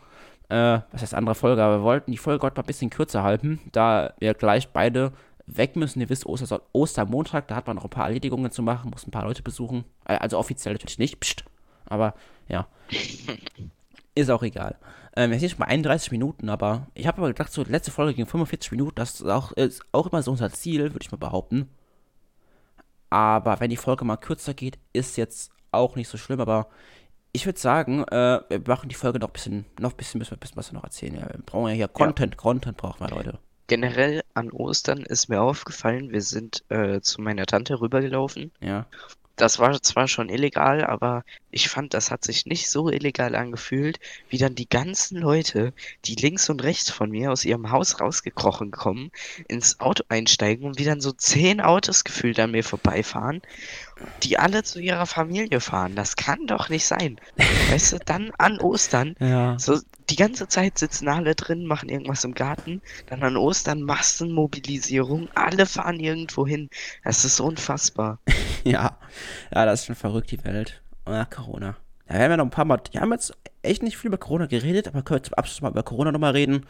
äh, 0.48 0.80
was 0.92 1.02
heißt 1.02 1.14
andere 1.14 1.34
Folge, 1.34 1.62
aber 1.62 1.78
wir 1.78 1.82
wollten 1.82 2.10
die 2.10 2.18
Folge 2.18 2.44
heute 2.44 2.56
mal 2.56 2.62
ein 2.62 2.66
bisschen 2.66 2.90
kürzer 2.90 3.22
halten, 3.22 3.60
da 3.72 4.14
wir 4.18 4.34
gleich 4.34 4.68
beide 4.68 5.12
weg 5.46 5.76
müssen. 5.76 6.00
Ihr 6.00 6.08
wisst, 6.08 6.26
Oster 6.26 6.62
Ostermontag, 6.72 7.48
da 7.48 7.56
hat 7.56 7.66
man 7.66 7.76
noch 7.76 7.84
ein 7.84 7.90
paar 7.90 8.06
Erledigungen 8.06 8.50
zu 8.50 8.62
machen, 8.62 8.90
muss 8.90 9.06
ein 9.06 9.10
paar 9.10 9.24
Leute 9.24 9.42
besuchen. 9.42 9.84
Äh, 10.04 10.16
Also 10.16 10.38
offiziell 10.38 10.74
natürlich 10.74 10.98
nicht, 10.98 11.20
pst. 11.20 11.44
Aber 11.88 12.14
ja. 12.48 12.68
Ist 14.14 14.30
auch 14.30 14.42
egal. 14.42 14.76
Ähm, 15.16 15.32
jetzt 15.32 15.40
sind 15.40 15.50
schon 15.50 15.58
mal 15.60 15.66
31 15.66 16.10
Minuten, 16.10 16.48
aber 16.48 16.86
ich 16.94 17.06
habe 17.06 17.18
aber 17.18 17.28
gedacht, 17.28 17.52
so 17.52 17.64
die 17.64 17.70
letzte 17.70 17.90
Folge 17.90 18.14
ging 18.14 18.26
45 18.26 18.72
Minuten. 18.72 18.94
Das 18.96 19.14
ist 19.20 19.26
auch, 19.26 19.52
ist 19.52 19.82
auch 19.92 20.06
immer 20.06 20.22
so 20.22 20.30
unser 20.30 20.50
Ziel, 20.50 20.92
würde 20.92 20.98
ich 21.02 21.10
mal 21.10 21.18
behaupten. 21.18 21.68
Aber 23.10 23.60
wenn 23.60 23.70
die 23.70 23.76
Folge 23.76 24.04
mal 24.04 24.16
kürzer 24.16 24.54
geht, 24.54 24.78
ist 24.92 25.16
jetzt 25.16 25.50
auch 25.70 25.96
nicht 25.96 26.08
so 26.08 26.18
schlimm. 26.18 26.40
Aber 26.40 26.68
ich 27.32 27.46
würde 27.46 27.58
sagen, 27.58 28.04
äh, 28.04 28.40
wir 28.48 28.60
machen 28.66 28.88
die 28.88 28.94
Folge 28.94 29.18
noch 29.18 29.28
ein 29.28 29.32
bisschen, 29.32 29.64
noch 29.78 29.92
ein 29.92 29.96
bisschen, 29.96 30.18
müssen 30.18 30.32
wir 30.32 30.36
ein 30.36 30.40
bisschen 30.40 30.56
was 30.56 30.72
noch 30.72 30.84
erzählen. 30.84 31.14
Ja, 31.14 31.28
wir 31.28 31.40
brauchen 31.44 31.68
ja 31.68 31.74
hier 31.74 31.88
Content, 31.88 32.36
Content 32.36 32.76
brauchen 32.76 33.00
wir, 33.00 33.14
Leute. 33.14 33.38
Generell 33.66 34.22
an 34.34 34.50
Ostern 34.50 35.02
ist 35.02 35.28
mir 35.28 35.42
aufgefallen, 35.42 36.10
wir 36.10 36.22
sind 36.22 36.64
äh, 36.70 37.00
zu 37.00 37.20
meiner 37.20 37.44
Tante 37.44 37.80
rübergelaufen. 37.80 38.50
Ja. 38.60 38.86
Das 39.38 39.58
war 39.58 39.80
zwar 39.82 40.08
schon 40.08 40.28
illegal, 40.28 40.84
aber 40.84 41.24
ich 41.50 41.68
fand, 41.68 41.94
das 41.94 42.10
hat 42.10 42.24
sich 42.24 42.44
nicht 42.44 42.68
so 42.68 42.90
illegal 42.90 43.34
angefühlt, 43.34 44.00
wie 44.28 44.36
dann 44.38 44.54
die 44.54 44.68
ganzen 44.68 45.16
Leute, 45.18 45.72
die 46.04 46.16
links 46.16 46.50
und 46.50 46.62
rechts 46.62 46.90
von 46.90 47.10
mir 47.10 47.32
aus 47.32 47.44
ihrem 47.44 47.70
Haus 47.70 48.00
rausgekrochen 48.00 48.70
kommen, 48.72 49.10
ins 49.46 49.80
Auto 49.80 50.04
einsteigen 50.08 50.66
und 50.66 50.78
wie 50.78 50.84
dann 50.84 51.00
so 51.00 51.12
zehn 51.12 51.60
Autos 51.60 52.04
gefühlt 52.04 52.38
an 52.40 52.50
mir 52.50 52.64
vorbeifahren, 52.64 53.40
die 54.22 54.38
alle 54.38 54.62
zu 54.64 54.80
ihrer 54.80 55.06
Familie 55.06 55.60
fahren. 55.60 55.94
Das 55.94 56.16
kann 56.16 56.46
doch 56.46 56.68
nicht 56.68 56.84
sein. 56.86 57.20
Weißt 57.70 57.92
du, 57.92 57.98
dann 58.04 58.32
an 58.38 58.60
Ostern, 58.60 59.14
Ja. 59.20 59.58
so 59.58 59.78
die 60.10 60.16
ganze 60.16 60.48
Zeit 60.48 60.78
sitzen 60.78 61.08
alle 61.08 61.34
drin, 61.34 61.64
machen 61.66 61.88
irgendwas 61.88 62.24
im 62.24 62.34
Garten, 62.34 62.80
dann 63.06 63.22
an 63.22 63.36
Ostern 63.36 63.82
Massenmobilisierung, 63.82 65.28
alle 65.34 65.66
fahren 65.66 66.00
irgendwo 66.00 66.46
hin. 66.46 66.70
Das 67.04 67.24
ist 67.24 67.40
unfassbar. 67.40 68.18
Ja. 68.72 68.98
Ja, 69.54 69.66
das 69.66 69.80
ist 69.80 69.86
schon 69.86 69.94
verrückt, 69.94 70.30
die 70.30 70.42
Welt. 70.44 70.82
Ah, 71.04 71.24
Corona. 71.24 71.76
Ja, 72.08 72.14
wir 72.14 72.20
haben 72.24 72.30
ja 72.30 72.36
noch 72.38 72.44
ein 72.44 72.50
paar 72.50 72.64
Mal, 72.64 72.80
wir 72.90 73.00
haben 73.00 73.12
jetzt 73.12 73.32
echt 73.62 73.82
nicht 73.82 73.96
viel 73.96 74.08
über 74.08 74.18
Corona 74.18 74.46
geredet, 74.46 74.88
aber 74.88 75.02
können 75.02 75.20
wir 75.20 75.24
zum 75.24 75.34
Abschluss 75.34 75.60
mal 75.60 75.70
über 75.70 75.82
Corona 75.82 76.12
nochmal 76.12 76.32
reden. 76.32 76.66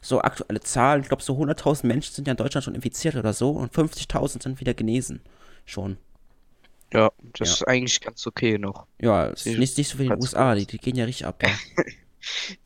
So 0.00 0.20
aktuelle 0.20 0.60
Zahlen, 0.60 1.02
ich 1.02 1.08
glaube 1.08 1.22
so 1.22 1.34
100.000 1.36 1.86
Menschen 1.86 2.14
sind 2.14 2.28
ja 2.28 2.32
in 2.32 2.36
Deutschland 2.36 2.64
schon 2.64 2.74
infiziert 2.76 3.16
oder 3.16 3.32
so 3.32 3.50
und 3.50 3.72
50.000 3.74 4.42
sind 4.44 4.60
wieder 4.60 4.74
genesen. 4.74 5.20
Schon. 5.64 5.96
Ja, 6.92 7.10
das 7.38 7.48
Ja. 7.48 7.54
ist 7.54 7.68
eigentlich 7.68 8.00
ganz 8.00 8.26
okay 8.26 8.58
noch. 8.58 8.86
Ja, 9.00 9.28
es 9.28 9.44
ist 9.44 9.58
nicht, 9.58 9.76
nicht 9.76 9.88
so 9.90 9.98
wie 9.98 10.04
in 10.04 10.10
den 10.10 10.20
USA, 10.20 10.54
die, 10.54 10.66
die 10.66 10.78
gehen 10.78 10.96
ja 10.96 11.04
richtig 11.04 11.26
ab. 11.26 11.42
Ja. 11.42 11.50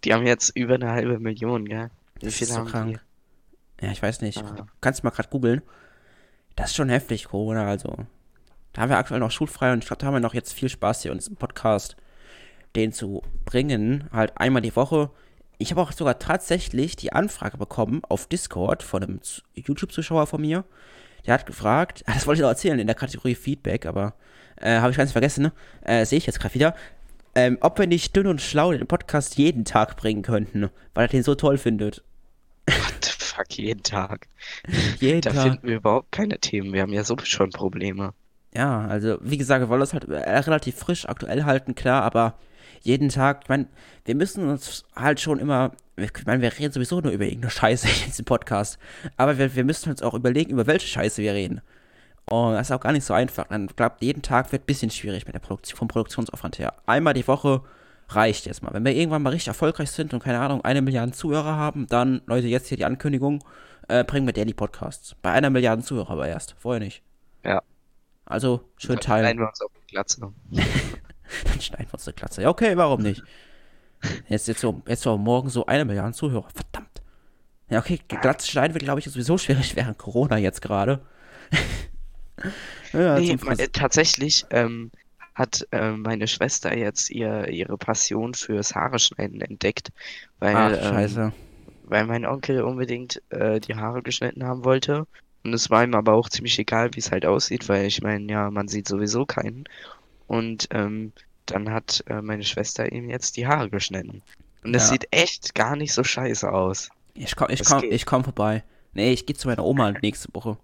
Die 0.04 0.12
haben 0.12 0.26
jetzt 0.26 0.56
über 0.56 0.74
eine 0.74 0.90
halbe 0.90 1.18
Million, 1.20 1.66
gell? 1.66 1.90
Wie 2.18 2.26
Das 2.26 2.34
viele 2.34 2.50
ist 2.50 2.56
so 2.56 2.64
krank. 2.64 3.00
Ja, 3.80 3.92
ich 3.92 4.02
weiß 4.02 4.20
nicht. 4.22 4.38
Ah. 4.42 4.66
Kannst 4.80 5.00
du 5.00 5.06
mal 5.06 5.10
gerade 5.10 5.28
googeln. 5.28 5.62
Das 6.56 6.70
ist 6.70 6.76
schon 6.76 6.88
heftig, 6.88 7.26
Corona, 7.26 7.66
also. 7.66 8.06
Da 8.72 8.82
haben 8.82 8.90
wir 8.90 8.98
aktuell 8.98 9.20
noch 9.20 9.30
schulfrei 9.30 9.72
und 9.72 9.80
ich 9.80 9.86
glaube, 9.86 10.00
da 10.00 10.06
haben 10.06 10.14
wir 10.14 10.20
noch 10.20 10.34
jetzt 10.34 10.54
viel 10.54 10.68
Spaß 10.68 11.02
hier 11.02 11.12
in 11.12 11.18
diesem 11.18 11.36
Podcast, 11.36 11.96
den 12.74 12.92
zu 12.92 13.22
bringen. 13.44 14.08
Halt 14.12 14.32
einmal 14.38 14.62
die 14.62 14.74
Woche. 14.74 15.10
Ich 15.58 15.70
habe 15.70 15.82
auch 15.82 15.92
sogar 15.92 16.18
tatsächlich 16.18 16.96
die 16.96 17.12
Anfrage 17.12 17.58
bekommen 17.58 18.02
auf 18.08 18.26
Discord 18.26 18.82
von 18.82 19.02
einem 19.02 19.20
YouTube-Zuschauer 19.54 20.26
von 20.26 20.40
mir. 20.40 20.64
Der 21.26 21.34
hat 21.34 21.46
gefragt, 21.46 22.02
das 22.06 22.26
wollte 22.26 22.38
ich 22.38 22.42
noch 22.42 22.48
erzählen 22.48 22.78
in 22.78 22.86
der 22.86 22.96
Kategorie 22.96 23.34
Feedback, 23.34 23.86
aber 23.86 24.14
äh, 24.56 24.78
habe 24.78 24.90
ich 24.90 24.96
ganz 24.96 25.12
vergessen, 25.12 25.42
ne? 25.42 25.52
Äh, 25.82 26.06
Sehe 26.06 26.18
ich 26.18 26.26
jetzt 26.26 26.40
gerade 26.40 26.54
wieder. 26.54 26.74
Ähm, 27.34 27.58
ob 27.60 27.78
wir 27.78 27.86
nicht 27.86 28.14
dünn 28.14 28.26
und 28.26 28.40
schlau 28.42 28.72
den 28.72 28.86
Podcast 28.86 29.36
jeden 29.38 29.64
Tag 29.64 29.96
bringen 29.96 30.22
könnten, 30.22 30.68
weil 30.94 31.04
er 31.06 31.08
den 31.08 31.22
so 31.22 31.34
toll 31.34 31.56
findet. 31.58 32.02
What 32.68 33.04
the 33.04 33.10
fuck, 33.18 33.50
jeden 33.56 33.82
Tag. 33.82 34.28
Jeden 35.00 35.20
Da 35.22 35.30
Tag. 35.32 35.42
finden 35.42 35.66
wir 35.68 35.76
überhaupt 35.76 36.12
keine 36.12 36.38
Themen. 36.38 36.72
Wir 36.72 36.82
haben 36.82 36.92
ja 36.92 37.04
so 37.04 37.16
schon 37.22 37.50
Probleme. 37.50 38.12
Ja, 38.54 38.86
also 38.86 39.18
wie 39.22 39.38
gesagt, 39.38 39.62
wir 39.62 39.68
wollen 39.68 39.80
das 39.80 39.94
halt 39.94 40.08
äh, 40.08 40.38
relativ 40.38 40.76
frisch 40.76 41.08
aktuell 41.08 41.44
halten, 41.44 41.74
klar, 41.74 42.02
aber 42.02 42.34
jeden 42.82 43.08
Tag, 43.08 43.40
ich 43.44 43.48
meine, 43.48 43.66
wir 44.04 44.14
müssen 44.14 44.48
uns 44.48 44.84
halt 44.94 45.20
schon 45.20 45.38
immer, 45.38 45.72
ich 45.96 46.10
meine, 46.26 46.42
wir 46.42 46.58
reden 46.58 46.72
sowieso 46.72 47.00
nur 47.00 47.12
über 47.12 47.24
irgendeine 47.24 47.50
Scheiße 47.50 47.88
in 48.04 48.06
diesem 48.06 48.24
Podcast, 48.24 48.78
aber 49.16 49.38
wir, 49.38 49.54
wir 49.54 49.64
müssen 49.64 49.90
uns 49.90 50.02
auch 50.02 50.14
überlegen, 50.14 50.50
über 50.50 50.66
welche 50.66 50.86
Scheiße 50.86 51.22
wir 51.22 51.32
reden. 51.32 51.62
Und 52.26 52.54
das 52.54 52.68
ist 52.68 52.72
auch 52.72 52.80
gar 52.80 52.92
nicht 52.92 53.04
so 53.04 53.14
einfach. 53.14 53.48
Dann 53.48 53.66
glaubt, 53.66 54.00
jeden 54.02 54.22
Tag 54.22 54.52
wird 54.52 54.62
ein 54.62 54.66
bisschen 54.66 54.90
schwierig 54.90 55.26
mit 55.26 55.34
der 55.34 55.40
Produktion, 55.40 55.76
vom 55.76 55.88
Produktionsaufwand 55.88 56.58
her. 56.58 56.74
Einmal 56.86 57.14
die 57.14 57.26
Woche 57.26 57.62
reicht 58.08 58.46
jetzt 58.46 58.62
mal. 58.62 58.72
Wenn 58.72 58.84
wir 58.84 58.94
irgendwann 58.94 59.22
mal 59.22 59.30
richtig 59.30 59.48
erfolgreich 59.48 59.90
sind 59.90 60.14
und 60.14 60.22
keine 60.22 60.38
Ahnung, 60.38 60.64
eine 60.64 60.82
Milliarde 60.82 61.12
Zuhörer 61.12 61.56
haben, 61.56 61.86
dann, 61.88 62.22
Leute, 62.26 62.46
jetzt 62.46 62.68
hier 62.68 62.76
die 62.76 62.84
Ankündigung, 62.84 63.42
äh, 63.88 64.04
bringen 64.04 64.26
wir 64.26 64.32
Daily 64.32 64.54
Podcasts. 64.54 65.16
Bei 65.20 65.32
einer 65.32 65.50
Milliarde 65.50 65.82
Zuhörer 65.82 66.10
aber 66.10 66.28
erst, 66.28 66.54
vorher 66.58 66.80
nicht. 66.80 67.02
Ja. 67.44 67.60
Also, 68.32 68.68
schön 68.76 68.96
Dann 68.96 69.04
teilen. 69.04 69.24
schneiden 69.24 69.40
wir 69.40 69.48
uns 69.48 69.60
auf 69.60 69.70
die 69.80 69.86
Glatze. 69.92 70.32
Dann 71.44 71.60
schneiden 71.60 71.86
wir 71.86 71.94
uns 71.94 72.06
eine 72.08 72.14
Glatze. 72.14 72.42
Ja, 72.42 72.48
okay, 72.50 72.76
warum 72.76 73.02
nicht? 73.02 73.22
Jetzt, 74.28 74.48
jetzt, 74.48 74.60
so, 74.60 74.82
jetzt 74.88 75.02
so 75.02 75.16
morgen 75.16 75.48
so 75.48 75.64
eine 75.66 75.84
Milliarde 75.84 76.12
Zuhörer. 76.12 76.48
Verdammt. 76.52 77.02
Ja, 77.70 77.78
okay, 77.78 78.00
Glatze 78.08 78.50
schneiden 78.50 78.74
wird, 78.74 78.82
glaube 78.82 78.98
ich, 78.98 79.04
sowieso 79.06 79.38
schwierig 79.38 79.76
während 79.76 79.96
Corona 79.96 80.38
jetzt 80.38 80.60
gerade. 80.60 81.06
ja, 82.92 83.18
Nee, 83.18 83.28
zum 83.36 83.36
me- 83.48 83.54
Fris- 83.54 83.58
äh, 83.60 83.68
tatsächlich 83.68 84.44
ähm, 84.50 84.90
hat 85.34 85.66
äh, 85.70 85.92
meine 85.92 86.26
Schwester 86.26 86.76
jetzt 86.76 87.10
ihr, 87.10 87.46
ihre 87.48 87.78
Passion 87.78 88.34
fürs 88.34 88.74
Haare 88.74 88.98
schneiden 88.98 89.40
entdeckt, 89.40 89.90
weil, 90.40 90.56
Ach, 90.56 90.72
ähm, 90.72 90.82
scheiße. 90.82 91.32
weil 91.84 92.04
mein 92.06 92.26
Onkel 92.26 92.62
unbedingt 92.62 93.22
äh, 93.30 93.60
die 93.60 93.76
Haare 93.76 94.02
geschnitten 94.02 94.44
haben 94.44 94.64
wollte. 94.64 95.06
Und 95.44 95.54
es 95.54 95.70
war 95.70 95.82
ihm 95.84 95.94
aber 95.94 96.12
auch 96.14 96.28
ziemlich 96.28 96.58
egal, 96.58 96.90
wie 96.94 97.00
es 97.00 97.10
halt 97.10 97.26
aussieht, 97.26 97.68
weil 97.68 97.86
ich 97.86 98.00
meine, 98.02 98.30
ja, 98.30 98.50
man 98.50 98.68
sieht 98.68 98.86
sowieso 98.88 99.26
keinen. 99.26 99.64
Und 100.28 100.68
ähm, 100.70 101.12
dann 101.46 101.70
hat 101.70 102.04
äh, 102.06 102.22
meine 102.22 102.44
Schwester 102.44 102.90
ihm 102.92 103.10
jetzt 103.10 103.36
die 103.36 103.46
Haare 103.46 103.68
geschnitten. 103.70 104.22
Und 104.64 104.74
es 104.74 104.84
Ja. 104.84 104.88
sieht 104.92 105.08
echt 105.10 105.54
gar 105.54 105.74
nicht 105.76 105.92
so 105.92 106.04
scheiße 106.04 106.50
aus. 106.50 106.90
Ich 107.14 107.34
komm, 107.34 107.48
ich 107.50 107.58
das 107.58 107.68
komm, 107.68 107.80
geht. 107.80 107.92
ich 107.92 108.06
komm 108.06 108.22
vorbei. 108.24 108.62
Nee, 108.94 109.12
ich 109.12 109.26
gehe 109.26 109.34
zu 109.36 109.48
meiner 109.48 109.64
Oma 109.64 109.90
nächste 110.02 110.28
Woche. 110.32 110.56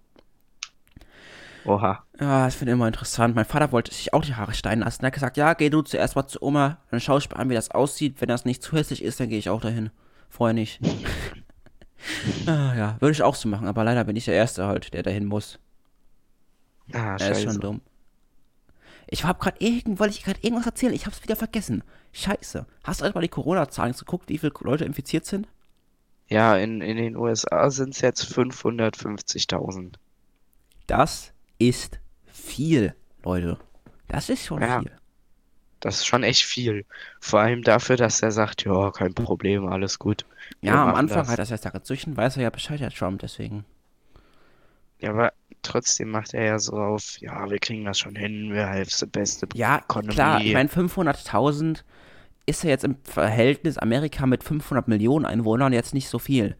Oha. 1.65 2.03
Ja, 2.19 2.45
das 2.45 2.55
finde 2.55 2.71
ich 2.71 2.75
immer 2.75 2.87
interessant. 2.87 3.35
Mein 3.35 3.45
Vater 3.45 3.71
wollte 3.73 3.93
sich 3.93 4.13
auch 4.13 4.23
die 4.23 4.35
Haare 4.35 4.53
schneiden 4.53 4.83
lassen. 4.83 5.03
Er 5.03 5.07
hat 5.07 5.13
gesagt, 5.13 5.35
ja, 5.37 5.53
geh 5.53 5.69
du 5.69 5.81
zuerst 5.81 6.15
mal 6.15 6.25
zu 6.25 6.41
Oma, 6.41 6.77
dann 6.89 7.01
schau 7.01 7.17
ich 7.17 7.29
mir 7.29 7.35
an, 7.35 7.49
wie 7.49 7.53
das 7.53 7.71
aussieht. 7.71 8.21
Wenn 8.21 8.29
das 8.29 8.45
nicht 8.45 8.63
zu 8.63 8.77
hässlich 8.77 9.03
ist, 9.03 9.19
dann 9.19 9.29
gehe 9.29 9.37
ich 9.39 9.49
auch 9.49 9.61
dahin. 9.61 9.89
Vorher 10.29 10.53
nicht. 10.53 10.79
ah, 12.47 12.75
ja, 12.75 12.97
würde 12.99 13.11
ich 13.11 13.21
auch 13.23 13.35
so 13.35 13.47
machen, 13.49 13.67
aber 13.67 13.83
leider 13.83 14.03
bin 14.03 14.15
ich 14.15 14.25
der 14.25 14.33
Erste 14.35 14.65
halt, 14.67 14.93
der 14.93 15.03
dahin 15.03 15.25
muss. 15.25 15.59
Ah, 16.93 17.17
Er 17.19 17.31
ist 17.31 17.43
schon 17.43 17.59
dumm. 17.59 17.81
Ich 19.07 19.23
hab 19.23 19.39
grad 19.39 19.61
irgend, 19.61 19.99
wollte 19.99 20.13
ich 20.13 20.23
gerade 20.23 20.39
irgendwas 20.41 20.65
erzählen, 20.67 20.93
ich 20.93 21.05
hab's 21.05 21.23
wieder 21.23 21.35
vergessen. 21.35 21.83
Scheiße. 22.13 22.65
Hast 22.83 23.01
du 23.01 23.05
einfach 23.05 23.15
mal 23.15 23.21
die 23.21 23.27
Corona-Zahlen 23.29 23.93
geguckt, 23.93 24.29
wie 24.29 24.37
viele 24.37 24.53
Leute 24.61 24.85
infiziert 24.85 25.25
sind? 25.25 25.47
Ja, 26.27 26.55
in, 26.57 26.81
in 26.81 26.97
den 26.97 27.15
USA 27.15 27.71
sind 27.71 27.95
es 27.95 28.01
jetzt 28.01 28.23
550.000. 28.31 29.95
Das 30.85 31.33
ist 31.57 31.99
viel, 32.31 32.93
Leute. 33.23 33.57
Das 34.07 34.29
ist 34.29 34.45
schon 34.45 34.61
Ja. 34.61 34.79
viel. 34.79 34.91
Das 35.81 35.97
ist 35.97 36.05
schon 36.05 36.23
echt 36.23 36.43
viel. 36.43 36.85
Vor 37.19 37.39
allem 37.41 37.63
dafür, 37.63 37.97
dass 37.97 38.21
er 38.21 38.31
sagt, 38.31 38.63
ja, 38.65 38.91
kein 38.91 39.13
Problem, 39.13 39.67
alles 39.67 39.99
gut. 39.99 40.25
Ja, 40.61 40.83
am 40.83 40.93
Anfang 40.95 41.27
das. 41.27 41.27
hat 41.27 41.39
er 41.39 41.45
das 41.45 41.63
ja 41.65 41.69
gezüchten, 41.71 42.15
weiß 42.17 42.37
er 42.37 42.43
ja 42.43 42.49
Bescheid, 42.49 42.79
der 42.79 42.91
Trump, 42.91 43.19
deswegen. 43.21 43.65
Ja, 44.99 45.09
aber 45.11 45.33
trotzdem 45.61 46.09
macht 46.11 46.33
er 46.33 46.43
ja 46.45 46.59
so 46.59 46.73
auf, 46.77 47.19
ja, 47.19 47.49
wir 47.49 47.59
kriegen 47.59 47.85
das 47.85 47.99
schon 47.99 48.15
hin, 48.15 48.51
wir 48.53 48.67
helfen 48.67 49.05
die 49.07 49.11
beste 49.11 49.47
Ja, 49.53 49.81
Economy. 49.87 50.07
klar, 50.07 50.43
ich 50.45 50.53
meine, 50.53 50.69
500.000 50.69 51.85
ist 52.45 52.63
ja 52.63 52.69
jetzt 52.71 52.83
im 52.83 52.97
Verhältnis 53.03 53.77
Amerika 53.77 54.25
mit 54.27 54.43
500 54.43 54.87
Millionen 54.87 55.25
Einwohnern 55.25 55.73
jetzt 55.73 55.93
nicht 55.93 56.09
so 56.09 56.19
viel. 56.19 56.57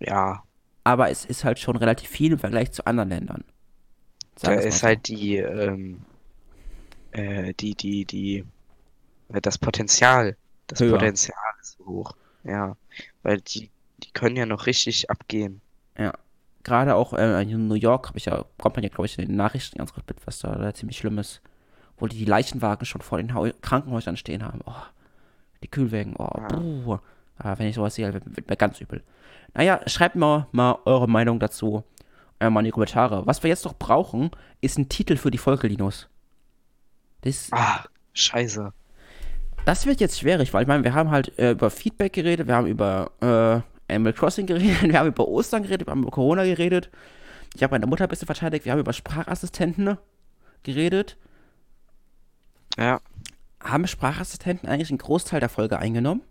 Ja, 0.00 0.44
Aber 0.84 1.10
es 1.10 1.24
ist 1.24 1.42
halt 1.44 1.58
schon 1.58 1.74
relativ 1.76 2.08
viel 2.08 2.32
im 2.32 2.38
Vergleich 2.38 2.70
zu 2.72 2.86
anderen 2.86 3.08
Ländern. 3.08 3.44
da 4.40 4.52
es 4.54 4.64
ist 4.64 4.82
so. 4.82 4.82
halt 4.82 5.08
die, 5.08 5.36
ähm, 5.36 6.04
äh, 7.12 7.54
die, 7.54 7.74
die, 7.74 8.04
die, 8.04 8.44
äh, 9.32 9.40
das 9.40 9.58
Potenzial, 9.58 10.36
das 10.66 10.80
Höher. 10.80 10.98
Potenzial 10.98 11.36
ist 11.60 11.78
so 11.78 11.86
hoch. 11.86 12.16
Ja, 12.44 12.76
weil 13.22 13.40
die, 13.40 13.70
die 14.02 14.10
können 14.12 14.36
ja 14.36 14.46
noch 14.46 14.66
richtig 14.66 15.10
abgehen. 15.10 15.60
Ja. 15.96 16.12
Gerade 16.64 16.94
auch 16.94 17.12
äh, 17.12 17.42
in 17.42 17.66
New 17.66 17.74
York 17.74 18.08
habe 18.08 18.18
ich 18.18 18.26
ja, 18.26 18.44
kommt 18.58 18.76
man 18.76 18.84
ja, 18.84 18.88
glaube 18.88 19.06
ich, 19.06 19.18
in 19.18 19.26
den 19.26 19.36
Nachrichten 19.36 19.78
ganz 19.78 19.92
gut 19.92 20.04
mit, 20.06 20.24
was 20.26 20.38
da, 20.40 20.54
da 20.54 20.72
ziemlich 20.74 20.98
schlimm 20.98 21.18
ist. 21.18 21.40
Wo 21.98 22.06
die 22.06 22.24
Leichenwagen 22.24 22.86
schon 22.86 23.00
vor 23.00 23.18
den 23.18 23.34
Hau 23.34 23.48
Krankenhäusern 23.60 24.16
stehen 24.16 24.44
haben. 24.44 24.60
Oh, 24.64 24.72
die 25.62 25.68
Kühlwägen, 25.68 26.14
oh, 26.16 26.30
Ja. 26.36 27.00
Aber 27.38 27.58
wenn 27.58 27.66
ich 27.66 27.74
sowas 27.74 27.94
sehe, 27.94 28.12
wird, 28.12 28.24
wird 28.36 28.48
mir 28.48 28.56
ganz 28.56 28.80
übel. 28.80 29.02
Naja, 29.54 29.80
schreibt 29.86 30.14
mal, 30.14 30.46
mal 30.52 30.78
eure 30.84 31.08
Meinung 31.08 31.40
dazu. 31.40 31.84
Äh, 32.38 32.50
mal 32.50 32.60
in 32.60 32.66
die 32.66 32.70
Kommentare. 32.70 33.26
Was 33.26 33.42
wir 33.42 33.50
jetzt 33.50 33.64
noch 33.64 33.74
brauchen, 33.74 34.30
ist 34.60 34.78
ein 34.78 34.88
Titel 34.88 35.16
für 35.16 35.30
die 35.30 35.38
Folge, 35.38 35.66
Linus. 35.68 36.08
Das, 37.22 37.48
Ah, 37.52 37.84
scheiße. 38.14 38.72
das 39.64 39.86
wird 39.86 40.00
jetzt 40.00 40.18
schwierig, 40.18 40.52
weil 40.52 40.62
ich 40.62 40.68
meine, 40.68 40.84
wir 40.84 40.94
haben 40.94 41.10
halt 41.10 41.38
äh, 41.38 41.52
über 41.52 41.70
Feedback 41.70 42.12
geredet, 42.12 42.46
wir 42.48 42.54
haben 42.56 42.66
über 42.66 43.10
äh, 43.88 43.92
Animal 43.94 44.12
Crossing 44.12 44.46
geredet, 44.48 44.82
wir 44.82 44.98
haben 44.98 45.08
über 45.08 45.26
Ostern 45.28 45.62
geredet, 45.62 45.86
wir 45.86 45.92
haben 45.92 46.02
über 46.02 46.10
Corona 46.10 46.44
geredet. 46.44 46.90
Ich 47.54 47.62
habe 47.62 47.72
meine 47.74 47.86
Mutter 47.86 48.04
ein 48.04 48.08
bisschen 48.10 48.26
verteidigt, 48.26 48.64
wir 48.64 48.72
haben 48.72 48.80
über 48.80 48.92
Sprachassistenten 48.92 49.98
geredet. 50.62 51.16
Ja. 52.78 53.00
Haben 53.60 53.86
Sprachassistenten 53.86 54.68
eigentlich 54.68 54.90
einen 54.90 54.98
Großteil 54.98 55.40
der 55.40 55.48
Folge 55.48 55.78
eingenommen? 55.78 56.22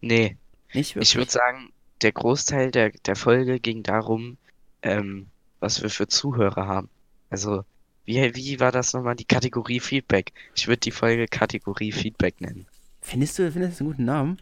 Nee. 0.00 0.36
Nicht 0.72 0.94
wirklich. 0.94 1.10
Ich 1.10 1.16
würde 1.16 1.30
sagen, 1.30 1.72
der 2.02 2.12
Großteil 2.12 2.70
der, 2.70 2.90
der 2.90 3.16
Folge 3.16 3.60
ging 3.60 3.82
darum, 3.82 4.36
ähm, 4.82 5.28
was 5.60 5.82
wir 5.82 5.90
für 5.90 6.06
Zuhörer 6.08 6.66
haben. 6.66 6.88
Also, 7.30 7.64
wie, 8.10 8.34
wie 8.34 8.60
war 8.60 8.72
das 8.72 8.92
nochmal? 8.92 9.16
Die 9.16 9.24
Kategorie 9.24 9.80
Feedback. 9.80 10.32
Ich 10.54 10.66
würde 10.68 10.80
die 10.80 10.90
Folge 10.90 11.26
Kategorie 11.26 11.92
Feedback 11.92 12.40
nennen. 12.40 12.66
Findest 13.00 13.38
du, 13.38 13.50
findest 13.50 13.80
du 13.80 13.84
einen 13.84 13.92
guten 13.92 14.04
Namen? 14.04 14.38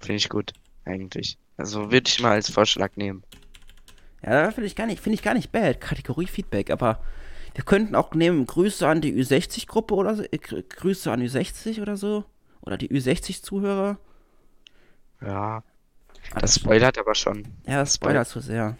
Finde 0.00 0.16
ich 0.16 0.28
gut, 0.28 0.52
eigentlich. 0.84 1.36
Also 1.56 1.90
würde 1.92 2.08
ich 2.08 2.20
mal 2.20 2.32
als 2.32 2.50
Vorschlag 2.50 2.96
nehmen. 2.96 3.22
Ja, 4.22 4.50
finde 4.50 4.66
ich 4.66 4.76
gar 4.76 4.86
nicht, 4.86 5.02
finde 5.02 5.14
ich 5.14 5.22
gar 5.22 5.34
nicht 5.34 5.52
bad. 5.52 5.80
Kategorie 5.80 6.26
Feedback, 6.26 6.70
aber 6.70 7.00
wir 7.54 7.64
könnten 7.64 7.94
auch 7.94 8.14
nehmen 8.14 8.46
Grüße 8.46 8.86
an 8.88 9.00
die 9.00 9.12
Ü60-Gruppe 9.14 9.94
oder 9.94 10.16
so, 10.16 10.22
äh, 10.22 10.36
Grü- 10.38 10.64
Grüße 10.68 11.10
an 11.12 11.22
Ü60 11.22 11.80
oder 11.82 11.96
so. 11.96 12.24
Oder 12.62 12.76
die 12.78 12.88
Ü60-Zuhörer. 12.88 13.98
Ja. 15.20 15.62
Das 16.40 16.54
spoilert 16.56 16.98
aber 16.98 17.14
schon. 17.14 17.44
Ja, 17.66 17.80
das 17.80 17.94
spoilert 17.96 18.26
zu 18.26 18.40
sehr. 18.40 18.76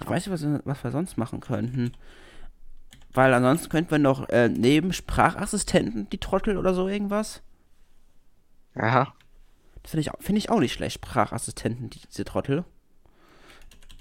Ich 0.00 0.08
weiß 0.08 0.26
nicht, 0.26 0.32
was, 0.42 0.60
was 0.64 0.84
wir 0.84 0.90
sonst 0.90 1.18
machen 1.18 1.40
könnten. 1.40 1.92
Weil 3.14 3.34
ansonsten 3.34 3.68
könnten 3.68 3.90
wir 3.90 3.98
noch 3.98 4.28
äh, 4.30 4.48
neben 4.48 4.92
Sprachassistenten 4.92 6.08
die 6.10 6.18
Trottel 6.18 6.56
oder 6.56 6.72
so 6.74 6.88
irgendwas. 6.88 7.42
Ja. 8.74 9.12
Das 9.82 9.90
finde 9.90 10.02
ich, 10.02 10.24
finde 10.24 10.38
ich 10.38 10.50
auch 10.50 10.60
nicht 10.60 10.72
schlecht, 10.72 10.94
Sprachassistenten, 10.94 11.90
die, 11.90 12.00
diese 12.00 12.24
Trottel. 12.24 12.64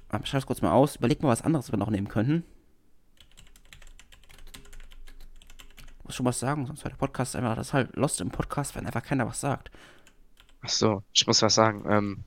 Aber 0.10 0.26
schreib's 0.26 0.46
kurz 0.46 0.62
mal 0.62 0.72
aus. 0.72 0.96
Überleg 0.98 1.22
mal 1.22 1.30
was 1.30 1.42
anderes, 1.42 1.68
was 1.68 1.74
wir 1.74 1.78
noch 1.80 1.90
nehmen 1.90 2.08
könnten. 2.08 2.44
Muss 6.04 6.16
schon 6.16 6.26
was 6.26 6.40
sagen, 6.40 6.66
sonst 6.66 6.84
war 6.84 6.92
der 6.92 6.98
Podcast 6.98 7.36
einfach, 7.36 7.56
das 7.56 7.74
halt 7.74 7.96
lost 7.96 8.22
im 8.22 8.30
Podcast, 8.30 8.76
wenn 8.76 8.86
einfach 8.86 9.04
keiner 9.04 9.28
was 9.28 9.42
sagt. 9.42 9.72
Ach 10.62 10.70
so, 10.70 11.04
ich 11.14 11.26
muss 11.28 11.42
was 11.42 11.56
sagen. 11.56 11.84
Ähm, 11.90 12.24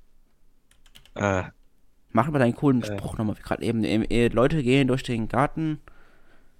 äh, 1.14 1.44
Mach 2.10 2.30
mal 2.30 2.38
deinen 2.38 2.54
coolen 2.54 2.82
Äh. 2.82 2.86
Spruch 2.86 3.18
nochmal, 3.18 3.36
wie 3.36 3.42
gerade 3.42 3.62
eben. 3.64 3.84
eben 3.84 4.04
eh, 4.04 4.28
Leute 4.28 4.62
gehen 4.62 4.88
durch 4.88 5.02
den 5.02 5.28
Garten. 5.28 5.80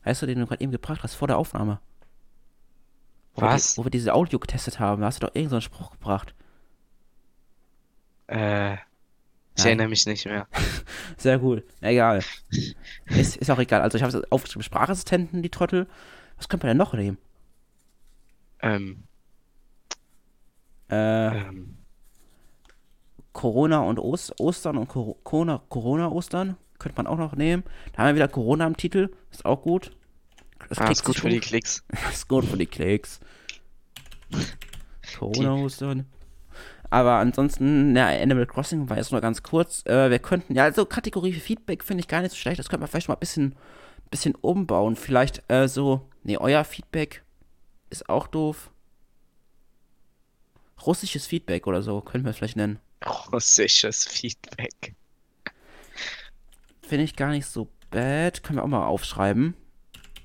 Weißt 0.05 0.23
du, 0.23 0.27
den 0.27 0.39
du 0.41 0.47
gerade 0.47 0.61
eben 0.63 0.73
gebracht 0.73 1.03
hast, 1.03 1.15
vor 1.15 1.29
der 1.29 1.39
Aufnahme? 1.39 1.81
Wo 3.35 3.43
wir 3.43 3.49
Was? 3.49 3.75
die- 3.75 3.79
wo 3.79 3.85
wir 3.85 3.91
diese 3.91 4.15
Audio 4.15 4.39
getestet 4.39 4.79
haben, 4.79 5.01
da 5.01 5.07
hast 5.09 5.23
du 5.23 5.27
doch 5.27 5.35
irgendeinen 5.35 5.61
so 5.61 5.65
Spruch 5.65 5.91
gebracht. 5.91 6.35
äh, 8.29 8.75
ich 8.75 8.79
Nein. 9.59 9.67
erinnere 9.67 9.89
mich 9.89 10.05
nicht 10.07 10.25
mehr. 10.27 10.49
Sehr 11.17 11.39
gut. 11.39 11.63
Egal. 11.81 12.23
ist, 13.07 13.37
ist 13.37 13.51
auch 13.51 13.59
egal. 13.59 13.83
Also 13.83 13.97
ich 13.97 14.03
habe 14.03 14.17
es 14.17 14.33
aufgeschrieben, 14.33 14.63
Sprachassistenten, 14.65 15.43
die 15.43 15.51
Trottel. 15.51 15.87
Was 16.37 16.49
könnte 16.49 16.67
man 16.67 16.71
denn 16.77 16.79
noch 16.79 16.93
nehmen? 16.95 17.19
Ähm, 18.61 19.05
Äh, 20.91 21.29
ähm, 21.49 21.77
Corona 23.33 23.81
und 23.81 23.99
Ost 23.99 24.39
Ostern 24.41 24.77
und 24.77 24.89
Cor- 24.89 25.17
Corona, 25.25 25.63
Corona-Ostern 25.69 26.57
könnte 26.79 26.97
man 26.97 27.07
auch 27.07 27.19
noch 27.19 27.35
nehmen. 27.37 27.63
Da 27.93 27.99
haben 28.03 28.09
wir 28.09 28.15
wieder 28.17 28.29
Corona 28.29 28.67
im 28.67 28.77
Titel. 28.77 29.11
Ist 29.35 29.45
auch 29.45 29.63
gut. 29.63 29.91
Das 30.69 30.79
ah, 30.79 30.91
ist 30.91 31.05
gut 31.05 31.17
für 31.17 31.29
die 31.29 31.41
Klicks. 31.41 31.83
ist 32.13 32.29
gut 32.29 32.45
für 32.45 32.57
die 32.57 32.67
Klicks. 32.67 33.19
Corona-Ostern. 35.19 36.07
Aber 36.89 37.15
ansonsten, 37.15 37.97
ja, 37.97 38.07
Animal 38.09 38.47
Crossing 38.47 38.89
war 38.89 38.97
jetzt 38.97 39.11
nur 39.11 39.21
ganz 39.21 39.43
kurz. 39.43 39.85
Äh, 39.87 40.11
wir 40.11 40.21
könnten, 40.21 40.55
ja, 40.55 40.63
also 40.63 40.87
Kategorie 40.87 41.33
Feedback 41.33 41.83
finde 41.83 42.03
ich 42.03 42.09
gar 42.09 42.23
nicht 42.23 42.31
so 42.31 42.37
schlecht. 42.37 42.61
Das 42.61 42.69
könnte 42.69 42.83
man 42.83 42.89
vielleicht 42.89 43.09
mal 43.09 43.15
ein 43.15 43.21
bisschen, 43.21 43.57
bisschen 44.09 44.37
umbauen. 44.37 44.95
Vielleicht 44.95 45.43
äh, 45.51 45.67
so, 45.67 46.09
nee, 46.23 46.37
euer 46.37 46.63
Feedback 46.65 47.25
ist 47.91 48.09
auch 48.09 48.29
doof. 48.29 48.71
Russisches 50.87 51.27
Feedback 51.27 51.67
oder 51.67 51.83
so, 51.83 52.01
können 52.01 52.25
wir 52.25 52.31
es 52.31 52.37
vielleicht 52.37 52.57
nennen. 52.57 52.79
Russisches 53.33 54.05
Feedback. 54.05 54.95
Finde 56.83 57.05
ich 57.05 57.17
gar 57.17 57.31
nicht 57.31 57.47
so 57.47 57.69
bad. 57.95 58.43
Können 58.43 58.59
wir 58.59 58.65
auch 58.65 58.69
mal 58.69 58.85
aufschreiben. 58.85 59.55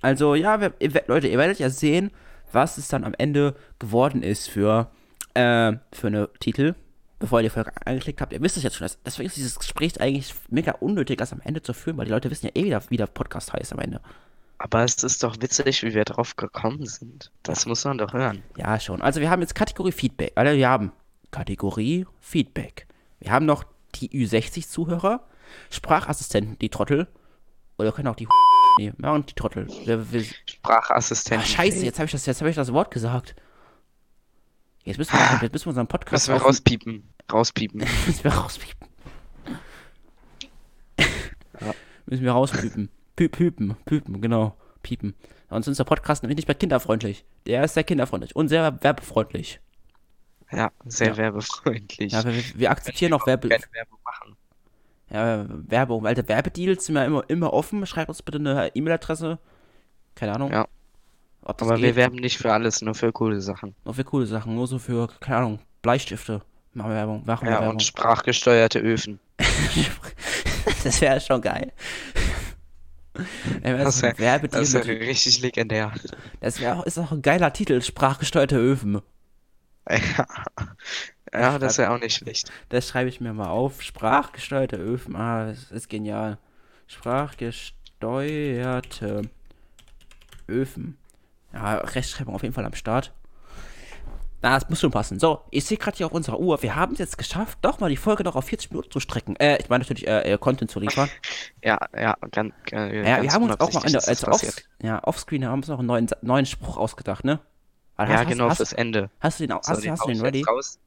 Also, 0.02 0.36
ja, 0.36 0.60
wir, 0.60 0.74
Leute, 1.08 1.28
ihr 1.28 1.38
werdet 1.38 1.60
ja 1.60 1.70
sehen, 1.70 2.12
was 2.52 2.78
es 2.78 2.88
dann 2.88 3.04
am 3.04 3.14
Ende 3.18 3.56
geworden 3.80 4.24
ist 4.24 4.50
für, 4.50 4.92
äh, 5.36 5.74
für 5.94 6.08
eine 6.08 6.30
Titel. 6.40 6.76
Bevor 7.20 7.40
ihr 7.40 7.44
die 7.44 7.50
Folge 7.50 7.74
angeklickt 7.86 8.22
habt. 8.22 8.32
Ihr 8.32 8.42
wisst 8.42 8.56
es 8.56 8.64
jetzt 8.64 8.78
schon. 8.78 8.88
Deswegen 9.06 9.28
ist 9.28 9.36
dieses 9.36 9.60
Gespräch 9.60 10.00
eigentlich 10.00 10.34
mega 10.50 10.72
unnötig, 10.72 11.18
das 11.18 11.34
am 11.34 11.42
Ende 11.44 11.62
zu 11.62 11.74
führen, 11.74 11.98
weil 11.98 12.06
die 12.06 12.12
Leute 12.12 12.32
wissen 12.32 12.46
ja 12.46 12.52
eh 12.56 12.64
wieder, 12.64 12.82
wie 12.90 12.96
der 12.96 13.08
Podcast 13.08 13.52
heißt 13.52 13.74
am 13.74 13.80
Ende. 13.80 14.00
Aber 14.58 14.86
es 14.86 15.04
ist 15.04 15.22
doch 15.22 15.36
witzig, 15.42 15.84
wie 15.84 15.94
wir 15.94 16.06
drauf 16.06 16.38
gekommen 16.38 16.86
sind. 16.86 17.32
Das 17.44 17.66
muss 17.66 17.84
man 17.84 17.98
doch 17.98 18.14
hören. 18.14 18.42
Ja, 18.56 18.80
schon. 18.80 19.02
Also, 19.02 19.20
wir 19.20 19.30
haben 19.30 19.42
jetzt 19.42 19.54
Kategorie 19.54 19.92
Feedback. 19.92 20.32
Also, 20.36 20.56
wir 20.56 20.70
haben 20.70 20.94
Kategorie 21.32 22.06
Feedback. 22.22 22.88
Wir 23.20 23.32
haben 23.32 23.46
noch 23.46 23.66
die 23.96 24.10
Ü60-Zuhörer, 24.10 25.20
Sprachassistenten, 25.70 26.58
die 26.60 26.70
Trottel. 26.70 27.08
Oder 27.80 27.92
können 27.92 28.08
auch 28.10 28.16
die 28.16 28.28
nehmen. 28.78 28.98
Ja, 29.02 29.12
und 29.14 29.30
die 29.30 29.34
Trottel. 29.36 29.68
Sprachassistent. 30.46 31.42
Ah, 31.42 31.46
scheiße, 31.46 31.84
jetzt 31.86 31.98
habe 32.00 32.06
ich, 32.06 32.12
das- 32.12 32.26
jetzt 32.26 32.42
hab 32.42 32.48
ich 32.48 32.56
das 32.56 32.72
Wort 32.74 32.92
gesagt. 32.92 33.36
Jetzt 34.84 34.98
müssen 34.98 35.14
wir, 35.14 35.40
jetzt 35.42 35.52
müssen 35.54 35.66
wir 35.66 35.70
unseren 35.70 35.88
Podcast 35.88 36.28
Müssen 36.28 36.40
wir 36.40 36.46
rauspiepen. 36.46 37.10
Rauspiepen. 37.32 37.80
müssen 38.06 38.24
wir 38.24 38.32
rauspiepen. 38.34 38.88
Müssen 42.06 42.24
wir 42.24 42.32
rauspiepen. 42.32 42.90
Pü 43.16 43.30
püpen, 43.30 43.76
püpen, 43.86 44.22
genau. 44.22 44.58
Piepen. 44.82 45.14
Sonst 45.50 45.68
ist 45.68 45.78
der 45.78 45.84
Podcast 45.84 46.24
nämlich 46.24 46.38
nicht 46.38 46.48
mehr 46.48 46.56
kinderfreundlich. 46.56 47.26
Der 47.46 47.64
ist 47.64 47.74
sehr 47.74 47.84
kinderfreundlich 47.84 48.36
und 48.36 48.48
sehr 48.48 48.82
werbefreundlich. 48.82 49.60
Ja, 50.52 50.72
sehr 50.86 51.10
Ja. 51.10 51.18
werbefreundlich. 51.18 52.12
Ja, 52.12 52.24
wir, 52.24 52.34
wir 52.56 52.72
akzeptieren 52.72 53.14
auch 53.14 53.28
Werbe, 53.28 53.50
Werbung 53.50 54.00
machen. 54.04 54.36
Ja, 55.12 55.46
Werbung. 55.48 56.06
Alte 56.06 56.28
Werbedeals 56.28 56.86
sind 56.86 56.96
ja 56.96 57.04
immer, 57.06 57.24
immer 57.30 57.54
offen. 57.54 57.86
Schreibt 57.86 58.10
uns 58.10 58.22
bitte 58.22 58.38
eine 58.40 58.76
E-Mail-Adresse. 58.76 59.40
Keine 60.16 60.36
Ahnung. 60.36 60.52
Ja. 60.52 60.68
Aber 61.42 61.70
wir 61.70 61.78
geht. 61.78 61.96
werben 61.96 62.18
nicht 62.18 62.38
für 62.38 62.52
alles, 62.54 62.82
nur 62.82 62.94
für 62.96 63.12
coole 63.12 63.42
Sachen. 63.42 63.74
Nur 63.86 63.94
für 63.94 64.04
coole 64.04 64.26
Sachen. 64.26 64.56
Nur 64.56 64.68
so 64.68 64.78
für, 64.78 65.08
keine 65.20 65.38
Ahnung, 65.38 65.60
Bleistifte. 65.82 66.42
Machen 66.74 66.92
wir 66.92 66.96
Werbung. 66.98 67.24
Machen 67.26 67.46
wir 67.46 67.52
Ja, 67.54 67.60
Werbung. 67.60 67.76
und 67.76 67.84
sprachgesteuerte 67.84 68.80
Öfen. 68.80 69.20
das 70.84 71.02
wäre 71.02 71.20
schon 71.22 71.42
geil. 71.42 71.72
Wir 73.62 73.78
Das 73.78 74.00
so 74.00 74.04
wär- 74.04 74.86
richtig 74.88 75.42
legendär. 75.42 75.92
Das 76.42 76.60
wäre 76.60 76.78
auch, 76.78 76.86
ist 76.86 76.98
auch 77.00 77.12
ein 77.12 77.22
geiler 77.22 77.52
Titel, 77.54 77.82
sprachgesteuerte 77.82 78.58
Öfen. 78.58 79.02
Ja, 79.90 80.26
ja 81.34 81.60
das 81.60 81.74
ist 81.74 81.78
ja 81.78 81.94
auch 81.94 82.00
nicht 82.00 82.16
schlecht. 82.16 82.52
Das 82.70 82.88
schreibe 82.88 83.10
ich 83.10 83.20
mir 83.22 83.34
mal 83.34 83.50
auf. 83.50 83.82
Sprachgesteuerte 83.82 84.78
Öfen. 84.78 85.16
Ah, 85.16 85.48
das 85.48 85.72
ist 85.72 85.90
genial. 85.90 86.38
Sprachgesteuerte 86.88 89.22
Öfen. 90.48 90.98
Ja, 91.54 91.76
Rechtschreibung 91.78 92.36
auf 92.36 92.44
jeden 92.44 92.54
Fall 92.54 92.66
am 92.66 92.74
Start. 92.74 93.12
Na, 94.42 94.58
das 94.58 94.70
muss 94.70 94.80
schon 94.80 94.92
passen. 94.92 95.20
So, 95.20 95.42
ich 95.52 95.66
sehe 95.66 95.78
gerade 95.78 95.98
hier 95.98 96.06
auf 96.06 96.14
unserer 96.14 96.40
Uhr, 96.40 96.62
wir 96.62 96.74
haben 96.76 96.94
es 96.94 97.00
jetzt 97.00 97.18
geschafft, 97.18 97.58
doch 97.62 97.82
mal 97.82 97.90
die 97.90 97.98
Folge 97.98 98.24
noch 98.24 98.38
auf 98.38 98.46
40 98.46 98.72
Minuten 98.72 98.90
zu 98.90 99.02
strecken. 99.02 99.36
Äh, 99.36 99.58
ich 99.60 99.68
meine 99.68 99.84
natürlich, 99.84 100.08
äh, 100.08 100.32
äh, 100.34 100.38
Content 100.38 100.72
zu 100.72 100.80
liefern. 100.80 101.10
Ja, 101.62 101.78
ja, 101.94 102.16
ganz, 102.32 102.54
äh, 102.72 103.00
Ja, 103.00 103.04
ganz 103.18 103.24
wir 103.24 103.34
haben 103.34 103.44
uns 103.44 103.60
auch 103.60 103.74
mal 103.74 103.82
das 103.92 104.08
also 104.08 104.28
off, 104.28 104.42
ja, 104.82 105.04
offscreen 105.04 105.46
haben 105.46 105.60
uns 105.60 105.68
noch 105.68 105.80
einen 105.80 105.88
neuen, 105.90 106.08
neuen 106.22 106.46
Spruch 106.46 106.78
ausgedacht, 106.78 107.26
ne? 107.26 107.42
Weil 107.98 108.10
Ja, 108.10 108.20
hast, 108.20 108.30
genau, 108.30 108.50
hast, 108.50 108.56
fürs 108.58 108.72
Ende. 108.72 109.10
hast 109.20 109.42
du 109.42 109.44
den, 109.46 109.52
auch- 109.52 109.62
So, 109.64 109.74
hast, 109.74 109.84
du- 109.84 109.92
hast 109.92 110.06
du 110.06 110.08
den 110.08 110.22
ready? 110.22 110.42
raus. 110.44 110.80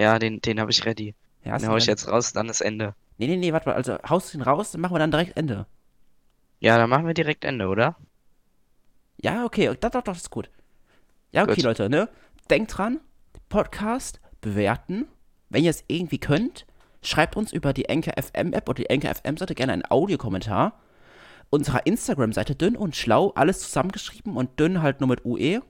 Ja, 0.00 0.18
den, 0.18 0.40
den 0.40 0.60
habe 0.60 0.70
ich 0.70 0.84
ready. 0.84 1.14
Ja, 1.44 1.58
Den 1.58 1.68
hau 1.68 1.76
ich 1.76 1.86
jetzt 1.86 2.08
raus, 2.08 2.32
dann 2.32 2.48
ist 2.48 2.60
Ende. 2.60 2.94
Nee, 3.18 3.26
nee, 3.26 3.36
nee, 3.36 3.52
warte 3.52 3.68
mal, 3.68 3.74
also 3.74 3.98
haust 4.08 4.32
du 4.32 4.38
den 4.38 4.42
raus, 4.42 4.72
dann 4.72 4.80
machen 4.80 4.94
wir 4.94 4.98
dann 4.98 5.10
direkt 5.10 5.36
Ende. 5.36 5.66
Ja, 6.58 6.76
dann 6.76 6.90
machen 6.90 7.06
wir 7.06 7.14
direkt 7.14 7.44
Ende, 7.44 7.68
oder? 7.68 7.96
Ja, 9.22 9.44
okay, 9.44 9.66
doch, 9.66 9.76
doch, 9.76 9.90
doch, 9.90 10.02
das 10.02 10.18
ist 10.18 10.30
gut. 10.30 10.50
Ja, 11.32 11.44
okay, 11.44 11.56
Gut. 11.56 11.64
Leute, 11.64 11.88
ne? 11.88 12.08
Denkt 12.48 12.76
dran, 12.76 13.00
Podcast 13.48 14.20
bewerten. 14.40 15.06
Wenn 15.48 15.64
ihr 15.64 15.70
es 15.70 15.84
irgendwie 15.88 16.18
könnt, 16.18 16.66
Schreibt 17.02 17.36
uns 17.36 17.52
über 17.52 17.72
die 17.72 17.86
Enker 17.86 18.12
FM 18.22 18.52
App 18.52 18.68
oder 18.68 18.76
die 18.76 18.90
Enker 18.90 19.14
FM 19.14 19.36
Seite 19.36 19.54
gerne 19.54 19.72
einen 19.72 19.90
Audiokommentar. 19.90 20.78
Unserer 21.48 21.86
Instagram-Seite 21.86 22.54
dünn 22.54 22.76
und 22.76 22.94
schlau, 22.94 23.32
alles 23.34 23.60
zusammengeschrieben 23.60 24.36
und 24.36 24.60
dünn 24.60 24.82
halt 24.82 25.00
nur 25.00 25.08
mit 25.08 25.24
UE. 25.24 25.62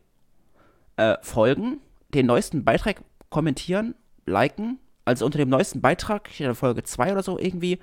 Äh, 0.96 1.16
folgen, 1.22 1.80
den 2.12 2.26
neuesten 2.26 2.64
Beitrag 2.64 3.02
kommentieren, 3.30 3.94
liken. 4.26 4.78
Also 5.04 5.24
unter 5.26 5.38
dem 5.38 5.48
neuesten 5.48 5.80
Beitrag, 5.80 6.28
in 6.38 6.44
der 6.46 6.54
Folge 6.54 6.82
2 6.84 7.12
oder 7.12 7.22
so 7.22 7.38
irgendwie, 7.38 7.78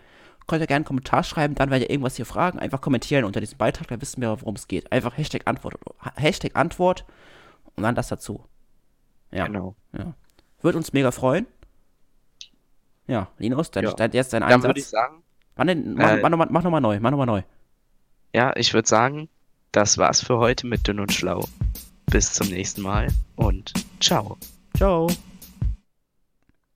könnt 0.47 0.61
ihr 0.61 0.67
gerne 0.67 0.77
einen 0.77 0.85
Kommentar 0.85 1.23
schreiben, 1.23 1.55
dann 1.55 1.69
werdet 1.69 1.89
ihr 1.89 1.91
irgendwas 1.93 2.15
hier 2.15 2.25
fragen, 2.25 2.57
einfach 2.59 2.79
kommentieren 2.79 3.25
unter 3.25 3.41
diesem 3.41 3.57
Beitrag, 3.57 3.87
dann 3.89 4.01
wissen 4.01 4.21
wir, 4.21 4.39
worum 4.41 4.55
es 4.55 4.67
geht. 4.69 4.91
Einfach 4.93 5.17
Hashtag 5.17 5.41
Antwort, 5.45 5.75
Hashtag 6.15 6.55
Antwort 6.55 7.05
und 7.75 7.83
dann 7.83 7.95
das 7.95 8.07
dazu. 8.07 8.45
Ja. 9.31 9.47
Genau. 9.47 9.75
Ja. 9.97 10.13
Würde 10.61 10.77
uns 10.77 10.93
mega 10.93 11.11
freuen. 11.11 11.45
Ja, 13.07 13.27
Linus, 13.37 13.71
dein, 13.71 13.83
Ja. 13.85 13.93
jetzt 14.11 14.33
dein 14.33 14.41
Dann 14.41 14.63
würde 14.63 14.79
ich 14.79 14.85
Einsatz. 14.85 14.89
sagen, 14.91 15.23
Wann 15.55 15.67
denn, 15.67 15.93
mach, 15.95 16.11
Äh, 16.11 16.21
mach, 16.21 16.29
noch 16.29 16.37
mal, 16.37 16.47
mach 16.49 16.63
nochmal 16.63 16.81
neu, 16.81 16.99
mach 17.01 17.11
nochmal 17.11 17.25
neu. 17.25 17.41
ja, 18.33 18.55
ich 18.55 18.73
würde 18.73 18.87
sagen, 18.87 19.27
das 19.71 19.97
war's 19.97 20.21
für 20.21 20.37
heute 20.37 20.65
mit 20.67 20.87
Dünn 20.87 20.99
und 20.99 21.11
Schlau. 21.11 21.43
Bis 22.05 22.33
zum 22.33 22.47
nächsten 22.47 22.81
Mal 22.81 23.07
und 23.35 23.73
ciao. 23.99 24.37
Ciao. 24.77 25.07